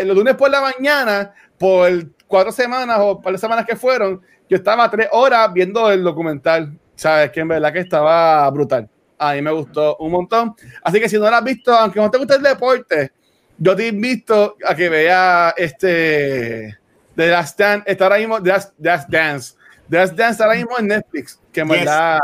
[0.05, 1.91] los lunes por la mañana, por
[2.29, 6.79] cuatro semanas o par de semanas que fueron, yo estaba tres horas viendo el documental.
[6.95, 7.33] ¿Sabes?
[7.33, 8.89] Que en verdad que estaba brutal
[9.29, 10.55] a mí me gustó un montón.
[10.83, 13.13] Así que si no lo has visto, aunque no te guste el deporte,
[13.57, 16.77] yo te invito a que vea este
[17.15, 19.55] The Last Dance, está ahora mismo The Last, Dance.
[19.89, 22.19] The Last Dance está ahora mismo en Netflix, que en verdad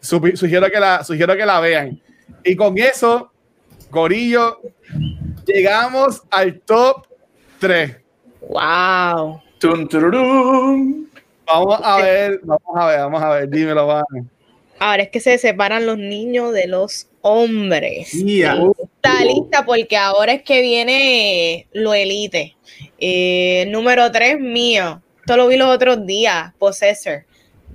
[0.00, 2.00] sugiero que, la, sugiero que la vean.
[2.42, 3.30] Y con eso,
[3.90, 4.60] Gorillo,
[5.46, 7.06] llegamos al top
[7.60, 7.96] 3.
[8.40, 9.40] Wow.
[11.46, 14.26] Vamos a ver, vamos a ver, vamos a ver, dímelo, vamos.
[14.84, 18.12] Ahora es que se separan los niños de los hombres.
[18.12, 22.56] Está lista porque ahora es que viene lo elite.
[22.98, 25.00] Eh, número 3 mío.
[25.20, 26.52] Esto lo vi los otros días.
[26.58, 27.24] Possessor.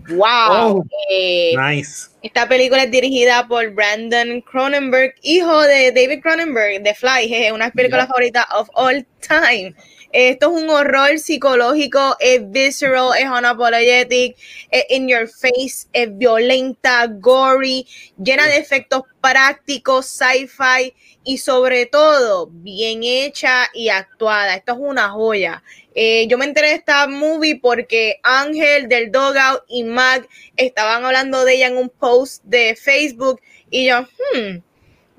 [0.10, 0.26] Wow.
[0.52, 2.10] Oh, eh, nice.
[2.24, 7.72] Esta película es dirigida por Brandon Cronenberg, hijo de David Cronenberg, de Fly, es una
[7.72, 9.74] película favorita of all time.
[10.12, 14.38] Esto es un horror psicológico, es visceral, es unapologetic,
[14.72, 17.86] es in your face, es violenta, gory,
[18.18, 20.94] llena de efectos prácticos, sci-fi
[21.24, 24.56] y sobre todo bien hecha y actuada.
[24.56, 25.62] Esto es una joya.
[25.94, 31.44] Eh, yo me enteré de esta movie porque Ángel del Dogout y Mag estaban hablando
[31.44, 34.60] de ella en un post de Facebook y yo, hmm,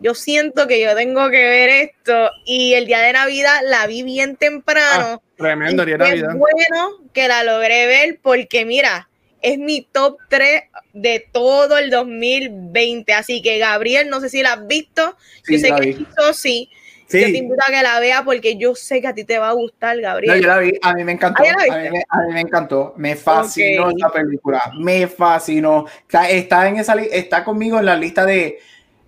[0.01, 4.03] yo siento que yo tengo que ver esto y el día de Navidad la vi
[4.03, 5.21] bien temprano.
[5.21, 6.35] Ah, tremendo día de Navidad.
[6.37, 9.09] bueno que la logré ver porque mira,
[9.43, 10.63] es mi top 3
[10.93, 15.17] de todo el 2020, así que Gabriel, no sé si la has visto,
[15.49, 16.71] yo sé que hizo sí.
[17.11, 19.49] Yo te invito a que la vea porque yo sé que a ti te va
[19.49, 20.37] a gustar, Gabriel.
[20.37, 21.43] No, yo la vi, a mí me encantó.
[21.43, 25.87] ¿Ah, a, mí me, a, mí me, encantó, me fascinó esta película, me fascinó.
[26.03, 28.59] Está, está, en esa, está conmigo en la lista de,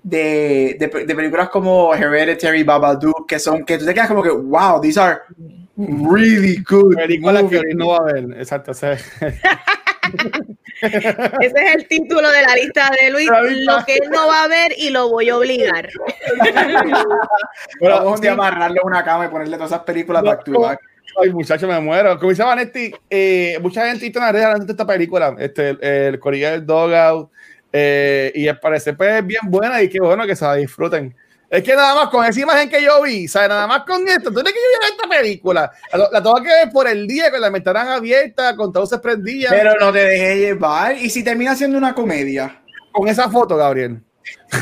[0.03, 4.31] de, de, de, películas como Hereditary, Babadook, que son, que tú te quedas como que,
[4.31, 5.21] wow, these are
[5.77, 6.95] really good.
[6.95, 8.73] Películas que no va a ver, exacto.
[10.81, 13.29] Ese es el título de la lista de Luis,
[13.67, 15.89] lo que él no va a ver y lo voy a obligar.
[17.81, 20.81] bueno, vamos a amarrarle una cama y ponerle todas esas películas back to back.
[21.21, 22.19] Ay, muchacho, me muero.
[22.19, 25.79] Como dice Vanetti, eh, mucha gente hizo una red hablando de esta película, este, el,
[25.83, 27.31] el del Dogout,
[27.73, 31.15] eh, y al parecer pues, es bien buena y qué bueno que se la disfruten.
[31.49, 33.49] Es que nada más con esa imagen que yo vi, ¿sabes?
[33.49, 35.71] Nada más con esto, ¿tú que yo vi esta película?
[35.93, 38.99] La, la tengo que ver por el día, con la estarán abierta, con todo se
[38.99, 39.49] prendía.
[39.51, 40.97] Pero no te dejé llevar.
[40.97, 42.63] ¿Y si termina siendo una comedia?
[42.93, 44.01] Con esa foto, Gabriel.
[44.53, 44.57] o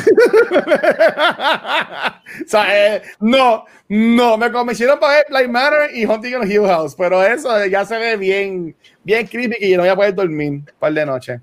[2.47, 6.95] sea, eh, no, no, me convencieron para ver Blind Matter y Hunting on Hill House,
[6.97, 10.51] pero eso ya se ve bien, bien creepy y yo no voy a poder dormir
[10.51, 11.41] un par de noche.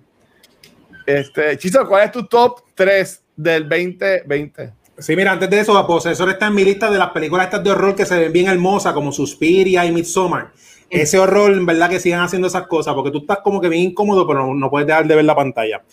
[1.05, 4.73] Este, Chiso, ¿cuál es tu top 3 del 2020?
[4.97, 7.71] Sí, mira, antes de eso, Possessor está en mi lista de las películas estas de
[7.71, 10.51] horror que se ven bien hermosas, como Suspiria y Midsommar.
[10.89, 13.83] Ese horror, en verdad, que sigan haciendo esas cosas, porque tú estás como que bien
[13.83, 15.83] incómodo, pero no, puedes dejar de ver la pantalla.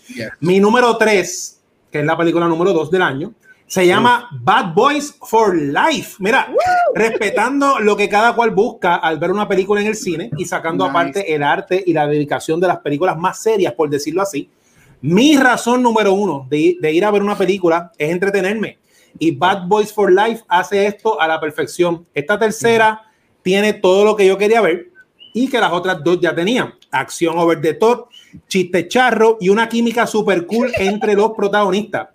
[0.41, 1.61] Mi número 3,
[1.91, 3.33] que es la película número 2 del año,
[3.67, 6.17] se llama Bad Boys for Life.
[6.19, 6.53] Mira,
[6.95, 10.85] respetando lo que cada cual busca al ver una película en el cine y sacando
[10.85, 14.49] aparte el arte y la dedicación de las películas más serias, por decirlo así.
[15.03, 18.79] Mi razón número uno de, de ir a ver una película es entretenerme
[19.19, 22.07] y Bad Boys for Life hace esto a la perfección.
[22.15, 23.03] Esta tercera
[23.43, 24.91] tiene todo lo que yo quería ver
[25.35, 26.75] y que las otras dos ya tenían.
[26.91, 28.09] Acción over the top,
[28.49, 32.09] chiste charro y una química super cool entre los protagonistas.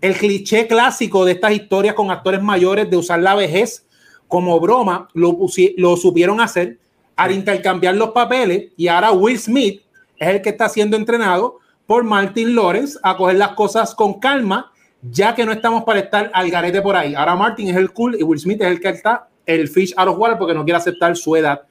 [0.00, 3.86] El cliché clásico de estas historias con actores mayores de usar la vejez
[4.26, 5.38] como broma lo,
[5.76, 6.78] lo supieron hacer
[7.14, 9.82] al intercambiar los papeles y ahora Will Smith
[10.16, 14.72] es el que está siendo entrenado por Martin Lawrence a coger las cosas con calma
[15.02, 17.14] ya que no estamos para estar al garete por ahí.
[17.14, 20.08] Ahora Martin es el cool y Will Smith es el que está el fish out
[20.08, 21.62] of water porque no quiere aceptar su edad.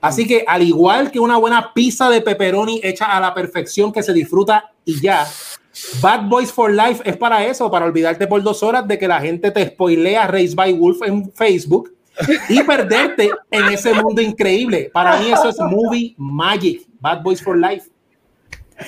[0.00, 4.02] Así que al igual que una buena pizza de pepperoni hecha a la perfección que
[4.02, 5.26] se disfruta y ya,
[6.00, 9.20] Bad Boys for Life es para eso, para olvidarte por dos horas de que la
[9.20, 11.92] gente te spoilea Race by Wolf en Facebook
[12.48, 14.90] y perderte en ese mundo increíble.
[14.92, 16.86] Para mí eso es movie magic.
[17.00, 17.88] Bad Boys for Life.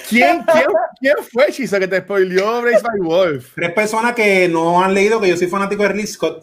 [0.09, 0.67] ¿Quién, quién,
[1.01, 3.53] quién fue, Chisa, que te spoileó Brace by Wolf?
[3.55, 6.43] Tres personas que no han leído que yo soy fanático de Ridley Scott.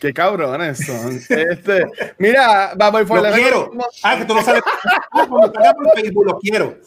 [0.00, 1.16] Qué cabrones son.
[1.28, 1.86] Este,
[2.18, 3.72] mira, vamos por Lo quiero.
[4.02, 4.62] Ah, que tú no sabes.
[5.10, 6.78] Cuando por Facebook, lo quiero.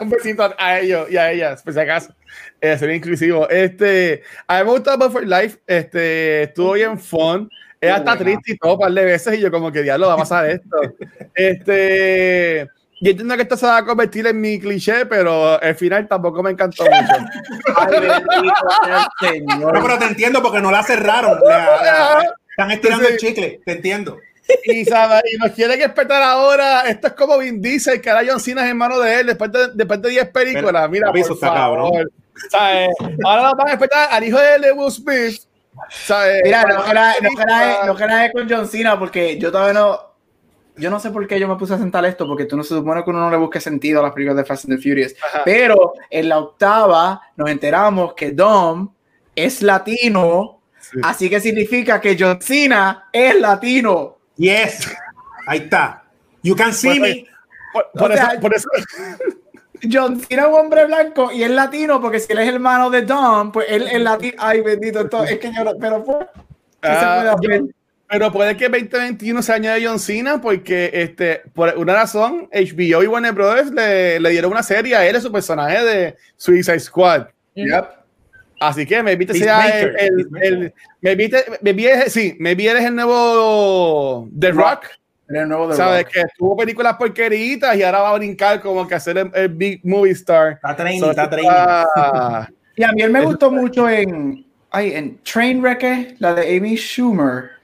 [0.00, 2.12] Un besito a ellos y a ellas, pues si acaso.
[2.60, 3.48] Eh, sería inclusivo.
[3.48, 5.58] Este, a mí me gusta Buffer Life.
[5.66, 7.48] Este, estuvo bien fun.
[7.80, 9.38] Ella está triste y todo, un par de veces.
[9.38, 10.76] Y yo, como que diablo, va a pasar esto.
[11.34, 12.68] Este
[13.02, 16.42] yo entiendo que esto se va a convertir en mi cliché, pero al final tampoco
[16.42, 17.26] me encantó mucho.
[19.60, 21.38] No, pero te entiendo porque no la cerraron.
[22.50, 24.18] están estirando el chicle, te entiendo.
[24.64, 25.20] Y, ¿sabe?
[25.32, 26.82] y nos quieren esperar ahora.
[26.82, 29.68] Esto es como Vin Diesel, que ahora John Cena es hermano de él después de,
[29.74, 30.90] después de 10 películas.
[30.90, 31.78] Mira, por está favor.
[33.24, 35.42] Ahora nos van a esperar al hijo de Lewis Smith.
[36.44, 36.94] Mira, no que
[37.46, 40.09] no, no con John Cena porque yo todavía no
[40.80, 42.74] yo no sé por qué yo me puse a sentar esto, porque tú no se
[42.74, 45.14] supone que uno no le busque sentido a las películas de Fast and the Furious.
[45.44, 48.90] Pero en la octava nos enteramos que Dom
[49.36, 50.60] es latino,
[51.02, 54.18] así que significa que John Cena es latino.
[54.36, 54.90] Yes,
[55.46, 56.04] ahí está.
[56.42, 57.26] You can see me.
[57.94, 58.68] Por, eso,
[59.90, 63.02] John Cena es un hombre blanco y es latino, porque si él es hermano de
[63.02, 64.34] Dom, pues él es latino.
[64.38, 66.26] Ay, bendito, es que yo, pero pues,
[66.80, 67.74] ¿qué se ah, puede hacer?
[68.10, 73.06] Pero puede que 2021 se añade John Cena porque este, por una razón HBO y
[73.06, 77.28] Warner Brothers le, le dieron una serie a él, es su personaje de Suicide Squad.
[77.54, 77.84] Yep.
[78.58, 82.66] Así que me viste sea el, el, el, me viste, me vi, sí, me vi
[82.66, 84.86] eres el nuevo The Rock.
[85.28, 86.12] El nuevo The Sabes Rock.
[86.12, 90.12] que tuvo películas porqueritas y ahora va a brincar como que hacer el, Big Movie
[90.12, 90.54] Star.
[90.54, 91.50] Está training, está training.
[92.76, 97.59] y a mí él me gustó mucho en, ay, en Trainwreck, la de Amy Schumer.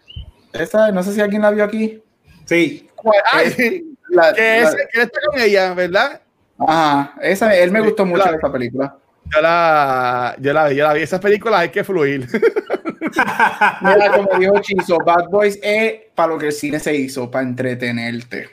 [0.60, 2.02] Esa, no sé si alguien la vio aquí.
[2.44, 2.88] Sí.
[3.36, 6.20] Eh, la, que, que está con ella, ¿verdad?
[6.58, 8.96] Ajá, esa, él me gustó mucho esa película.
[9.34, 11.02] Yo la, yo la vi, yo la vi.
[11.02, 12.28] Esas películas hay que fluir.
[13.80, 17.46] Mira, como dijo Chizo, Bad Boys es para lo que el cine se hizo, para
[17.46, 18.48] entretenerte.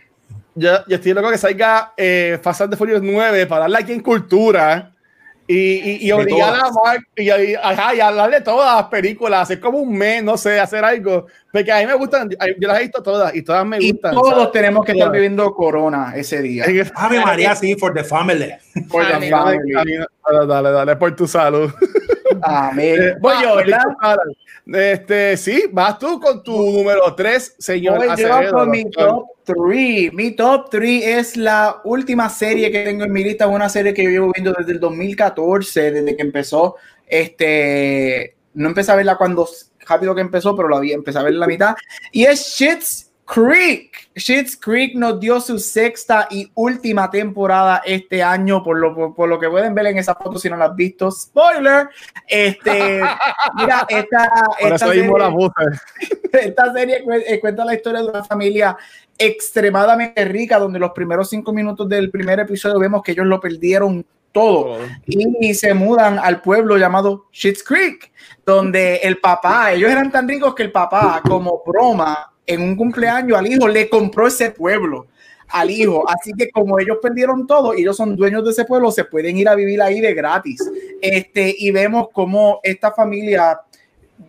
[0.56, 3.92] Yo, yo estoy loco que salga eh, Fast and the Furious 9 para darle aquí
[3.92, 4.93] en cultura
[5.48, 9.60] y, y, y obligar a Mark y, y, ajá, y hablarle todas las películas, hacer
[9.60, 11.28] como un mes, no sé, hacer algo.
[11.52, 14.14] Porque a mí me gustan, yo las he visto todas y todas me gustan.
[14.14, 16.66] Y todos tenemos que estar viviendo corona ese día.
[16.96, 18.52] Ave María, sí, for the family.
[18.90, 19.74] For the family.
[19.74, 21.72] Dale, dale, dale, por tu salud.
[22.42, 23.02] Amén.
[23.02, 23.84] Eh, voy yo, ¿verdad?
[24.66, 27.98] Este, sí, vas tú con tu número 3, señor.
[27.98, 30.14] Voy yo con mi top 3.
[30.14, 33.48] Mi top 3 es la última serie que tengo en mi lista.
[33.48, 36.76] una serie que yo llevo viendo desde el 2014, desde que empezó.
[37.06, 39.48] Este, no empecé a verla cuando
[39.88, 41.76] rápido que empezó, pero la vi, empecé a ver la mitad.
[42.12, 44.10] Y es Shit's Creek.
[44.16, 49.40] Shit's Creek nos dio su sexta y última temporada este año, por lo, por, lo
[49.40, 51.10] que pueden ver en esa foto si no la has visto.
[51.10, 51.90] Spoiler.
[52.28, 53.02] Este,
[53.56, 55.12] mira, esta, esta, serie,
[56.34, 58.78] esta serie eh, cuenta la historia de una familia
[59.18, 64.06] extremadamente rica, donde los primeros cinco minutos del primer episodio vemos que ellos lo perdieron
[64.34, 64.80] todo.
[65.06, 68.12] Y se mudan al pueblo llamado Shit's Creek,
[68.46, 73.38] donde el papá, ellos eran tan ricos que el papá, como broma, en un cumpleaños
[73.38, 75.08] al hijo le compró ese pueblo
[75.54, 76.04] al hijo.
[76.10, 79.48] Así que como ellos perdieron todo ellos son dueños de ese pueblo, se pueden ir
[79.48, 80.60] a vivir ahí de gratis.
[81.02, 83.60] Este, y vemos como esta familia,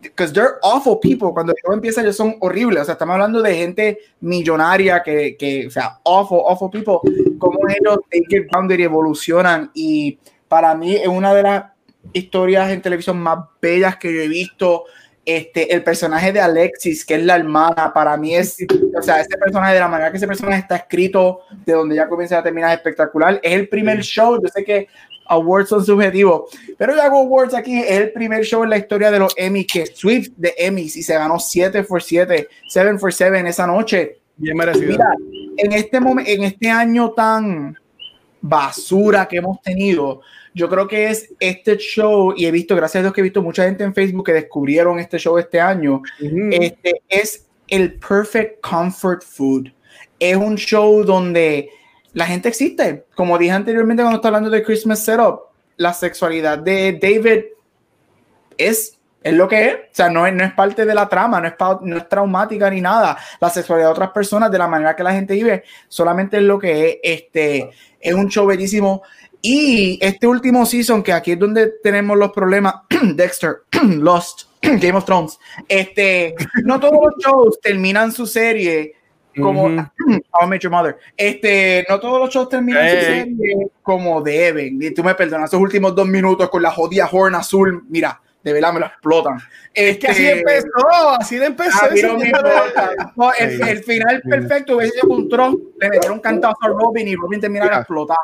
[0.03, 3.55] because they're awful people, cuando todo empieza ellos son horribles, o sea, estamos hablando de
[3.55, 6.99] gente millonaria que, que o sea, awful, awful people,
[7.39, 10.19] como ellos take it y evolucionan y
[10.49, 11.65] para mí es una de las
[12.13, 14.85] historias en televisión más bellas que yo he visto
[15.25, 18.57] este, el personaje de Alexis, que es la hermana, para mí es,
[18.97, 22.09] o sea, ese personaje, de la manera que ese personaje está escrito, de donde ya
[22.09, 23.41] comienza a terminar espectacular.
[23.43, 24.89] Es el primer show, yo sé que
[25.27, 29.11] awards son subjetivos, pero yo hago awards aquí, es el primer show en la historia
[29.11, 33.13] de los Emmys, que Swift de Emmys, y se ganó 7 por 7, 7 por
[33.13, 34.19] 7 esa noche.
[34.37, 34.89] Bien merecido.
[34.89, 35.15] Mira,
[35.57, 37.77] en este, momento, en este año tan
[38.41, 40.21] basura que hemos tenido,
[40.55, 43.43] yo creo que es este show, y he visto, gracias a Dios que he visto
[43.43, 46.01] mucha gente en Facebook que descubrieron este show este año,
[46.51, 49.73] este es el Perfect Comfort Food.
[50.19, 51.71] Es un show donde
[52.13, 53.05] la gente existe.
[53.15, 55.41] Como dije anteriormente cuando estaba hablando de Christmas Setup,
[55.77, 57.45] la sexualidad de David
[58.57, 59.75] es, es lo que es.
[59.75, 62.71] O sea, no es, no es parte de la trama, no es, no es traumática
[62.71, 63.19] ni nada.
[63.41, 66.59] La sexualidad de otras personas, de la manera que la gente vive, solamente es lo
[66.59, 66.97] que es.
[67.03, 67.71] Este,
[68.01, 69.03] es un show bellísimo.
[69.47, 72.77] Y este último season, que aquí es donde tenemos los problemas,
[73.15, 75.39] Dexter, Lost, Game of Thrones,
[75.69, 78.95] este, no todos los shows terminan su serie
[79.39, 80.97] como How I Your Mother.
[81.15, 84.79] Este, no todos los shows terminan su serie como deben.
[84.81, 88.51] Y tú me perdonas, esos últimos dos minutos con la jodida horn azul, mira, de
[88.51, 89.37] verdad me lo explotan.
[89.75, 91.81] Es que así este, empezó, así empezó.
[93.19, 97.15] Ah, el, final perfecto hubiese sido un tron, le metieron un cantazo a Robin y
[97.15, 98.17] Robin termina de explotar.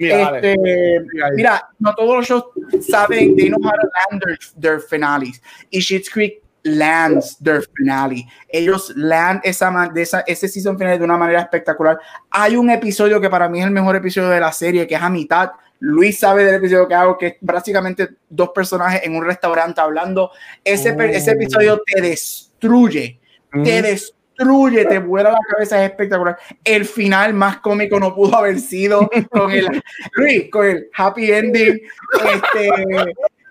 [0.00, 1.04] Mira, este,
[1.34, 2.44] mira, no todos los shows
[2.88, 5.42] saben, they know how to land their, their finales.
[5.68, 8.26] Y Schitt's Creek lands their finale.
[8.48, 11.98] Ellos land esa, de esa, ese season final de una manera espectacular.
[12.30, 15.02] Hay un episodio que para mí es el mejor episodio de la serie, que es
[15.02, 15.50] a mitad.
[15.80, 20.30] Luis sabe del episodio que hago, que es básicamente dos personajes en un restaurante hablando.
[20.64, 23.20] Ese, ese episodio te destruye,
[23.52, 26.38] te destruye destruye, te vuela la cabeza, es espectacular.
[26.64, 29.66] El final más cómico no pudo haber sido con el,
[30.50, 31.80] con el happy ending.
[32.34, 32.70] Este,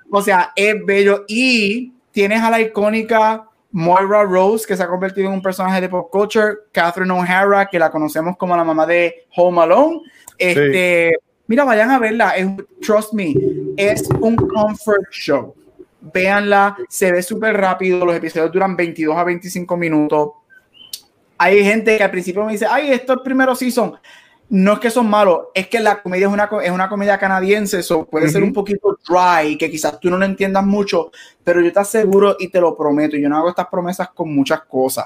[0.09, 1.25] o sea, es bello.
[1.27, 5.89] Y tienes a la icónica Moira Rose, que se ha convertido en un personaje de
[5.89, 10.01] pop culture, Catherine O'Hara, que la conocemos como la mamá de Home Alone.
[10.37, 11.15] Este,
[11.49, 12.47] Mira, vayan a verla, es,
[12.79, 13.33] trust me,
[13.75, 15.55] es un comfort show.
[15.99, 20.29] Véanla, se ve súper rápido, los episodios duran 22 a 25 minutos
[21.39, 23.97] hay gente que al principio me dice, ay, esto es primero season.
[24.49, 27.79] No es que son malos, es que la comedia es una, es una comedia canadiense,
[27.79, 31.11] eso puede ser un poquito dry, que quizás tú no lo entiendas mucho,
[31.43, 34.61] pero yo te aseguro y te lo prometo, yo no hago estas promesas con muchas
[34.63, 35.05] cosas.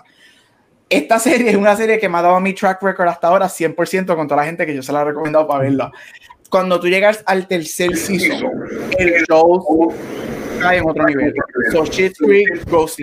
[0.90, 4.16] Esta serie es una serie que me ha dado mi track record hasta ahora 100%
[4.16, 5.92] con toda la gente que yo se la he recomendado para verla.
[6.50, 8.50] Cuando tú llegas al tercer season,
[8.98, 9.94] el show
[10.62, 11.34] cae en otro nivel.
[11.74, 13.00] So, Shit Creek, Ghost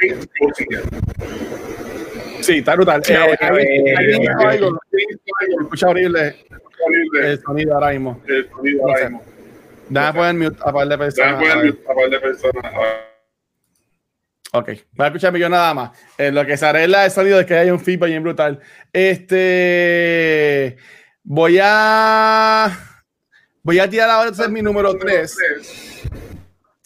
[2.40, 3.02] Sí, está brutal.
[3.08, 3.36] Eh,
[5.60, 6.36] escucha horrible
[7.22, 8.22] el sonido ahora mismo.
[8.26, 9.24] El sonido ahora mismo.
[9.88, 11.40] Déjame poner mute a par de personas.
[11.40, 12.72] Déjame poner mute a par de personas.
[14.52, 15.90] Ok, voy a escucharme yo nada más.
[16.18, 18.60] Eh, lo que se arregla el sonido es que hay un feedback bien brutal.
[18.92, 20.76] Este.
[21.22, 22.76] Voy a.
[23.62, 25.36] Voy a tirar ahora entonces mi número 3.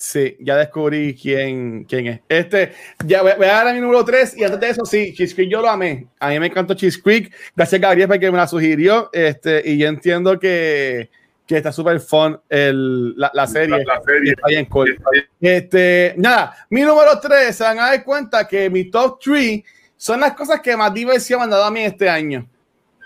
[0.05, 2.21] Sí, ya descubrí quién, quién es.
[2.29, 2.75] Este,
[3.07, 5.51] ya voy, a dar a mi número 3 y antes de eso, sí, Cheese Creek
[5.51, 6.09] yo lo amé.
[6.21, 7.35] A mí me encantó Cheese Creek.
[7.57, 9.09] Gracias Gabriel porque me la sugirió.
[9.15, 11.09] Este, y yo entiendo que,
[11.47, 13.83] que está súper fun el, la, la, serie.
[13.83, 14.33] La, serie.
[14.33, 14.95] Está bien cool.
[15.41, 19.63] Este, nada, mi número 3, se van a dar cuenta que mi top 3
[19.97, 22.47] son las cosas que más diversión me han dado a mí este año.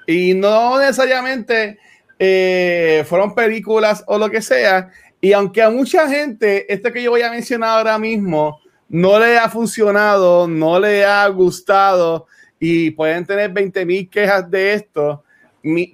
[0.04, 1.78] Y no necesariamente
[2.18, 4.90] eh, fueron películas o lo que sea.
[5.20, 9.36] Y aunque a mucha gente, este que yo voy a mencionar ahora mismo, no le
[9.38, 12.26] ha funcionado, no le ha gustado
[12.58, 15.24] y pueden tener 20 mil quejas de esto,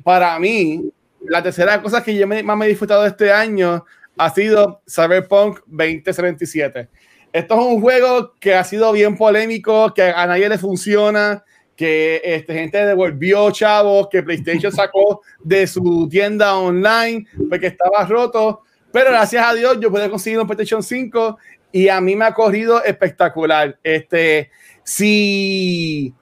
[0.02, 0.90] para mí,
[1.26, 3.84] la tercera cosa que yo más me he disfrutado este año
[4.16, 6.88] ha sido Cyberpunk 2077.
[7.32, 11.42] Esto es un juego que ha sido bien polémico, que a nadie le funciona,
[11.74, 18.62] que este, gente devolvió chavos, que PlayStation sacó de su tienda online porque estaba roto.
[18.94, 21.36] Pero gracias a Dios yo pude conseguir un PlayStation 5
[21.72, 23.76] y a mí me ha corrido espectacular.
[23.82, 24.52] Este,
[24.84, 26.14] si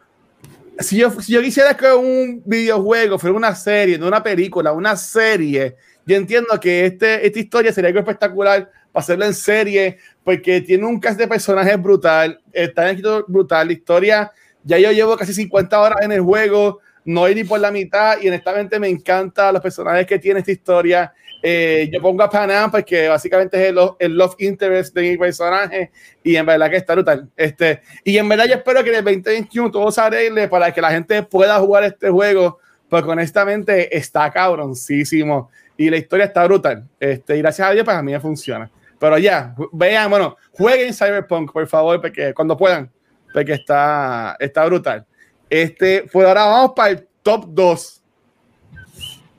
[0.78, 4.96] si yo, si yo quisiera que un videojuego fuera una serie, no una película, una
[4.96, 5.76] serie,
[6.06, 10.86] yo entiendo que este, esta historia sería algo espectacular para hacerla en serie, porque tiene
[10.86, 14.32] un cast de personajes brutal, está escrito brutal, la historia,
[14.64, 18.18] ya yo llevo casi 50 horas en el juego, no hay ni por la mitad,
[18.18, 21.12] y honestamente me encanta los personajes que tiene esta historia.
[21.42, 25.90] Eh, yo pongo a Panam porque básicamente es el, love interest de mi personaje
[26.22, 27.28] y en verdad que está brutal.
[27.36, 30.80] Este, y en verdad yo espero que en el 2021 todo se arregle para que
[30.80, 36.88] la gente pueda jugar este juego, porque honestamente está cabroncísimo y la historia está brutal.
[37.00, 38.70] Este, y gracias a Dios, pues a mí me funciona.
[39.00, 42.88] Pero ya, vean, bueno, jueguen Cyberpunk, por favor, porque cuando puedan,
[43.32, 45.04] porque está, está brutal.
[45.50, 48.02] Este, pues ahora vamos para el top 2.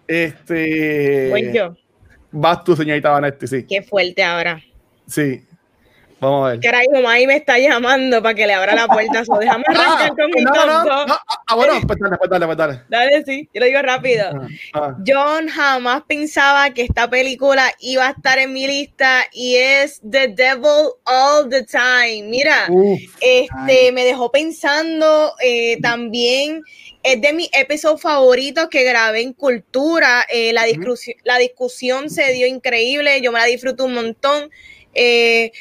[0.06, 1.30] Este.
[1.30, 1.54] Voy
[2.34, 3.64] Vas tú, señorita Vanetti, sí.
[3.64, 4.60] Qué fuerte ahora.
[5.08, 5.44] Sí.
[6.24, 6.60] Vamos a ver.
[6.62, 9.26] Caray, ahí me está llamando para que le abra la puerta.
[9.26, 12.46] So, déjame ah, arrancar con mi no, no, no, Ah, bueno, pues dale, pues dale,
[12.46, 12.82] pues dale.
[12.90, 14.26] Dale, sí, yo lo digo rápido.
[14.34, 14.98] Ah, ah.
[15.06, 20.30] John jamás pensaba que esta película iba a estar en mi lista y es The
[20.30, 22.24] Devil All the Time.
[22.24, 22.68] Mira,
[23.20, 26.62] este me dejó pensando eh, también
[27.04, 30.26] es de mis episodios favoritos que grabé en Cultura.
[30.30, 34.50] Eh, la, discusión, la discusión se dio increíble, yo me la disfruto un montón.
[34.96, 35.52] Eh,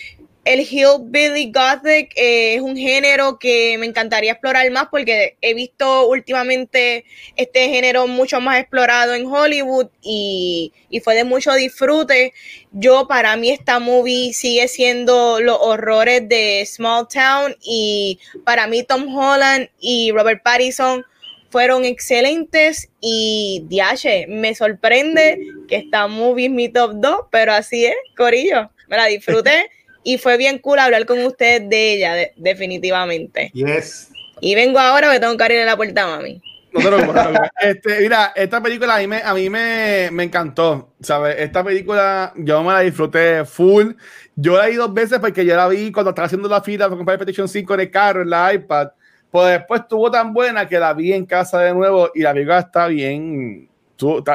[0.44, 6.08] el Hillbilly Gothic eh, es un género que me encantaría explorar más porque he visto
[6.08, 7.04] últimamente
[7.36, 12.32] este género mucho más explorado en Hollywood y, y, fue de mucho disfrute.
[12.72, 18.82] Yo, para mí, esta movie sigue siendo los horrores de Small Town y para mí
[18.82, 21.04] Tom Holland y Robert Pattinson
[21.50, 25.38] fueron excelentes y Diache, me sorprende
[25.68, 29.70] que esta movie es mi top 2, pero así es, Corillo, me la disfruté
[30.04, 33.50] y fue bien cool hablar con ustedes de ella, definitivamente.
[33.54, 34.10] Yes.
[34.40, 36.42] Y vengo ahora que tengo que abrirle la puerta a mami.
[36.72, 36.98] No te lo
[37.60, 41.36] este, mira, esta película a mí, me, a mí me, me, encantó, ¿sabes?
[41.38, 43.92] Esta película yo me la disfruté full.
[44.34, 46.96] Yo la vi dos veces porque yo la vi cuando estaba haciendo la fila para
[46.96, 48.88] comprar PlayStation 5 en el carro, en la iPad
[49.32, 52.58] pues después estuvo tan buena que la vi en casa de nuevo y la película
[52.58, 53.66] está bien,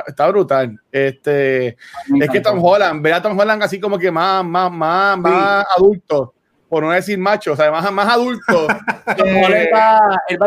[0.07, 0.79] está, brutal.
[0.91, 5.17] Este, es que Tom Holland, ve a Tom Holland así como que más, más, más,
[5.17, 6.33] más adulto,
[6.69, 8.67] por no decir macho, o sea, más, más adulto.
[9.17, 9.69] eh,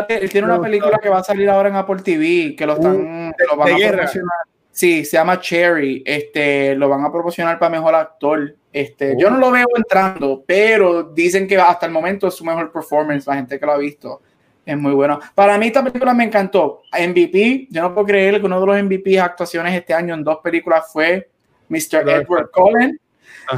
[0.09, 2.95] él, tiene una película que va a salir ahora en Apple TV, que lo están,
[2.95, 4.31] uh, lo van a promocionar.
[4.71, 6.01] Sí, se llama Cherry.
[6.05, 8.55] Este, lo van a proporcionar para mejor actor.
[8.71, 12.71] Este, yo no lo veo entrando, pero dicen que hasta el momento es su mejor
[12.71, 14.21] performance, la gente que lo ha visto.
[14.65, 15.19] Es muy bueno.
[15.33, 16.83] Para mí esta película me encantó.
[16.91, 20.37] MVP, yo no puedo creer que uno de los MVP actuaciones este año en dos
[20.43, 21.29] películas fue
[21.69, 22.07] Mr.
[22.07, 22.99] Edward Cullen.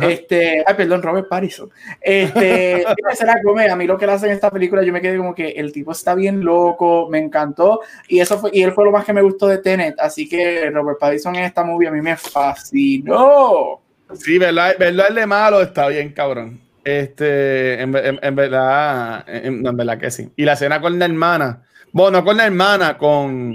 [0.02, 1.70] Este, ay, perdón, Robert Pattinson.
[2.02, 2.86] Este,
[3.70, 5.72] a mí lo que le hacen en esta película, yo me quedé como que el
[5.72, 7.82] tipo está bien loco, me encantó.
[8.08, 10.00] Y eso fue, y él fue lo más que me gustó de Tenet.
[10.00, 13.82] Así que Robert Pattinson en esta movie a mí me fascinó.
[14.14, 16.63] Sí, verdad, verdad, el de malo está bien, cabrón.
[16.84, 20.30] Este, en, verdad, en, verdad que sí.
[20.36, 23.54] Y la escena con la hermana, bueno, no con la hermana, con.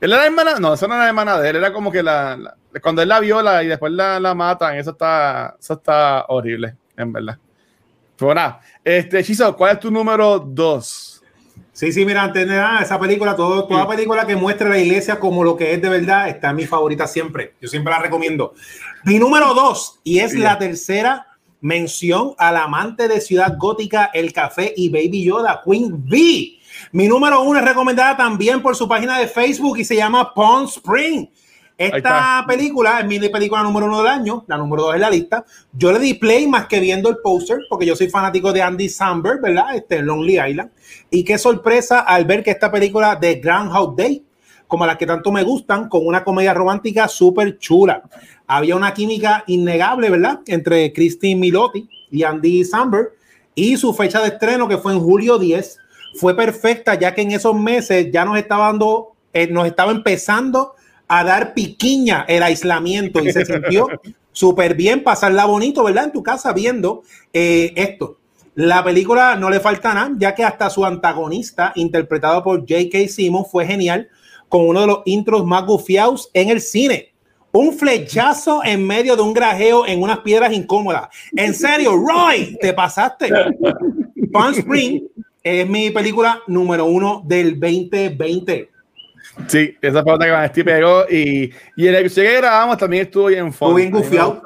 [0.00, 0.58] ¿Él era hermana?
[0.58, 3.20] No, esa no era la hermana de él, era como que la, cuando él la
[3.20, 7.38] viola y después la, la, matan, eso está, eso está horrible, en verdad.
[8.16, 11.22] Pero nada, este, Chiso, ¿cuál es tu número dos?
[11.72, 15.18] Sí, sí, mira, antes de nada, esa película, todo, toda película que muestre la iglesia
[15.18, 17.54] como lo que es de verdad, está en mi favorita siempre.
[17.62, 18.52] Yo siempre la recomiendo.
[19.04, 21.31] Mi número dos, y es la tercera
[21.62, 26.58] mención al amante de Ciudad Gótica, El Café y Baby Yoda, Queen B.
[26.90, 30.68] Mi número uno es recomendada también por su página de Facebook y se llama Pond
[30.68, 31.26] Spring.
[31.78, 35.44] Esta película es mi película número uno del año, la número dos en la lista.
[35.72, 38.88] Yo le di play más que viendo el póster, porque yo soy fanático de Andy
[38.88, 39.74] Samberg, ¿verdad?
[39.74, 40.70] Este Lonely Island.
[41.10, 44.24] Y qué sorpresa al ver que esta película de Groundhog Day
[44.72, 48.02] como las que tanto me gustan, con una comedia romántica súper chula.
[48.54, 50.40] Había una química innegable, ¿verdad?
[50.46, 53.12] Entre Christine Milotti y Andy Samberg.
[53.54, 55.78] Y su fecha de estreno, que fue en julio 10,
[56.16, 60.74] fue perfecta, ya que en esos meses ya nos estaba dando, eh, nos estaba empezando
[61.08, 63.88] a dar piquiña el aislamiento y se sintió
[64.32, 66.04] súper bien pasarla bonito, ¿verdad?
[66.04, 68.18] En tu casa viendo eh, esto.
[68.54, 73.08] La película no le falta nada, ya que hasta su antagonista, interpretado por J.K.
[73.08, 74.10] Simmons, fue genial,
[74.50, 77.11] con uno de los intros más gufiados en el cine.
[77.52, 81.08] Un flechazo en medio de un grajeo en unas piedras incómodas.
[81.36, 83.30] En serio, Roy, te pasaste.
[84.32, 85.02] Palm Spring
[85.42, 88.70] es mi película número uno del 2020.
[89.46, 93.26] Sí, esa fue la que me pegó y, y el episodio que grabamos también estuvo
[93.26, 94.42] bien Estuvo bien gufiado.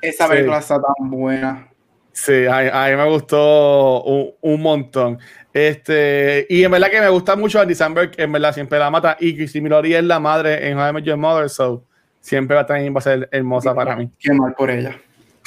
[0.00, 1.68] Esa película está tan buena.
[2.12, 5.18] Sí, a, mí me gustó un, un, montón.
[5.52, 9.16] Este, y en verdad que me gusta mucho Andy Samberg, en verdad siempre la mata.
[9.20, 11.84] Y si Milori es la madre en How I Met Your Mother, so
[12.28, 14.10] siempre va a, también va a ser hermosa para mí.
[14.18, 14.96] Qué mal por ella.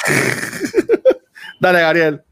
[1.59, 2.23] Dale, Gabriel.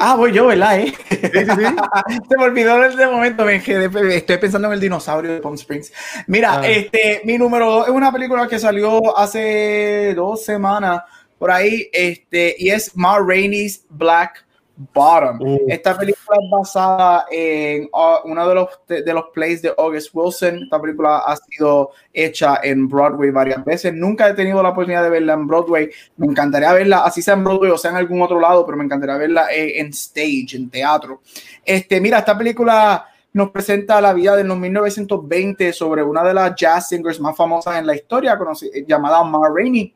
[0.00, 0.80] Ah, voy yo, ¿verdad?
[0.80, 0.92] Eh?
[1.08, 1.46] Sí, sí, sí.
[2.28, 5.92] Se me olvidó en ese momento, estoy pensando en el dinosaurio de Palm Springs.
[6.26, 6.66] Mira, ah.
[6.66, 11.02] este, mi número dos es una película que salió hace dos semanas
[11.38, 14.44] por ahí, este, y es Ma Rainey's Black
[14.92, 15.40] Bottom.
[15.40, 15.58] Uh.
[15.68, 20.64] Esta película es basada en uh, uno de los, de, los plays de August Wilson.
[20.64, 23.92] Esta película ha sido hecha en Broadway varias veces.
[23.94, 25.90] Nunca he tenido la oportunidad de verla en Broadway.
[26.16, 28.84] Me encantaría verla, así sea en Broadway o sea en algún otro lado, pero me
[28.84, 31.20] encantaría verla en, stage, en teatro.
[31.64, 36.54] Este, mira, esta película nos presenta la vida de los 1920 sobre una de las
[36.54, 38.38] jazz singers más famosas en la historia,
[38.86, 39.94] llamada Ma Rainey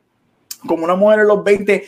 [0.66, 1.84] como una mujer en los 20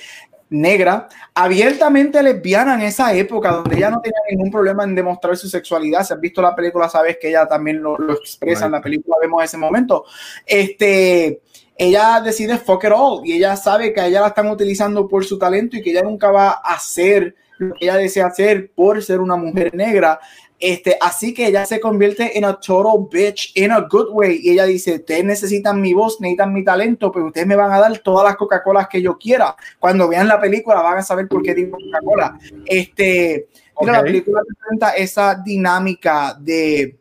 [0.51, 5.49] negra, abiertamente lesbiana en esa época, donde ella no tenía ningún problema en demostrar su
[5.49, 6.05] sexualidad.
[6.05, 9.45] Si has visto la película, sabes que ella también lo, expresa en la película, vemos
[9.45, 10.05] ese momento.
[10.47, 11.43] Este,
[11.77, 15.25] ella decide fuck it all y ella sabe que a ella la están utilizando por
[15.25, 19.03] su talento y que ella nunca va a hacer lo que ella desea hacer por
[19.03, 20.19] ser una mujer negra.
[20.60, 24.40] Este, así que ella se convierte en a total bitch in a good way.
[24.43, 27.78] Y ella dice: Ustedes necesitan mi voz, necesitan mi talento, pero ustedes me van a
[27.78, 29.55] dar todas las Coca-Colas que yo quiera.
[29.78, 32.39] Cuando vean la película, van a saber por qué digo Coca-Cola.
[32.66, 33.48] Este,
[33.80, 36.97] la película presenta esa dinámica de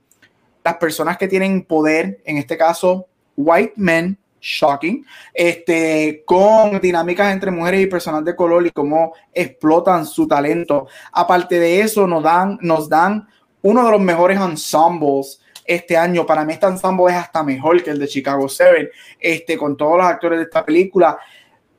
[0.63, 7.51] las personas que tienen poder, en este caso, white men, shocking, este, con dinámicas entre
[7.51, 10.87] mujeres y personas de color y cómo explotan su talento.
[11.11, 13.27] Aparte de eso, nos dan, nos dan
[13.61, 16.25] uno de los mejores ensembles este año.
[16.25, 19.97] Para mí este ensemble es hasta mejor que el de Chicago 7, este, con todos
[19.97, 21.19] los actores de esta película,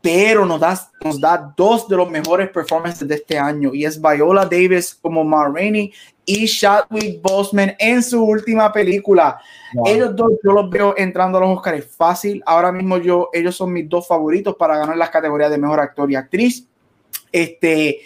[0.00, 4.00] pero nos da, nos da dos de los mejores performances de este año y es
[4.00, 5.92] Viola Davis como Ma Rainey
[6.24, 9.40] y Chadwick Boseman en su última película.
[9.86, 12.42] Ellos dos yo los veo entrando a los Oscars fácil.
[12.44, 16.10] Ahora mismo yo, ellos son mis dos favoritos para ganar las categorías de mejor actor
[16.10, 16.66] y actriz.
[17.32, 18.00] Este,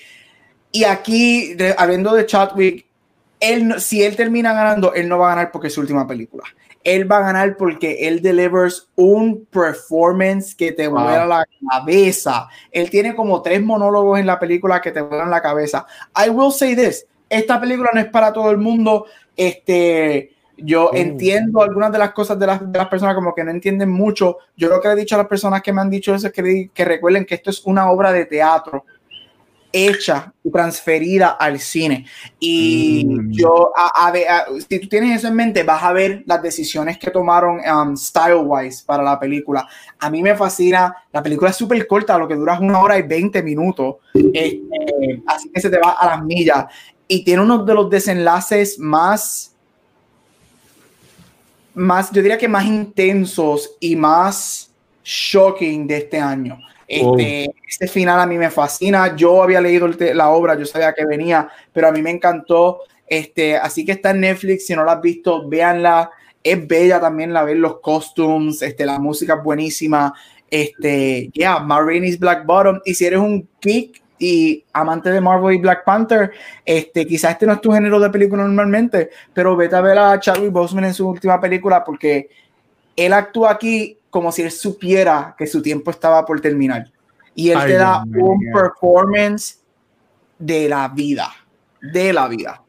[0.70, 2.86] y aquí, hablando de Chadwick,
[3.43, 6.44] él, si él termina ganando, él no va a ganar porque es su última película.
[6.85, 12.48] Él va a ganar porque él delivers un performance que te vuela la cabeza.
[12.70, 15.86] Él tiene como tres monólogos en la película que te vuelan la cabeza.
[16.24, 19.06] I will say this, esta película no es para todo el mundo.
[19.36, 20.94] Este, yo oh.
[20.94, 24.39] entiendo algunas de las cosas de las, de las, personas como que no entienden mucho.
[24.56, 26.70] Yo lo que he dicho a las personas que me han dicho eso es que,
[26.73, 28.85] que recuerden que esto es una obra de teatro
[29.73, 32.07] hecha y transferida al cine.
[32.39, 33.32] Y mm.
[33.32, 34.12] yo, a,
[34.69, 38.85] si tú tienes eso en mente, vas a ver las decisiones que tomaron um, style-wise
[38.85, 39.66] para la película.
[39.99, 43.03] A mí me fascina, la película es súper corta, lo que dura una hora y
[43.03, 46.66] 20 minutos, este, así que se te va a las millas.
[47.09, 49.55] Y tiene uno de los desenlaces más,
[51.74, 54.70] más, yo diría que más intensos y más
[55.05, 56.59] shocking de este año.
[56.93, 59.16] Este, este, final a mí me fascina.
[59.16, 62.81] Yo había leído la obra, yo sabía que venía, pero a mí me encantó.
[63.06, 64.66] Este, así que está en Netflix.
[64.66, 66.10] Si no la has visto, véanla.
[66.44, 70.12] Es bella también la ver los costumes, este, la música es buenísima.
[70.51, 72.81] Este, yeah, Marini's Black Bottom.
[72.85, 76.31] Y si eres un geek y amante de Marvel y Black Panther,
[76.64, 80.20] este, quizás este no es tu género de película normalmente, pero vete a ver a
[80.20, 82.28] Chadwick Boseman en su última película porque
[82.97, 86.93] él actúa aquí como si él supiera que su tiempo estaba por terminar.
[87.35, 89.63] Y él te da un performance
[90.39, 91.31] de la vida,
[91.81, 92.63] de la vida.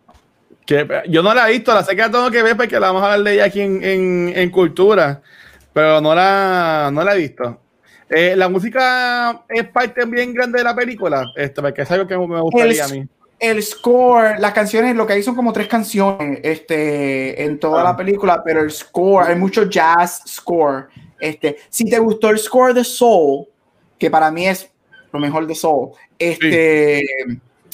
[0.65, 2.87] Que yo no la he visto, la sé que la tengo que ver porque la
[2.87, 5.21] vamos a hablar de ella aquí en, en, cultura,
[5.73, 7.59] pero no la, no la he visto.
[8.09, 12.17] Eh, la música es parte bien grande de la película, esto, porque es algo que
[12.17, 13.05] me gustaría a mí
[13.43, 17.89] el score, las canciones, lo que hay son como tres canciones este, en toda la
[17.89, 17.97] ah.
[17.97, 20.87] película, pero el score, hay mucho jazz score.
[21.19, 23.45] Este, si te gustó el score de Soul,
[23.99, 24.71] que para mí es
[25.11, 27.03] lo mejor de Soul, este,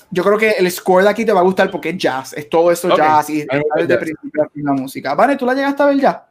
[0.09, 2.49] yo creo que el score de aquí te va a gustar porque es jazz, es
[2.49, 5.13] todo eso jazz y es de principio la música.
[5.13, 6.28] Vale, ¿tú la llegaste a ver ya?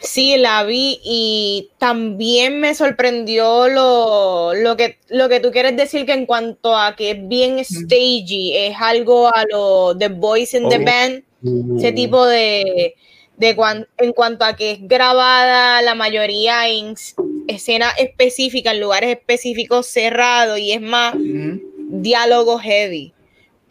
[0.00, 6.06] Sí, la vi y también me sorprendió lo, lo, que, lo que tú quieres decir
[6.06, 10.68] que en cuanto a que es bien stagey, es algo a lo The Boys in
[10.68, 11.22] the Band,
[11.78, 12.94] ese tipo de,
[13.36, 13.56] de
[13.98, 16.94] en cuanto a que es grabada la mayoría en
[17.46, 23.12] escenas específicas, en lugares específicos cerrados y es más diálogo heavy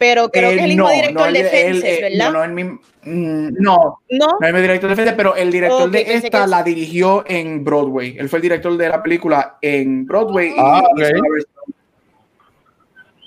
[0.01, 2.25] pero creo que es el mismo director de Fences, ¿verdad?
[2.25, 5.51] No, no, el mismo, mm, no, no, no es el director de Fences, pero el
[5.51, 8.15] director de esta la dirigió en Broadway.
[8.17, 10.55] Él fue el director de la película en Broadway.
[10.57, 11.01] Ah, y,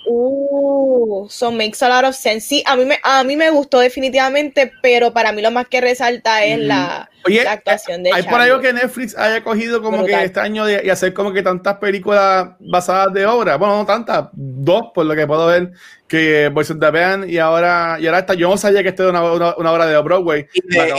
[0.07, 2.47] Uh, so makes a lot of sense.
[2.47, 5.81] Sí, a mí me, a mí me gustó definitivamente, pero para mí lo más que
[5.81, 7.09] resalta es la,
[7.49, 11.15] actuación de Hay por algo que Netflix haya cogido como que este año y hacer
[11.15, 13.57] como que tantas películas basadas de obra.
[13.57, 15.73] Bueno, no tantas, dos, por lo que puedo ver,
[16.07, 18.35] que Boys of the Band y ahora, y ahora está.
[18.35, 20.47] Yo no sabía que esto era una, una, obra de Broadway.
[20.53, 20.93] Y de,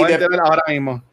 [0.44, 1.03] ahora mismo.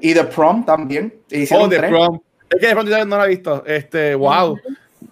[0.00, 1.12] Y The Prom también.
[1.50, 2.20] Oh, The Prom.
[2.48, 3.64] Es que de pronto no la he visto.
[3.66, 4.56] Este, wow.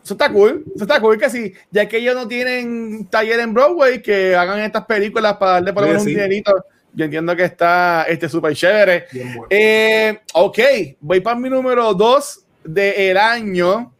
[0.02, 0.64] Eso está cool.
[0.74, 4.60] Eso está cool que si, ya que ellos no tienen taller en Broadway, que hagan
[4.60, 6.52] estas películas para darle por lo menos un dinerito.
[6.92, 9.06] Yo entiendo que está este súper chévere.
[9.50, 10.58] Eh, ok,
[11.00, 13.92] voy para mi número 2 del año.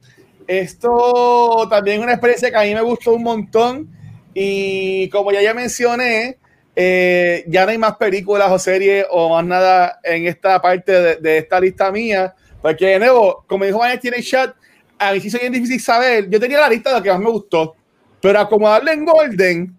[0.47, 3.89] Esto también es una experiencia que a mí me gustó un montón.
[4.33, 6.39] Y como ya ya mencioné,
[6.77, 11.17] eh, ya no hay más películas o series o más nada en esta parte de,
[11.17, 12.35] de esta lista mía.
[12.63, 14.55] Porque de nuevo, como dijo Vanessa tiene chat,
[14.99, 16.29] a mí sí es bien difícil saber.
[16.29, 17.75] Yo tenía la lista de lo que más me gustó,
[18.21, 19.77] pero acomodarle en Golden,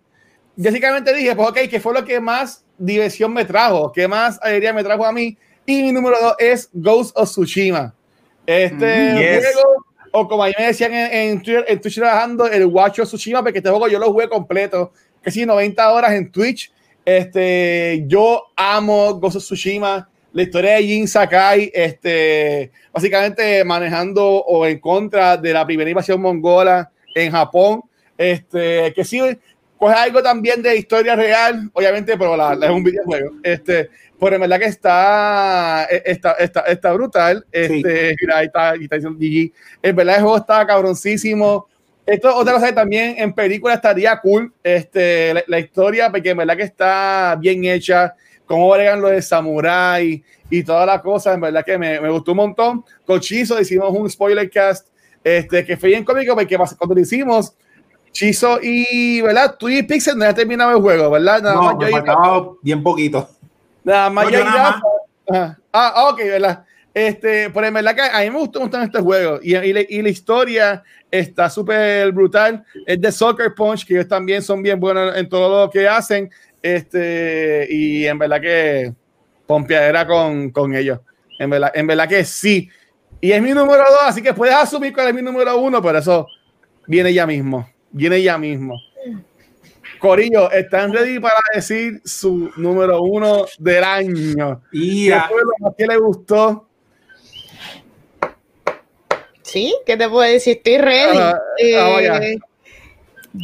[0.56, 3.92] básicamente dije, pues ok, ¿qué fue lo que más diversión me trajo?
[3.92, 5.38] ¿Qué más alegría me trajo a mí?
[5.66, 7.94] Y mi número dos es Ghost of Tsushima.
[8.46, 12.66] Este mm, juego, o como a mí me decían en, Twitter, en Twitch trabajando, el
[12.66, 14.92] Watch of Tsushima, porque este juego yo lo jugué completo,
[15.26, 16.72] sí, 90 horas en Twitch.
[17.04, 24.66] Este, yo amo Ghost of Tsushima la historia de Jin Sakai, este, básicamente manejando o
[24.66, 27.84] en contra de la primera invasión mongola en Japón,
[28.18, 29.22] este, que sí
[29.78, 33.90] coge algo también de historia real, obviamente, pero la, es un videojuego, este,
[34.20, 38.16] pero en verdad que está, está, está, está brutal, este, sí.
[38.20, 39.54] está, está diciendo GG,
[39.84, 41.66] en verdad el juego está cabroncísimo,
[42.06, 46.38] esto otra cosa que también en película estaría cool, este, la, la historia, porque en
[46.38, 48.14] verdad que está bien hecha,
[48.46, 52.32] cómo bregan lo de Samurai y todas las cosas, en verdad que me, me, gustó
[52.32, 52.86] un montón.
[53.06, 54.88] Con Chizo hicimos un spoiler cast
[55.24, 57.56] este, que fue bien cómico porque cuando lo hicimos,
[58.12, 59.56] Chizo y, ¿verdad?
[59.58, 61.42] Tú y Pixel no ya terminado el juego, ¿verdad?
[61.42, 63.28] Nada no, más me faltaba bien poquito.
[63.84, 64.82] Nada más yo nada
[65.28, 65.58] más.
[65.74, 66.64] Ah, ok, ¿verdad?
[66.94, 70.02] Este, pero en verdad que a mí me gustó mucho este juego y, y, y
[70.02, 72.64] la historia está súper brutal.
[72.86, 76.30] Es de Soccer Punch, que ellos también son bien buenos en todo lo que hacen.
[76.66, 78.92] Este, y en verdad que
[79.46, 81.00] pompeadera con, con ellos.
[81.38, 82.68] En verdad, en verdad que sí.
[83.22, 86.00] Y es mi número dos, así que puedes asumir cuál es mi número uno, pero
[86.00, 86.28] eso
[86.88, 87.70] viene ya mismo.
[87.92, 88.82] Viene ya mismo.
[90.00, 94.64] Corillo, ¿están ready para decir su número uno del año?
[94.72, 96.68] ¿Qué fue lo más que le gustó?
[99.44, 100.58] Sí, ¿qué te puedo decir?
[100.58, 101.18] Estoy ready.
[101.20, 102.40] Uh, eh,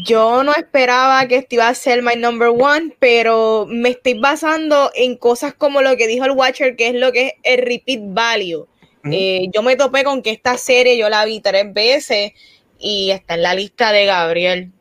[0.06, 4.92] yo no esperaba que esto iba a ser my number one, pero me estoy basando
[4.96, 8.00] en cosas como lo que dijo el Watcher, que es lo que es el repeat
[8.04, 8.68] value.
[9.12, 12.34] eh, yo me topé con que esta serie yo la vi tres veces
[12.80, 14.72] y está en la lista de Gabriel.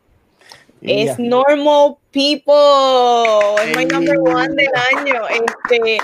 [0.82, 5.22] Es Normal People, es my number one del año.
[5.28, 5.98] Este,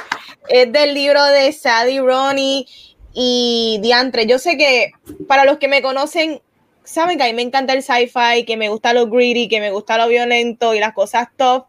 [0.48, 2.66] es del libro de Sadie Ronnie
[3.14, 4.26] y Diantre.
[4.26, 4.92] Yo sé que
[5.26, 6.42] para los que me conocen,
[6.86, 9.70] saben que a mí me encanta el sci-fi, que me gusta lo greedy, que me
[9.70, 11.66] gusta lo violento y las cosas top,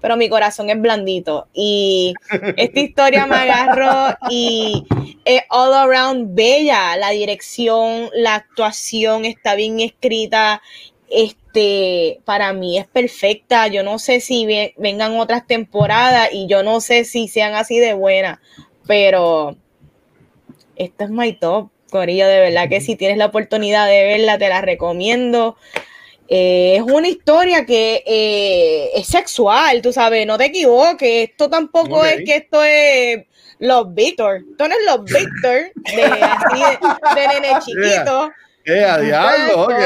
[0.00, 1.48] pero mi corazón es blandito.
[1.52, 2.14] Y
[2.56, 4.86] esta historia me agarró y
[5.24, 6.96] es all around bella.
[6.96, 10.62] La dirección, la actuación está bien escrita.
[11.10, 13.66] Este, para mí es perfecta.
[13.66, 14.46] Yo no sé si
[14.78, 18.38] vengan otras temporadas y yo no sé si sean así de buenas,
[18.86, 19.56] pero
[20.76, 21.70] esta es my top.
[21.90, 25.56] Corillo, de verdad que si tienes la oportunidad de verla, te la recomiendo.
[26.32, 31.30] Eh, es una historia que eh, es sexual, tú sabes, no te equivoques.
[31.30, 33.24] Esto tampoco es que esto es
[33.58, 34.44] los Victor.
[34.50, 36.60] Esto no es los Victor de, así
[37.16, 38.30] de, nene chiquito.
[38.64, 39.76] Eh, a diablo, okay.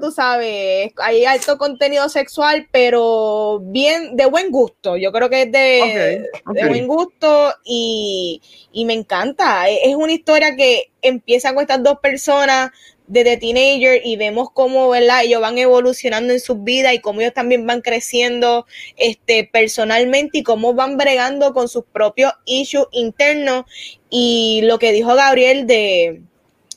[0.00, 4.96] tú sabes, hay alto contenido sexual, pero bien, de buen gusto.
[4.96, 8.40] Yo creo que es de, de buen gusto y,
[8.72, 9.68] y, me encanta.
[9.68, 12.70] Es una historia que empieza con estas dos personas
[13.06, 15.24] desde teenager y vemos cómo, ¿verdad?
[15.24, 20.42] Ellos van evolucionando en sus vidas y cómo ellos también van creciendo este, personalmente y
[20.42, 23.64] cómo van bregando con sus propios issues internos.
[24.08, 26.22] Y lo que dijo Gabriel de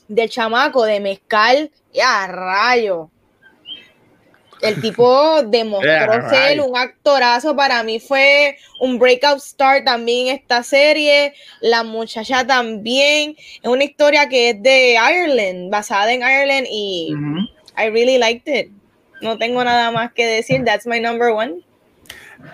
[0.08, 3.10] del chamaco de mezcal, ya rayo.
[4.60, 7.54] El tipo demostró ser un actorazo.
[7.54, 11.34] Para mí fue un breakout star también esta serie.
[11.60, 13.36] La muchacha también.
[13.38, 17.14] Es una historia que es de Ireland, basada en Ireland y
[17.76, 18.72] I really liked it.
[19.20, 20.64] No tengo nada más que decir.
[20.64, 21.64] That's my number one.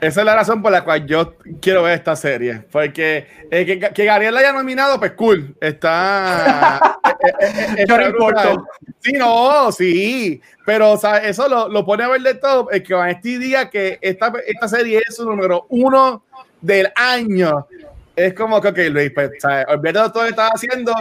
[0.01, 2.63] Esa es la razón por la cual yo quiero ver esta serie.
[2.71, 5.55] Porque eh, que, que, Gabriel la haya nominado, pues cool.
[5.61, 6.99] Está.
[7.41, 8.67] eh, eh, no
[9.01, 10.41] Sí, no, sí.
[10.65, 12.71] Pero o sea, eso lo, lo, pone a ver de todo.
[12.71, 16.25] El que Vanesti diga que esta, esta serie es su número uno
[16.61, 17.67] del año.
[18.17, 19.31] Es como que, ok, Luis, pues,
[19.69, 20.95] olvídate de todo lo que estás haciendo,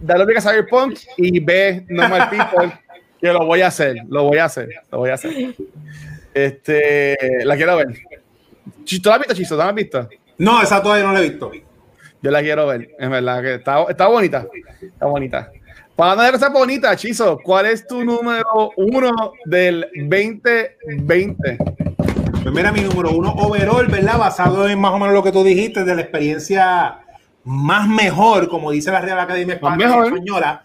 [0.00, 2.72] dale a Cyberpunk y ve Normal People,
[3.20, 5.54] que lo voy a hacer, lo voy a hacer, lo voy a hacer.
[6.44, 7.88] Este, la quiero ver.
[7.88, 9.54] ¿Tú la has visto, Chiso?
[9.56, 10.08] ¿Tú la has visto?
[10.38, 11.50] No, esa todavía no la he visto.
[12.22, 14.46] Yo la quiero ver, es verdad que está, está bonita.
[14.80, 15.50] Está bonita.
[15.96, 21.58] Para de cosas bonitas, Chizo, ¿cuál es tu número uno del 2020?
[22.42, 24.18] Pues mira, mi número uno overall, ¿verdad?
[24.18, 27.00] Basado en más o menos lo que tú dijiste de la experiencia
[27.42, 30.62] más mejor, como dice la Real Academia Española,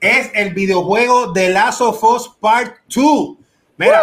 [0.00, 3.36] es el videojuego The Last of Us Part 2.
[3.76, 4.02] Mira,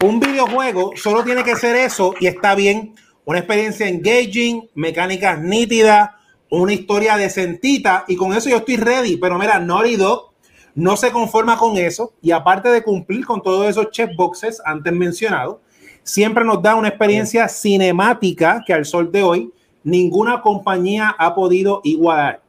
[0.00, 2.94] un videojuego solo tiene que ser eso y está bien.
[3.24, 6.10] Una experiencia engaging, mecánicas nítidas,
[6.50, 9.16] una historia decentita y con eso yo estoy ready.
[9.16, 10.32] Pero mira, Naughty Dog
[10.74, 15.58] no se conforma con eso y aparte de cumplir con todos esos checkboxes antes mencionados,
[16.02, 19.52] siempre nos da una experiencia cinemática que al sol de hoy
[19.84, 22.42] ninguna compañía ha podido igualar.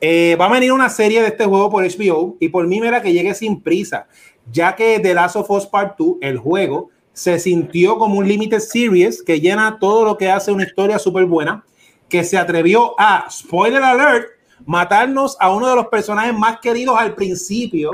[0.00, 3.02] Eh, va a venir una serie de este juego por HBO y por mí, mira
[3.02, 4.06] que llegue sin prisa
[4.52, 8.60] ya que The Last of Us Part 2, el juego, se sintió como un limited
[8.60, 11.64] series que llena todo lo que hace una historia súper buena,
[12.08, 14.26] que se atrevió a, spoiler alert,
[14.64, 17.90] matarnos a uno de los personajes más queridos al principio.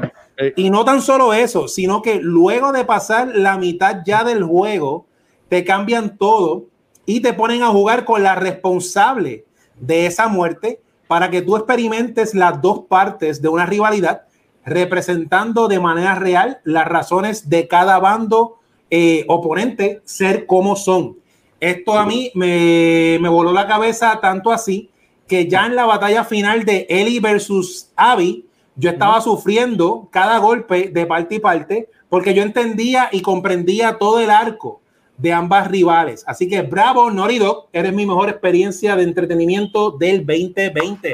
[0.56, 5.06] Y no tan solo eso, sino que luego de pasar la mitad ya del juego,
[5.48, 6.66] te cambian todo
[7.06, 9.44] y te ponen a jugar con la responsable
[9.78, 14.23] de esa muerte para que tú experimentes las dos partes de una rivalidad
[14.64, 18.58] representando de manera real las razones de cada bando
[18.90, 21.16] eh, oponente ser como son.
[21.60, 24.90] Esto a mí me, me, voló la cabeza tanto así
[25.26, 28.46] que ya en la batalla final de Ellie versus Abby,
[28.76, 34.20] yo estaba sufriendo cada golpe de parte y parte porque yo entendía y comprendía todo
[34.20, 34.80] el arco
[35.16, 36.24] de ambas rivales.
[36.26, 41.12] Así que bravo, Dog, eres mi mejor experiencia de entretenimiento del 2020.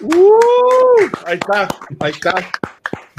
[0.00, 0.10] Uh,
[1.26, 1.68] ahí está,
[2.00, 2.34] ahí está.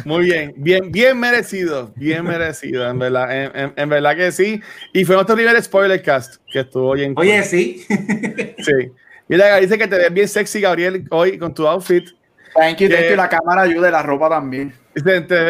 [0.03, 4.61] Muy bien, bien, bien merecido, bien merecido, en verdad, en, verdad que sí.
[4.93, 7.13] Y fue nuestro nivel spoiler cast que estuvo bien.
[7.17, 7.85] Oye, sí.
[7.87, 8.91] Sí.
[9.27, 12.09] Mira, dice que te ves bien sexy, Gabriel, hoy con tu outfit.
[12.53, 14.73] Thank you, que, la cámara ayude, la ropa también.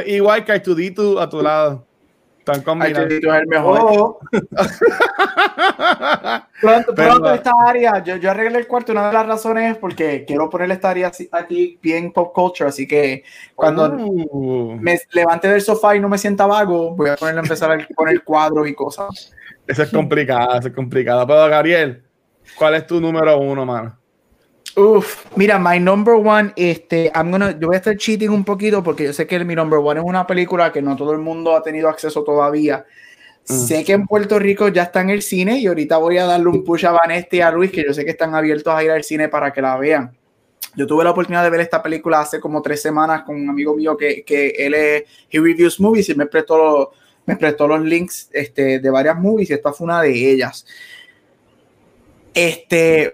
[0.05, 1.84] Igual que Artudito a tu lado.
[2.45, 3.11] Están combinados.
[3.11, 3.79] es el mejor.
[3.81, 4.19] Oh.
[6.61, 8.91] pronto, pronto esta área, yo, yo arreglé el cuarto.
[8.91, 12.69] Una de las razones es porque quiero poner esta área aquí bien pop culture.
[12.69, 13.23] Así que
[13.55, 14.77] cuando uh.
[14.79, 17.87] me levante del sofá y no me sienta vago, voy a ponerle a empezar a
[17.95, 19.33] poner cuadros y cosas.
[19.65, 21.25] Eso es complicado, eso es complicado.
[21.25, 22.03] Pero Gabriel,
[22.55, 23.97] ¿cuál es tu número uno, mano?
[24.77, 28.83] Uf, mira, my number one, este, I'm gonna, yo voy a estar cheating un poquito
[28.83, 31.55] porque yo sé que mi number one es una película que no todo el mundo
[31.55, 32.85] ha tenido acceso todavía.
[33.47, 33.53] Mm.
[33.53, 36.47] Sé que en Puerto Rico ya está en el cine y ahorita voy a darle
[36.49, 38.91] un push a Vanessa y a Luis, que yo sé que están abiertos a ir
[38.91, 40.11] al cine para que la vean.
[40.75, 43.75] Yo tuve la oportunidad de ver esta película hace como tres semanas con un amigo
[43.75, 46.91] mío que, que él es, he reviews movies y me prestó,
[47.25, 50.65] me prestó los links este, de varias movies y esta fue una de ellas.
[52.35, 53.13] Este,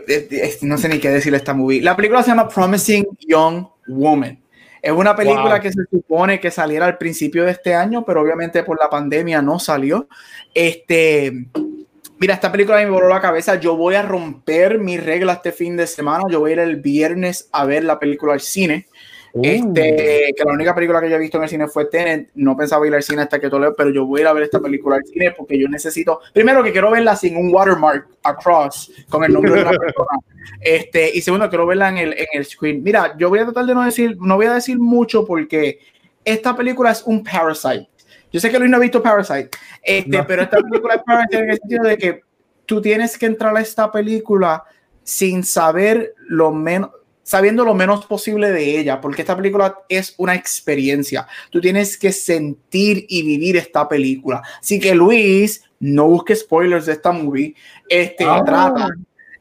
[0.63, 1.79] no sé ni qué decirle esta movie.
[1.79, 4.41] La película se llama Promising Young Woman.
[4.81, 8.63] Es una película que se supone que saliera al principio de este año, pero obviamente
[8.63, 10.07] por la pandemia no salió.
[10.55, 11.45] Este,
[12.17, 13.55] mira, esta película me voló la cabeza.
[13.59, 16.23] Yo voy a romper mi regla este fin de semana.
[16.31, 18.87] Yo voy a ir el viernes a ver la película al cine.
[19.33, 22.29] Este, que la única película que yo he visto en el cine fue Tenet.
[22.35, 24.43] No pensaba ir al cine hasta que Toledo, pero yo voy a ir a ver
[24.43, 28.91] esta película al cine porque yo necesito, primero que quiero verla sin un watermark across
[29.09, 30.09] con el nombre de la persona.
[30.59, 32.81] Este, y segundo, quiero verla en el, en el screen.
[32.81, 35.79] Mira, yo voy a tratar de no decir, no voy a decir mucho porque
[36.25, 37.87] esta película es un Parasite.
[38.31, 39.49] Yo sé que Luis no ha visto Parasite,
[39.83, 42.21] este, pero esta película es Parasite en el sentido de que
[42.65, 44.63] tú tienes que entrar a esta película
[45.03, 46.91] sin saber lo menos,
[47.23, 51.27] sabiendo lo menos posible de ella, porque esta película es una experiencia.
[51.49, 54.41] Tú tienes que sentir y vivir esta película.
[54.59, 57.55] Así que Luis, no busques spoilers de esta movie.
[57.87, 58.43] Este ah.
[58.45, 58.89] trata,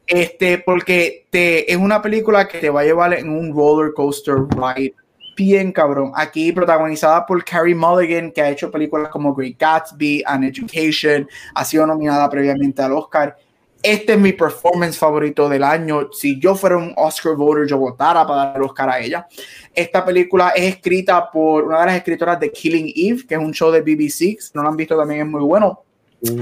[0.07, 4.35] este, porque te, es una película que te va a llevar en un roller coaster
[4.49, 4.93] ride
[5.35, 6.11] bien cabrón.
[6.15, 11.65] Aquí protagonizada por Carrie Mulligan, que ha hecho películas como Great Gatsby, and Education, ha
[11.65, 13.37] sido nominada previamente al Oscar.
[13.83, 16.09] Este es mi performance favorito del año.
[16.11, 19.27] Si yo fuera un Oscar voter, yo votara para dar el Oscar a ella.
[19.73, 23.53] Esta película es escrita por una de las escritoras de Killing Eve, que es un
[23.53, 24.37] show de BBC.
[24.53, 25.83] no lo han visto, también es muy bueno.
[26.21, 26.41] Mm.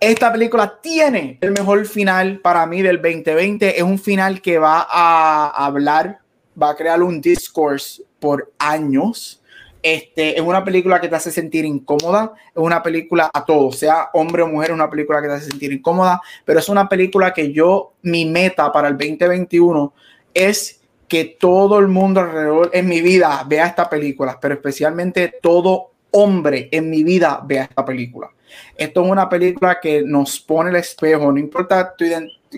[0.00, 3.76] Esta película tiene el mejor final para mí del 2020.
[3.76, 6.20] Es un final que va a hablar
[6.60, 9.40] va a crear un discourse por años.
[9.84, 14.08] Este, es una película que te hace sentir incómoda, es una película a todos, sea
[14.14, 17.34] hombre o mujer, es una película que te hace sentir incómoda, pero es una película
[17.34, 19.92] que yo, mi meta para el 2021
[20.32, 25.90] es que todo el mundo alrededor en mi vida vea esta película, pero especialmente todo
[26.12, 28.30] hombre en mi vida vea esta película.
[28.74, 31.94] Esto es una película que nos pone el espejo, no importa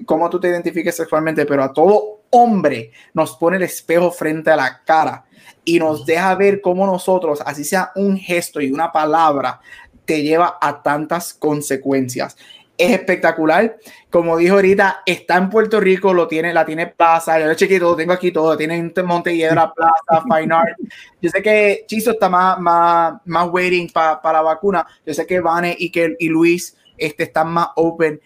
[0.05, 4.57] cómo tú te identifiques sexualmente, pero a todo hombre nos pone el espejo frente a
[4.57, 5.24] la cara
[5.67, 9.61] y nos deja ver cómo nosotros, así sea un gesto y una palabra,
[10.05, 12.37] te lleva a tantas consecuencias.
[12.79, 13.79] Es espectacular.
[14.09, 17.41] Como dijo ahorita, está en Puerto Rico, lo tiene, la tiene Plaza.
[17.41, 18.57] Yo lo chequeé todo, tengo aquí todo.
[18.57, 20.79] Tiene en Montelledra, Plaza, Fine Art.
[21.21, 24.87] Yo sé que Chiso está más, más, más waiting para la vacuna.
[25.05, 28.21] Yo sé que Vane y que y Luis este, están más open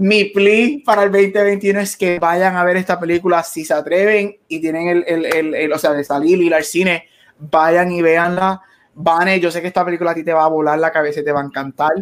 [0.00, 4.34] mi plea para el 2021 es que vayan a ver esta película si se atreven
[4.48, 7.04] y tienen el, el, el, o sea, de salir y ir al cine,
[7.38, 8.62] vayan y véanla.
[8.94, 11.24] Vane, yo sé que esta película a ti te va a volar la cabeza y
[11.24, 11.92] te va a encantar.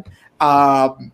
[0.40, 1.10] Uh,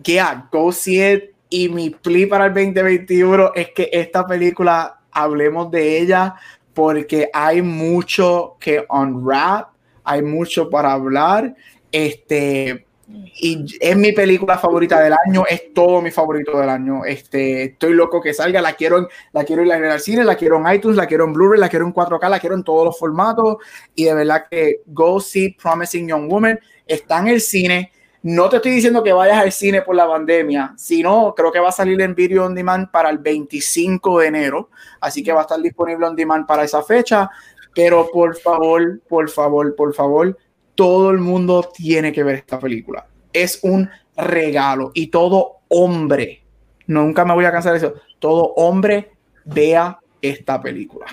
[0.00, 1.34] yeah, go see it.
[1.50, 6.36] Y mi plea para el 2021 es que esta película hablemos de ella
[6.72, 9.70] porque hay mucho que unwrap,
[10.04, 11.56] hay mucho para hablar.
[11.90, 17.04] Este, y es mi película favorita del año, es todo mi favorito del año.
[17.04, 20.74] Este, estoy loco que salga, la quiero, la quiero ir al cine, la quiero en
[20.74, 23.56] iTunes, la quiero en Blu-ray, la quiero en 4K, la quiero en todos los formatos.
[23.94, 27.92] Y de verdad que Go See Promising Young Woman está en el cine.
[28.22, 31.68] No te estoy diciendo que vayas al cine por la pandemia, sino creo que va
[31.68, 34.70] a salir en video on demand para el 25 de enero,
[35.00, 37.30] así que va a estar disponible on demand para esa fecha.
[37.74, 40.36] Pero por favor, por favor, por favor,
[40.78, 43.04] todo el mundo tiene que ver esta película.
[43.32, 46.44] Es un regalo y todo hombre,
[46.86, 49.10] nunca me voy a cansar de eso, todo hombre
[49.44, 51.06] vea esta película.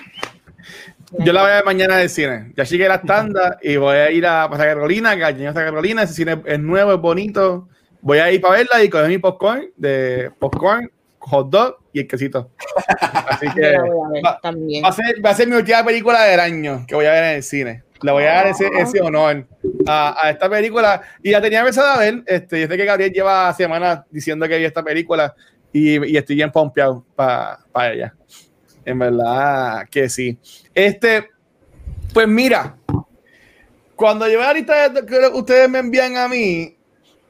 [1.18, 2.52] Yo la voy a ver mañana de cine.
[2.56, 6.04] Ya llegué a la tanda y voy a ir a Santa Carolina, que a Carolina,
[6.04, 7.68] ese cine es nuevo, es bonito.
[8.02, 10.88] Voy a ir para verla y coger mi popcorn de popcorn,
[11.18, 12.52] hot dog y el quesito.
[13.28, 13.76] Así que
[14.24, 14.38] va,
[14.88, 17.36] a ser, va a ser mi última película del año que voy a ver en
[17.36, 17.85] el cine.
[18.02, 19.46] Le voy a dar ese, ese honor
[19.86, 21.02] a, a, esta película.
[21.22, 22.22] Y ya tenía pensado a ver.
[22.26, 25.34] Este, yo sé que Gabriel lleva semanas diciendo que vi esta película
[25.72, 28.14] y, y estoy bien pompeado para pa ella.
[28.84, 30.38] En verdad que sí.
[30.74, 31.28] Este,
[32.12, 32.76] pues mira,
[33.96, 36.76] cuando yo ahorita que ustedes me envían a mí,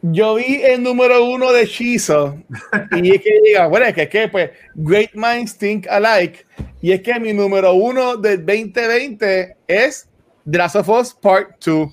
[0.03, 2.37] yo vi el número uno de Shizo
[2.93, 6.45] y es que diga, bueno, es que, es que pues Great Minds Think Alike
[6.83, 10.09] y es que mi número uno del 2020 es
[10.49, 11.93] The Last of Us Part 2.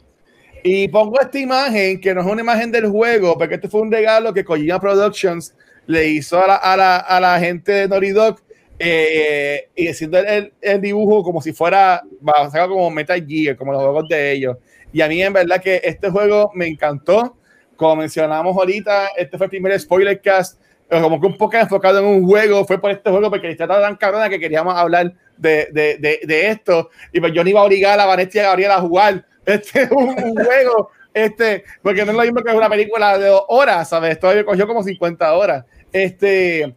[0.63, 3.91] Y pongo esta imagen, que no es una imagen del juego, porque este fue un
[3.91, 5.55] regalo que Kojima Productions
[5.87, 8.39] le hizo a la, a la, a la gente de Naughty Dog,
[8.77, 13.81] eh, y haciendo el, el, dibujo como si fuera, a como Metal Gear, como los
[13.81, 14.57] juegos de ellos.
[14.91, 17.35] Y a mí en verdad que este juego me encantó.
[17.75, 22.05] Como mencionamos ahorita, este fue el primer spoiler cast, como que un poco enfocado en
[22.05, 26.19] un juego, fue por este juego porque está tan cabrona que queríamos hablar de, de,
[26.23, 26.89] de, esto.
[27.11, 29.87] Y pues yo no iba a obligar a Vanessa y a Gabriela a jugar este
[29.91, 34.11] un, juego, este, porque no es lo mismo que una película de horas, ¿sabes?
[34.11, 35.65] Esto me cogió como 50 horas.
[35.91, 36.75] Este,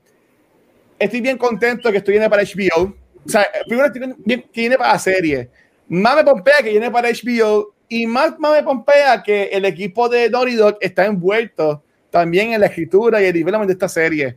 [0.99, 2.95] estoy bien contento que esto viene para HBO.
[3.25, 5.49] O sea, primero estoy bien que viene para la serie.
[5.89, 7.75] Más me pompea que viene para HBO.
[7.89, 12.61] Y más, más me pompea que el equipo de Naughty Dog está envuelto también en
[12.61, 14.35] la escritura y el development de esta serie.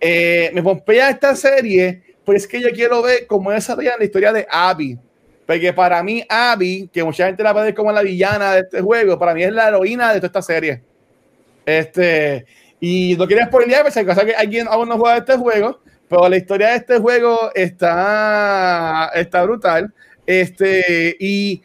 [0.00, 4.32] Eh, me pompea esta serie pues es que yo quiero ver cómo desarrollan la historia
[4.32, 4.98] de Abby.
[5.46, 9.16] Porque para mí, Abby, que mucha gente la ver como la villana de este juego,
[9.16, 10.82] para mí es la heroína de toda esta serie.
[11.64, 12.44] Este,
[12.80, 16.36] y no quiero spoilear, pues, cosa que alguien aún no juega este juego, pero la
[16.36, 19.94] historia de este juego está, está brutal.
[20.26, 21.62] Este, y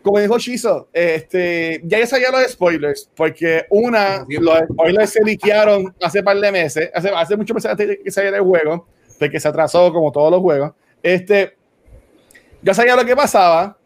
[0.00, 5.94] como dijo Shizo, este, ya ya sabía los spoilers, porque una, los spoilers se liquearon
[6.00, 8.86] hace par de meses, hace, hace mucho meses antes de que saliera el juego,
[9.18, 10.72] porque se atrasó como todos los juegos.
[11.02, 11.56] Este,
[12.62, 13.76] ya sabía lo que pasaba.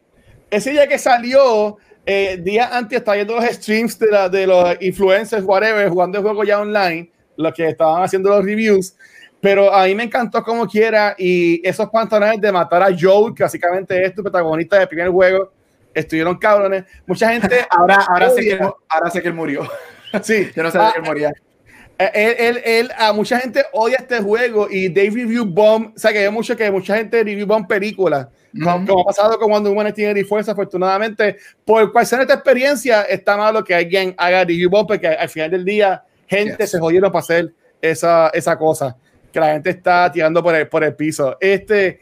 [0.50, 1.76] Ese día que salió,
[2.06, 6.24] eh, día antes estaba viendo los streams de, la, de los influencers, whatever, jugando el
[6.24, 8.94] juego ya online, los que estaban haciendo los reviews.
[9.40, 13.42] Pero a mí me encantó como quiera y esos pantalones de matar a Joel, que
[13.42, 15.52] básicamente es tu protagonista del primer juego,
[15.94, 16.84] estuvieron cabrones.
[17.06, 17.66] Mucha gente.
[17.70, 18.58] ahora, ahora, sé que,
[18.88, 19.68] ahora sé que él murió.
[20.22, 21.32] Sí, yo no sabía que él moría.
[22.00, 26.10] Él, él, él, a mucha gente odia este juego y Dave Review Bomb, o sea
[26.12, 28.26] que hay mucho que mucha gente review bomb películas,
[28.64, 33.36] como, ha pasado con Wonder Woman tiene fuerza, afortunadamente, por cual sea esta experiencia, está
[33.36, 37.20] malo que alguien haga review bomb porque al final del día gente se jodieron para
[37.20, 37.52] hacer
[37.82, 38.96] esa, esa cosa,
[39.30, 41.36] que la gente está tirando por el, por el piso.
[41.38, 42.00] Este,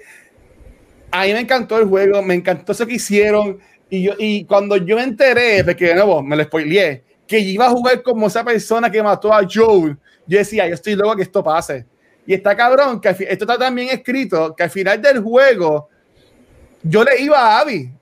[1.10, 3.58] a mí me encantó el juego, me encantó eso que hicieron,
[3.90, 7.38] y, yo, y cuando yo me enteré, de que de nuevo me lo spoileé, que
[7.38, 9.96] iba a jugar como esa persona que mató a Joel,
[10.26, 11.86] yo decía, yo estoy loco que esto pase.
[12.26, 15.88] Y está cabrón, que esto está también escrito, que al final del juego,
[16.82, 17.92] yo le iba a Abby.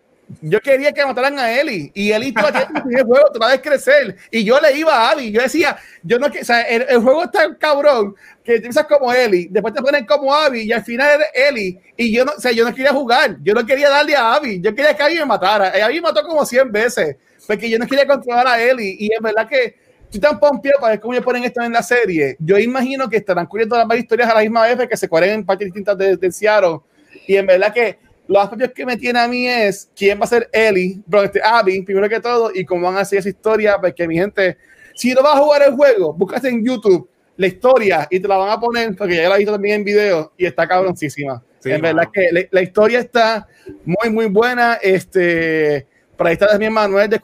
[0.40, 4.43] Yo quería que mataran a Eli y Eli todavía el juego otra vez crecer y
[4.43, 5.31] yo le iba a Abby.
[5.31, 9.12] Yo decía, yo no, o sea, el, el, juego está cabrón que te empiezas como
[9.12, 12.40] Eli, después te ponen como Abby y al final eres Eli y yo no, o
[12.40, 15.15] sea, yo no quería jugar, yo no quería darle a Abby, yo quería que Abby
[15.15, 15.69] me matara.
[15.69, 17.16] Abby me mató como 100 veces
[17.47, 20.93] porque yo no quería controlar a Eli y es verdad que estoy tan pompeado para
[20.93, 22.36] ver cómo me ponen esto en la serie.
[22.39, 25.47] Yo imagino que estarán cubriendo las historias a la misma vez que se cuaren en
[25.47, 26.78] partes distintas de, de Seattle
[27.27, 27.98] y en verdad que
[28.28, 31.40] los aspectos que me tiene a mí es quién va a ser Ellie, bro, este
[31.43, 34.56] Abby, primero que todo, y cómo van a hacer esa historia, porque mi gente,
[34.94, 38.36] si no vas a jugar el juego, buscas en YouTube la historia y te la
[38.36, 41.43] van a poner, porque ya la he visto también en video y está cabroncísima.
[41.60, 43.47] Sí, en verdad que la, la, historia está
[43.85, 44.74] muy, muy buena.
[44.74, 45.86] Este,
[46.16, 47.20] por ahí está también Manuel de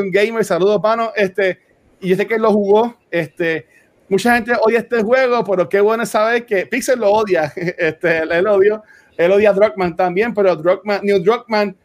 [0.00, 1.12] un Gamer, saludos, mano.
[1.14, 1.58] Este,
[2.00, 2.96] y yo sé que él lo jugó.
[3.10, 3.66] Este,
[4.08, 7.52] mucha gente odia este juego, pero qué bueno saber que Pixel lo odia.
[7.56, 8.82] Este, él odio
[9.16, 11.76] él odia a Druckmann también, pero Druckmann, Neil Druckmann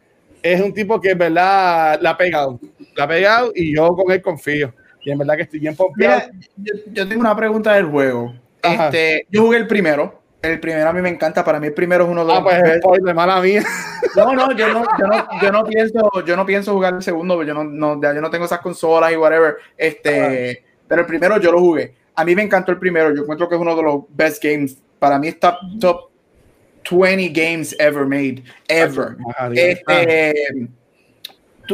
[0.42, 2.60] es un tipo que en verdad la ha pegado.
[2.96, 4.74] La ha pegado y yo con él confío.
[5.04, 6.30] Y en verdad que estoy bien pompeado.
[6.58, 8.34] Yo, yo, tengo una pregunta del juego.
[8.62, 10.22] Este, yo jugué el primero.
[10.42, 11.44] El primero a mí me encanta.
[11.44, 12.38] Para mí el primero es uno de los.
[12.40, 13.64] Ah, pues de mala mía.
[14.16, 17.44] No, no, yo no, yo no, yo no pienso, yo no pienso jugar el segundo,
[17.44, 19.58] yo no, no, yo no tengo esas consolas y whatever.
[19.76, 21.96] Este, pero el primero yo lo jugué.
[22.16, 23.14] A mí me encantó el primero.
[23.14, 24.78] Yo encuentro que es uno de los best games.
[25.00, 26.10] Para mí está top
[26.90, 29.18] 20 games ever made, ever.
[29.54, 30.34] Este,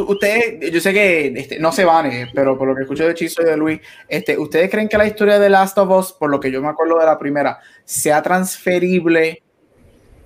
[0.02, 3.42] usted, yo sé que este, no se van, pero por lo que escucho de Chiso
[3.42, 6.40] y de Luis, este, ¿ustedes creen que la historia de Last of Us, por lo
[6.40, 9.42] que yo me acuerdo de la primera, sea transferible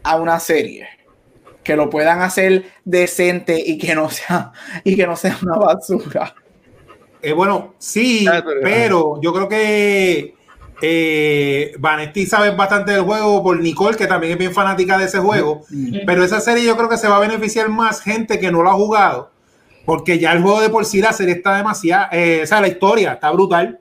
[0.02, 0.88] a una serie?
[1.62, 4.52] Que lo puedan hacer decente y que no sea,
[4.84, 6.34] y que no sea una basura.
[7.20, 8.26] Eh, bueno, sí,
[8.62, 10.34] pero yo creo que
[10.80, 15.18] eh, Vanetti sabe bastante del juego por Nicole, que también es bien fanática de ese
[15.18, 15.62] juego.
[16.06, 18.70] Pero esa serie yo creo que se va a beneficiar más gente que no lo
[18.70, 19.30] ha jugado.
[19.88, 22.08] Porque ya el juego de por sí, la serie está demasiado.
[22.12, 23.80] Eh, o sea, la historia está brutal.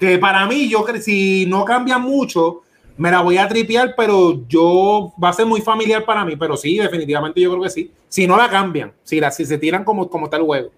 [0.00, 2.62] Que para mí, yo creo si no cambia mucho,
[2.96, 6.34] me la voy a tripear, pero yo va a ser muy familiar para mí.
[6.36, 7.92] Pero sí, definitivamente yo creo que sí.
[8.08, 10.70] Si no la cambian, si, la, si se tiran como, como está el juego.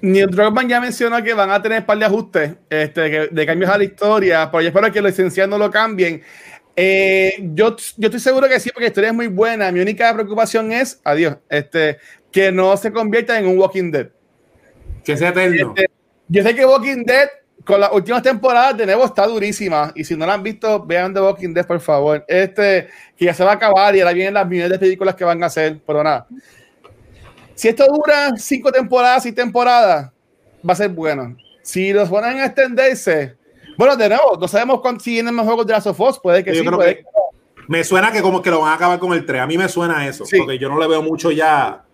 [0.00, 3.70] Neil Druckmann ya mencionó que van a tener un par de ajustes este, de cambios
[3.70, 6.22] a la historia, pero yo espero que los licenciados no lo cambien.
[6.80, 9.72] Eh, yo, yo estoy seguro que sí, porque la historia es muy buena.
[9.72, 11.98] Mi única preocupación es, adiós, este,
[12.32, 14.08] que no se convierta en un Walking Dead.
[15.04, 15.74] Que sea eterno.
[15.76, 15.90] Este,
[16.28, 17.28] yo sé que Walking Dead,
[17.64, 19.92] con las últimas temporadas de nuevo, está durísima.
[19.94, 22.24] Y si no la han visto, vean The Walking Dead, por favor.
[22.28, 25.24] Este, que ya se va a acabar y ahora vienen las millones de películas que
[25.24, 26.26] van a hacer, pero nada.
[27.54, 30.12] Si esto dura cinco temporadas y temporadas,
[30.68, 31.36] va a ser bueno.
[31.62, 33.36] Si los ponen a extenderse,
[33.76, 36.54] bueno, de nuevo, no sabemos cuántos siguen más juegos de Last of Us, puede que
[36.54, 37.04] yo sí, puede que
[37.68, 39.42] Me suena que como que lo van a acabar con el 3.
[39.42, 40.38] A mí me suena eso, sí.
[40.38, 41.84] porque yo no le veo mucho ya.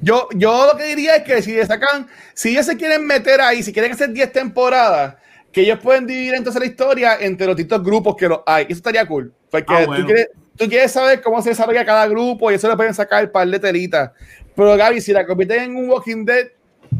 [0.00, 3.40] Yo, yo lo que diría es que si le sacan, si ellos se quieren meter
[3.40, 5.16] ahí, si quieren hacer 10 temporadas,
[5.52, 8.64] que ellos pueden dividir entonces la historia entre los distintos grupos que los hay.
[8.64, 9.32] Eso estaría cool.
[9.50, 10.02] Porque ah, bueno.
[10.02, 10.28] tú quieres
[10.58, 13.48] tú quieres saber cómo se desarrolla cada grupo y eso le pueden sacar el par
[13.48, 14.10] de telitas.
[14.54, 16.48] Pero Gaby, si la convierten en un Walking Dead,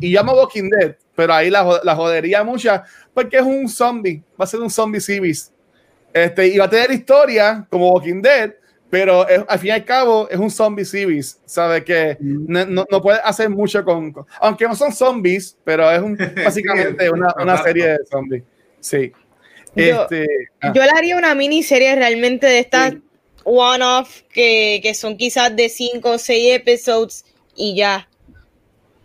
[0.01, 4.45] y llamo Walking Dead, pero ahí la, la jodería mucha, porque es un zombie, va
[4.45, 5.51] a ser un zombie civis.
[6.13, 8.53] Este, y va a tener historia como Walking Dead,
[8.91, 11.85] pero es, al fin y al cabo es un zombie civis, ¿sabes?
[11.85, 12.73] Que mm.
[12.73, 17.11] no, no, puede hacer mucho con, con, Aunque no son zombies, pero es un, básicamente
[17.11, 18.43] una, una serie de zombies.
[18.81, 19.13] Sí.
[19.75, 20.27] Yo, este,
[20.61, 20.73] ah.
[20.75, 23.03] yo le haría una miniserie realmente de estas sí
[23.49, 27.25] one-off que, que, son quizás de 5 o 6 episodios
[27.57, 28.09] y ya.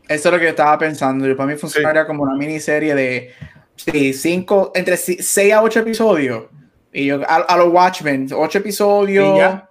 [0.07, 1.25] Eso es lo que estaba pensando.
[1.25, 3.31] Yo, para mí funcionaría como una miniserie de
[3.75, 6.45] sí, cinco, entre seis a ocho episodios.
[6.91, 9.69] Y yo, a, los Watchmen, ocho episodios y ya.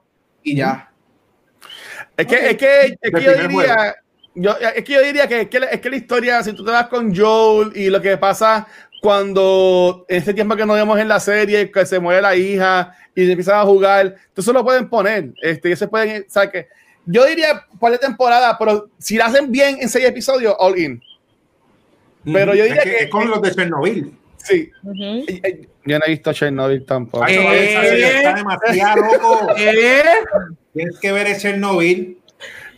[2.16, 3.94] Es que, es que, es que yo diría,
[4.34, 6.70] yo, es que yo diría que, es que, es que la historia, si tú te
[6.70, 8.66] vas con Joel y lo que pasa
[9.02, 12.96] cuando en ese tiempo que nos vemos en la serie, que se muere la hija
[13.14, 15.34] y empiezan a jugar, entonces lo pueden poner.
[15.42, 16.68] Este, se pueden, o que
[17.04, 21.02] yo diría por la temporada, pero si la hacen bien en seis episodios, all in.
[22.24, 24.16] Pero yo diría que, es con los de Chernobyl.
[24.44, 24.70] Sí.
[25.84, 27.26] Yo no he visto Chernobyl tampoco.
[27.26, 28.16] ¿Eh?
[28.16, 29.54] Está demasiado loco.
[29.56, 30.02] ¿Eh?
[30.72, 32.18] Tienes que ver Chernobyl.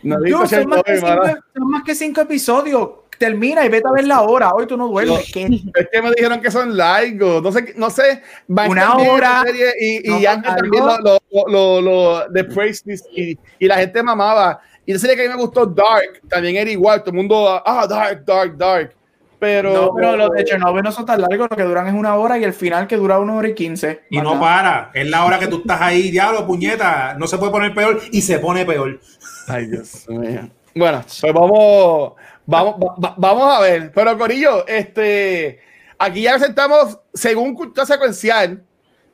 [0.03, 4.51] No he visto Chernobyl, son más que cinco episodios termina y vete a verla ahora.
[4.51, 5.27] Hoy tú no duermes.
[5.27, 7.41] Es que me dijeron que son largos.
[7.41, 8.21] No sé, no sé.
[8.47, 9.43] Una hora.
[9.79, 12.83] y, y también lo, lo, lo, de Praise
[13.15, 14.59] y, y, la gente mamaba.
[14.85, 16.99] Y la serie que a mí me gustó, Dark, también era igual.
[17.01, 18.95] Todo el mundo, ah, Dark, Dark, Dark.
[19.39, 22.15] Pero, no, pero los de Chernobyl no son tan largos, lo que duran es una
[22.15, 24.03] hora y el final que dura una hora y quince.
[24.09, 27.51] Y no para, es la hora que tú estás ahí, diablo, puñeta, no se puede
[27.51, 28.99] poner peor y se pone peor.
[29.47, 30.49] Ay, Dios mío.
[30.73, 32.13] Bueno, pues vamos,
[32.45, 32.75] Vamos,
[33.17, 33.91] vamos a ver.
[33.93, 35.59] Pero Corillo, este,
[35.97, 38.63] aquí ya presentamos, según cultura secuencial,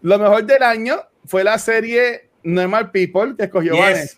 [0.01, 4.17] lo mejor del año fue la serie Normal People que escogió yes.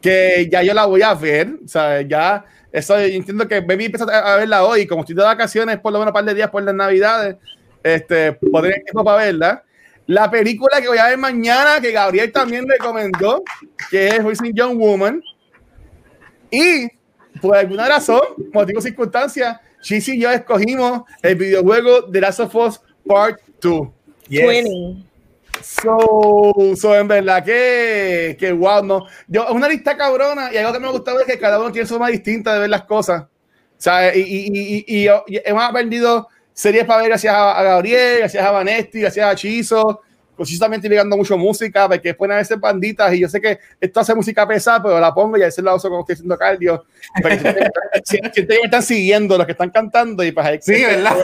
[0.00, 1.54] que ya yo la voy a ver.
[1.64, 4.86] O sea, ya, eso entiendo que Baby empezó a verla hoy.
[4.86, 7.36] Como estoy de vacaciones, por lo menos un par de días por las Navidades,
[7.82, 9.64] este, podré tiempo para verla.
[10.06, 13.42] La película que voy a ver mañana, que Gabriel también recomendó,
[13.90, 15.22] que es Wishing Young Woman.
[16.50, 16.88] Y
[17.40, 18.22] por alguna razón,
[18.52, 23.88] motivo circunstancia, Chis y yo escogimos el videojuego de Last of Us Part 2.
[24.28, 24.68] Yes.
[25.62, 29.06] So, so, en verdad que, que wow, no.
[29.26, 31.86] Yo, es una lista cabrona y algo que me gusta es que cada uno tiene
[31.86, 33.24] su forma distinta de ver las cosas.
[33.78, 34.16] ¿sabes?
[34.16, 39.00] Y, y, y, y, hemos aprendido series para ver gracias a, Gabriel, gracias a Vanesti,
[39.00, 40.02] gracias a Chizo,
[40.36, 44.14] constantemente ligando mucho música, porque después a veces banditas, y yo sé que esto hace
[44.14, 46.84] música pesada, pero la pongo y a veces la uso como estoy haciendo cardio.
[48.04, 51.16] Si ustedes están siguiendo los que están cantando y pues ahí sí, ¿verdad?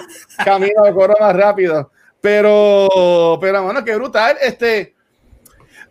[0.45, 1.91] camino de coro más rápido.
[2.25, 4.39] Pero, pero bueno, qué brutal.
[4.41, 4.95] Este,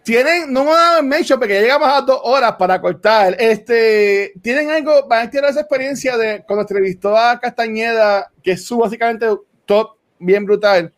[0.02, 3.36] tienen, no me dan mention porque ya llegamos a dos horas para cortar.
[3.38, 8.66] Este, tienen algo, van a tener esa experiencia de cuando entrevistó a Castañeda, que es
[8.66, 9.28] su básicamente
[9.68, 10.92] top bien brutal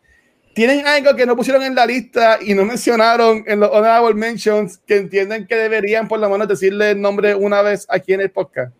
[0.54, 4.78] ¿Tienen algo que no pusieron en la lista y no mencionaron en los honorable mentions
[4.78, 8.32] que entienden que deberían por lo menos decirle el nombre una vez aquí en el
[8.32, 8.74] podcast?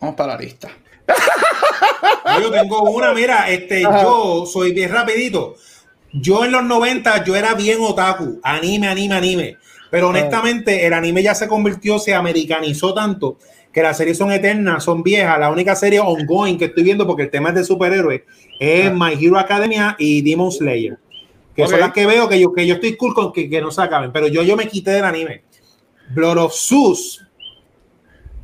[0.00, 0.68] Vamos para la lista.
[2.40, 5.56] Yo tengo una, mira, este, yo soy bien rapidito.
[6.12, 9.56] Yo en los 90 yo era bien otaku, anime, anime, anime.
[9.90, 13.38] Pero honestamente el anime ya se convirtió, se americanizó tanto
[13.72, 15.38] que las series son eternas, son viejas.
[15.38, 18.22] La única serie ongoing que estoy viendo, porque el tema es de superhéroes,
[18.60, 18.92] es.
[18.92, 20.96] My Hero Academia y Demon Slayer.
[21.54, 23.70] Que son las que veo que yo, que yo estoy cool con que, que no
[23.70, 24.12] se acaben.
[24.12, 25.42] Pero yo, yo me quité del anime.
[26.10, 27.23] Blood of Sus.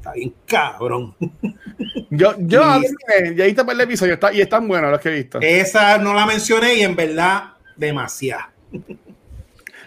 [0.01, 1.14] Está bien cabrón.
[2.12, 5.12] Yo, yo y, ya visto por el episodio está, y están buenos los que he
[5.12, 5.39] visto.
[5.40, 8.44] Esa no la mencioné y en verdad, demasiado.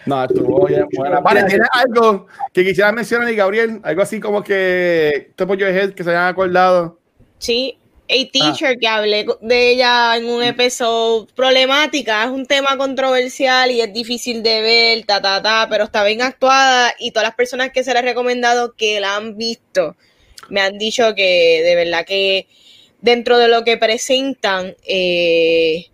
[0.06, 1.20] No, estuvo bien buena.
[1.20, 3.80] Vale, ¿tienes algo que quisiera mencionar, y Gabriel?
[3.82, 6.98] Algo así como que este pollo de que se hayan acordado.
[7.38, 7.78] Sí,
[8.08, 13.80] a Teacher, que hablé de ella en un episodio problemática, es un tema controversial y
[13.80, 17.70] es difícil de ver, ta, ta, ta, pero está bien actuada y todas las personas
[17.70, 19.96] que se le he recomendado que la han visto
[20.48, 22.46] me han dicho que de verdad que
[23.00, 25.86] dentro de lo que presentan eh,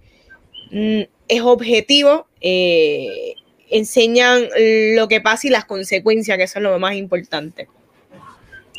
[0.71, 3.35] mm, es objetivo, eh,
[3.69, 4.49] enseñan
[4.97, 7.69] lo que pasa y las consecuencias, que eso es lo más importante.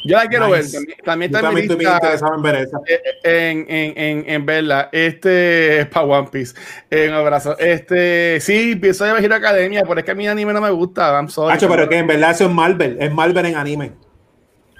[0.03, 0.65] Yo la quiero ver.
[1.03, 2.78] También, está en en ver esa.
[2.88, 4.90] Eh, en, en, en, en verla.
[4.91, 6.56] Este es para One Piece.
[6.91, 7.57] Un abrazo.
[7.60, 10.72] Este, sí, pienso de ir a academia, pero es que a mí anime no me
[10.72, 11.14] gusta.
[11.14, 11.57] I'm sorry.
[11.60, 12.98] pero que en verdad eso es Marvel.
[12.99, 13.91] Es Marvel en anime.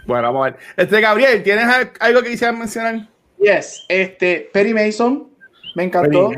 [0.08, 0.60] Bueno, vamos a ver.
[0.78, 1.66] Este, Gabriel, ¿tienes
[2.00, 3.08] algo que quisieras mencionar?
[3.38, 3.86] Yes.
[3.88, 5.30] Este, Perry Mason.
[5.76, 6.32] Me encantó.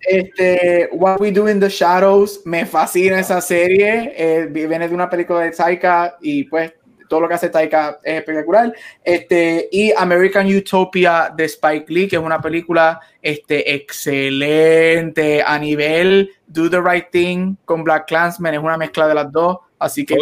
[0.00, 2.40] Este, What We Do in the Shadows.
[2.44, 4.12] Me fascina esa serie.
[4.16, 6.72] Eh, viene de una película de Taika y pues
[7.12, 8.72] todo lo que hace Taika es espectacular.
[9.04, 16.30] Este, y American Utopia de Spike Lee, que es una película este, excelente a nivel
[16.46, 20.16] Do the Right Thing con Black Clansman, es una mezcla de las dos, así que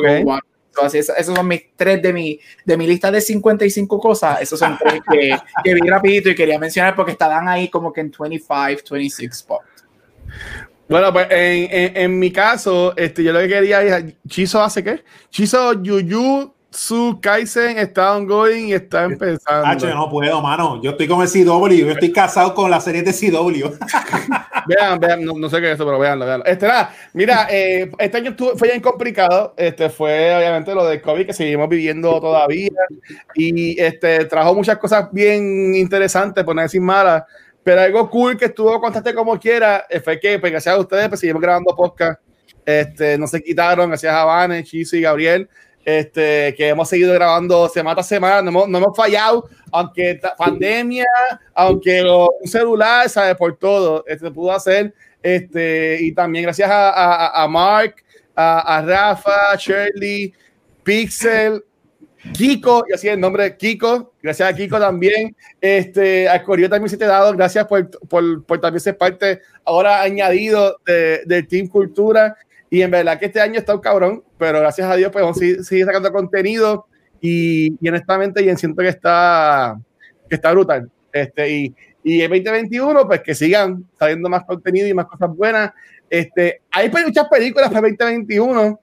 [0.92, 4.42] esos son mis tres de mi, de mi lista de 55 cosas.
[4.42, 5.30] Esos son tres que,
[5.62, 9.84] que vi rapidito y quería mencionar porque estaban ahí como que en 25, 26 spots.
[10.88, 14.82] Bueno, pues en, en, en, mi caso, este, yo lo que quería es, Chizo hace
[14.82, 15.04] qué?
[15.30, 19.66] Chizo Yuyu su Kaizen está ongoing y está empezando.
[19.66, 20.80] Hacho, no puedo, mano.
[20.80, 23.76] Yo estoy con el CW, yo estoy casado con la serie de CW.
[24.66, 26.46] vean, vean, no, sé qué es eso, pero veanlo, veanlo.
[26.46, 29.52] Este, nada, mira, eh, este año fue bien complicado.
[29.56, 32.70] Este fue obviamente lo del COVID que seguimos viviendo todavía.
[33.34, 37.24] Y este trajo muchas cosas bien interesantes, por no decir malas.
[37.64, 41.08] Pero algo cool que estuvo constante como quiera eh, fue que, pues, gracias a ustedes,
[41.08, 42.20] pues seguimos grabando podcast.
[42.64, 45.48] Este, no se quitaron, gracias a Vanes, Chiso y Gabriel
[45.84, 51.06] este, que hemos seguido grabando semana a semana, no hemos, no hemos fallado, aunque pandemia,
[51.54, 57.42] aunque un celular, sabe, por todo, este, pudo hacer, este, y también gracias a, a,
[57.42, 57.96] a Mark,
[58.34, 60.32] a, a, Rafa, Shirley,
[60.82, 61.64] Pixel,
[62.34, 66.98] Kiko, y así el nombre Kiko, gracias a Kiko también, este, a Corio también se
[66.98, 71.68] te ha dado, gracias por, por, por, también ser parte ahora añadido de, del Team
[71.68, 72.36] Cultura,
[72.70, 75.36] y en verdad que este año está un cabrón, pero gracias a Dios, pues vamos
[75.36, 76.86] a seguir, sacando contenido
[77.20, 79.76] y, y, honestamente, y siento que está,
[80.28, 80.88] que está brutal.
[81.12, 85.72] Este, y, y el 2021, pues que sigan saliendo más contenido y más cosas buenas.
[86.08, 88.80] Este, hay muchas películas para 2021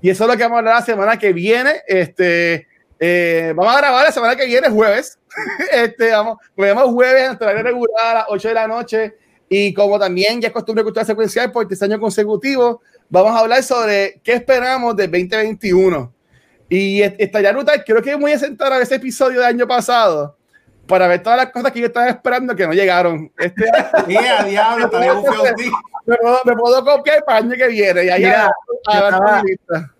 [0.00, 1.82] y eso es lo que vamos a hablar la semana que viene.
[1.86, 2.66] Este,
[2.98, 5.18] eh, vamos a grabar la semana que viene, jueves.
[5.72, 9.14] este, vamos, vemos jueves, hasta la regular a las 8 de la noche.
[9.48, 13.62] Y como también ya es costumbre cultural secuencial por este año consecutivo, vamos a hablar
[13.62, 16.12] sobre qué esperamos del 2021.
[16.68, 20.36] Y estaría brutal, creo que voy a sentar a ese episodio del año pasado
[20.86, 23.30] para ver todas las cosas que yo estaba esperando que no llegaron.
[23.38, 23.64] Este
[24.08, 24.90] yeah, diablo,
[26.06, 28.04] me, puedo, me puedo copiar para el año que viene.
[28.04, 28.50] Y ahí Mira,
[28.92, 29.42] yo, estaba,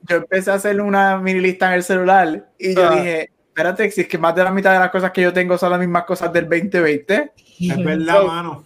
[0.09, 2.95] yo, empecé a hacer una mini lista en el celular y yo ah.
[2.97, 5.57] dije, espérate, si es que más de la mitad de las cosas que yo tengo
[5.57, 7.33] son las mismas cosas del 2020.
[7.61, 8.65] Es verdad, mano.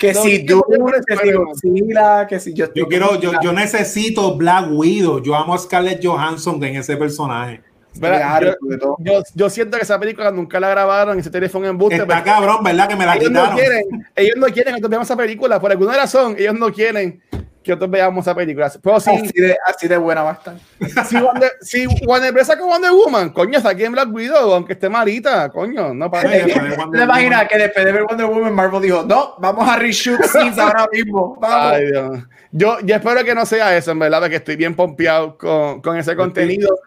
[0.00, 0.64] Que si tú,
[1.06, 5.22] que si Godzilla, que si yo Yo quiero, yo, yo, necesito Black Widow.
[5.22, 7.60] Yo amo a Scarlett Johansson en ese personaje.
[8.00, 8.56] Yo,
[8.98, 11.96] yo, yo, siento que esa película nunca la grabaron y ese teléfono en buste.
[11.96, 12.88] Está cabrón, ¿verdad?
[12.88, 13.50] Que me la ellos quitaron.
[13.50, 15.60] No quieren, ellos no quieren que veamos esa película.
[15.60, 17.20] Por alguna razón, ellos no quieren
[17.62, 18.72] que nosotros veamos esa película.
[18.82, 21.06] Pero sí, así, de, así de buena va a estar.
[21.06, 24.88] Si Wonder, si Wonder sacó Wonder Woman, coño, está aquí en Black Widow, aunque esté
[24.88, 26.28] malita, coño, no pasa.
[26.28, 30.58] ¿Te imaginas que después de ver Wonder Woman, Marvel dijo, no, vamos a reshoot scenes
[30.58, 31.36] ahora mismo?
[31.40, 31.72] Vamos.
[31.72, 32.18] Ay, Dios.
[32.52, 35.96] Yo, yo espero que no sea eso, en verdad, que estoy bien pompeado con, con
[35.96, 36.78] ese contenido.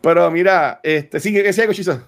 [0.00, 2.00] Pero mira, este, sí, ¿qué decía Cochizo?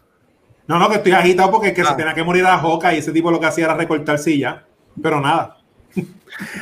[0.66, 1.96] No, no, que estoy agitado porque que se ah.
[1.96, 4.64] tenía que morir a la Joca y ese tipo lo que hacía era recortar silla,
[5.00, 5.55] pero nada.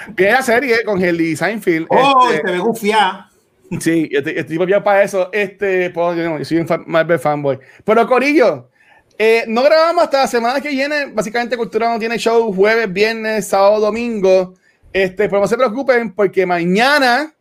[0.09, 1.87] Viene la serie con Helly Seinfeld.
[1.91, 3.27] Oh, este, te gufiar.
[3.81, 5.31] Sí, estoy, estoy para eso.
[5.33, 7.59] Este, pues, yo, soy un Marvel fanboy.
[7.85, 8.69] Pero Corillo,
[9.19, 11.07] eh, no grabamos hasta la semana que viene.
[11.07, 14.55] Básicamente, Cultura no tiene show jueves, viernes, sábado, domingo.
[14.93, 17.35] Este, pero no se preocupen porque mañana,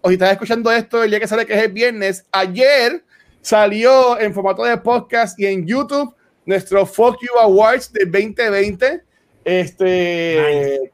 [0.00, 3.04] o si estás escuchando esto el día que sale, que es el viernes, ayer
[3.40, 9.02] salió en formato de podcast y en YouTube nuestro Fuck You Awards de 2020.
[9.44, 10.92] Este,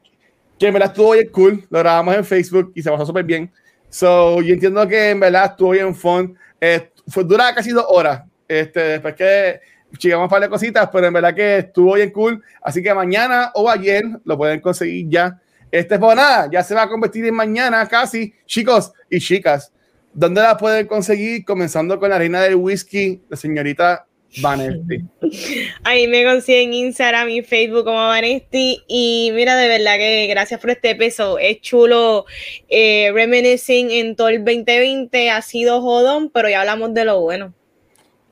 [0.59, 3.51] que en verdad estuvo bien cool, lo grabamos en Facebook y se pasó súper bien.
[3.89, 6.37] So, yo entiendo que en verdad estuvo bien fun.
[6.59, 8.23] Eh, fue, dura casi dos horas.
[8.47, 9.59] Este, después que
[9.99, 12.43] llegamos un par cositas, pero en verdad que estuvo bien cool.
[12.61, 15.39] Así que mañana o ayer lo pueden conseguir ya.
[15.71, 19.71] Este pues nada, ya se va a convertir en mañana casi, chicos y chicas.
[20.13, 21.45] ¿Dónde la pueden conseguir?
[21.45, 24.06] Comenzando con la reina del whisky, la señorita
[24.41, 25.03] Vanesti.
[25.83, 28.83] Ahí me consiguen Instagram y Facebook como Vanesti.
[28.87, 31.39] Y mira, de verdad que gracias por este peso.
[31.39, 32.25] Es chulo
[32.69, 35.29] eh, reminiscing en todo el 2020.
[35.29, 37.53] Ha sido jodón, pero ya hablamos de lo bueno.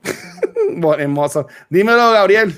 [0.72, 1.46] bueno, hermoso.
[1.68, 2.54] Dímelo, Gabriel.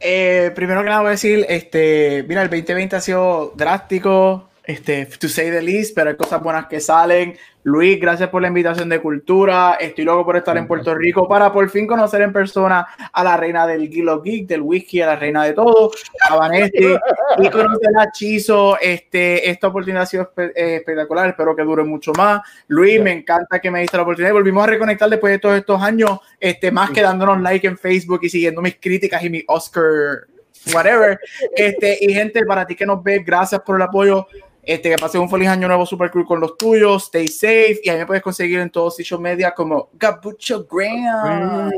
[0.00, 5.06] Eh, primero que nada voy a decir, este, mira, el 2020 ha sido drástico, este,
[5.06, 7.36] to say the least, pero hay cosas buenas que salen.
[7.62, 9.76] Luis, gracias por la invitación de cultura.
[9.80, 13.36] Estoy loco por estar en Puerto Rico para por fin conocer en persona a la
[13.36, 15.90] reina del Guilo Geek, del whisky, a la reina de todo,
[16.28, 16.94] a Vanesti,
[17.38, 18.76] y conocer a Chizo.
[18.80, 22.40] Este, esta oportunidad ha sido eh, espectacular, espero que dure mucho más.
[22.66, 24.32] Luis, me encanta que me diste la oportunidad.
[24.32, 28.20] Volvimos a reconectar después de todos estos años, este, más que dándonos like en Facebook
[28.22, 30.26] y siguiendo mis críticas y mi Oscar
[30.72, 31.18] whatever.
[31.54, 34.26] Este, y gente, para ti que nos ves, gracias por el apoyo.
[34.66, 37.04] Este, que pases un feliz año nuevo super cool con los tuyos.
[37.04, 37.78] Stay safe.
[37.84, 41.70] Y ahí me puedes conseguir en todos social media como Gabucho Graham.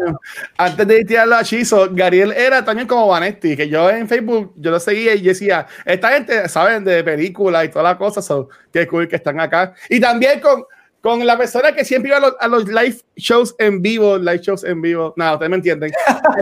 [0.56, 4.70] Antes de tirarlo a Chizo, Gariel era también como Vanetti, que yo en Facebook yo
[4.70, 8.86] lo seguía y decía, esta gente saben de películas y todas las cosas, so, qué
[8.86, 9.74] cool que están acá.
[9.90, 10.64] Y también con,
[11.02, 14.38] con la persona que siempre iba a los, a los, live shows en vivo, live
[14.38, 15.92] shows en vivo, nada, ustedes me entienden.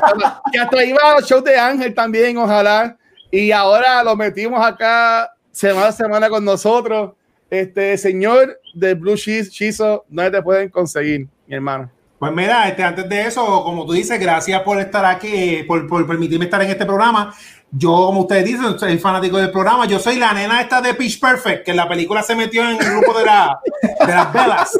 [0.52, 2.96] que hasta iba a los shows de Ángel también, ojalá.
[3.32, 7.12] Y ahora lo metimos acá semana a semana con nosotros.
[7.48, 11.90] Este señor de Blue Cheese, Chizo, ¿dónde te pueden conseguir, mi hermano?
[12.18, 16.06] Pues mira, este, antes de eso, como tú dices, gracias por estar aquí, por, por
[16.06, 17.34] permitirme estar en este programa.
[17.70, 19.86] Yo, como ustedes dicen, soy fanático del programa.
[19.86, 22.76] Yo soy la nena esta de Pitch Perfect, que en la película se metió en
[22.76, 23.58] el grupo de, la,
[24.06, 24.78] de las velas.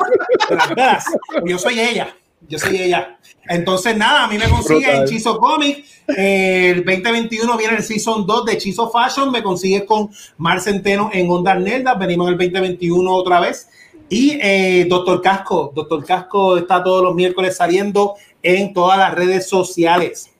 [0.49, 1.05] De las velas.
[1.45, 2.15] Yo soy ella.
[2.49, 3.19] Yo soy ella.
[3.49, 6.03] Entonces, nada, a mí me consigue en Chizo Comics.
[6.09, 9.31] el 2021 viene el Season 2 de Chizo Fashion.
[9.31, 11.95] Me consigue con Mar Centeno en Onda Nerda.
[11.95, 13.69] Venimos en el 2021 otra vez.
[14.09, 15.73] Y eh, Doctor Casco.
[15.75, 20.31] Doctor Casco está todos los miércoles saliendo en todas las redes sociales.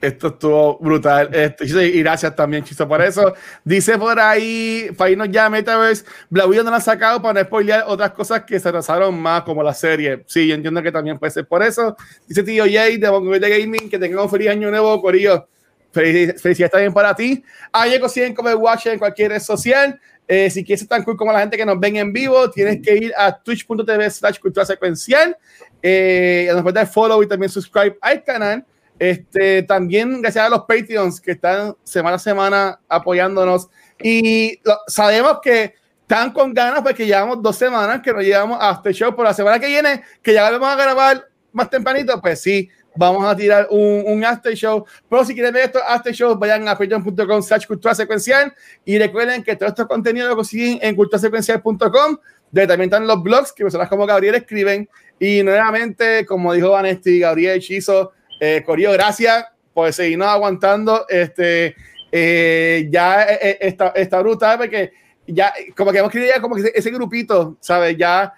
[0.00, 1.28] Esto estuvo brutal.
[1.34, 3.34] Esto, y gracias también, Chizo, por eso.
[3.62, 8.12] Dice por ahí, Faino ya Metaverse, Black no la han sacado para no spoilear otras
[8.12, 10.24] cosas que se atrasaron más, como la serie.
[10.26, 11.96] Sí, yo entiendo que también puede ser por eso.
[12.26, 15.46] Dice tío Jay de Bongo de Gaming, que tengan un feliz año nuevo, Corillo.
[15.92, 17.44] Felicidades también para ti.
[17.72, 20.00] Ahí consiguen como watch en cualquier red social.
[20.26, 22.80] Eh, si quieres estar tan cool como la gente que nos ven en vivo, tienes
[22.80, 25.36] que ir a twitch.tv slash cultura secuencial.
[25.82, 28.64] Eh, nos puedes dar follow y también subscribe al canal.
[29.00, 33.70] Este, también gracias a los Patreons que están semana a semana apoyándonos.
[33.98, 38.92] Y sabemos que están con ganas porque llevamos dos semanas que nos llevamos a este
[38.92, 39.16] show.
[39.16, 43.24] Por la semana que viene, que ya vamos a grabar más tempranito, pues sí, vamos
[43.24, 44.84] a tirar un, un after show.
[45.08, 48.52] Pero si quieren ver estos after shows, vayan a patreon.com slash cultura secuencial
[48.84, 52.18] y recuerden que todo este contenido lo consiguen en culturasecuencial.com,
[52.50, 54.90] donde también están los blogs que personas como Gabriel escriben.
[55.18, 61.06] Y nuevamente, como dijo Vanesti, Gabriel Hechizo, eh, Corio, gracias por seguirnos aguantando.
[61.08, 61.76] Este,
[62.12, 64.92] eh, ya eh, eh, está, brutal porque
[65.26, 67.96] ya, como que hemos querido como que ese, grupito, ¿sabes?
[67.96, 68.32] Ya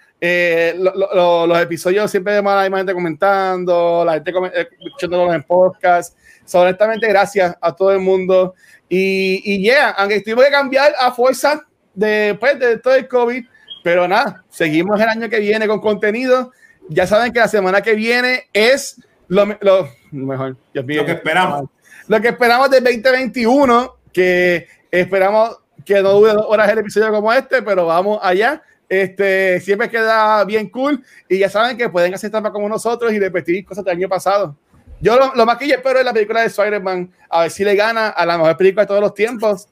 [0.77, 4.31] los episodios siempre de mala gente comentando, la gente
[4.85, 6.15] escuchándolos en podcast.
[6.53, 8.53] honestamente, gracias a todo el mundo.
[8.87, 11.65] Y, y yeah, aunque tuvimos que cambiar a fuerza
[11.95, 13.43] después de todo el COVID,
[13.83, 16.51] pero nada, seguimos el año que viene con contenido.
[16.89, 19.45] Ya saben que la semana que viene es lo,
[20.11, 20.57] mejor.
[20.71, 21.69] lo que esperamos.
[22.07, 27.31] Lo que esperamos del 2021, que esperamos que no dure dos horas el episodio como
[27.31, 28.61] este, pero vamos allá.
[28.89, 33.19] Este, siempre queda bien cool y ya saben que pueden hacer trampa como nosotros y
[33.19, 34.55] repetir cosas del año pasado.
[35.01, 37.75] Yo lo, más que yo espero es la película de Spider-Man, a ver si le
[37.75, 39.67] gana a la mejor película de todos los tiempos,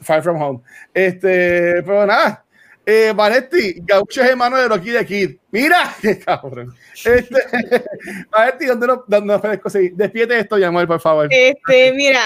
[0.00, 0.60] Far From Home.
[0.92, 2.44] Este, pero nada,
[2.84, 5.36] eh, Vanetti, Gaucho es hermano de Rocky de Kid.
[5.50, 6.74] Mira, qué cabrón.
[7.04, 7.36] Este,
[8.30, 9.94] Vanetti, ¿dónde nos, dónde puedes conseguir?
[9.94, 11.28] Despídete esto, Yamuel, por favor.
[11.30, 12.20] Este, mira,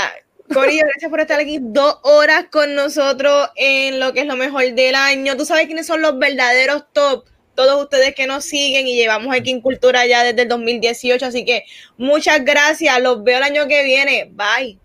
[0.53, 4.63] Corillo, gracias por estar aquí dos horas con nosotros en lo que es lo mejor
[4.75, 5.37] del año.
[5.37, 7.27] Tú sabes quiénes son los verdaderos top.
[7.55, 11.25] Todos ustedes que nos siguen y llevamos aquí en Cultura ya desde el 2018.
[11.25, 11.65] Así que
[11.97, 13.01] muchas gracias.
[13.01, 14.31] Los veo el año que viene.
[14.33, 14.79] Bye.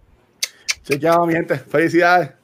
[0.84, 1.58] Chequeado, mi gente.
[1.58, 2.41] Felicidades.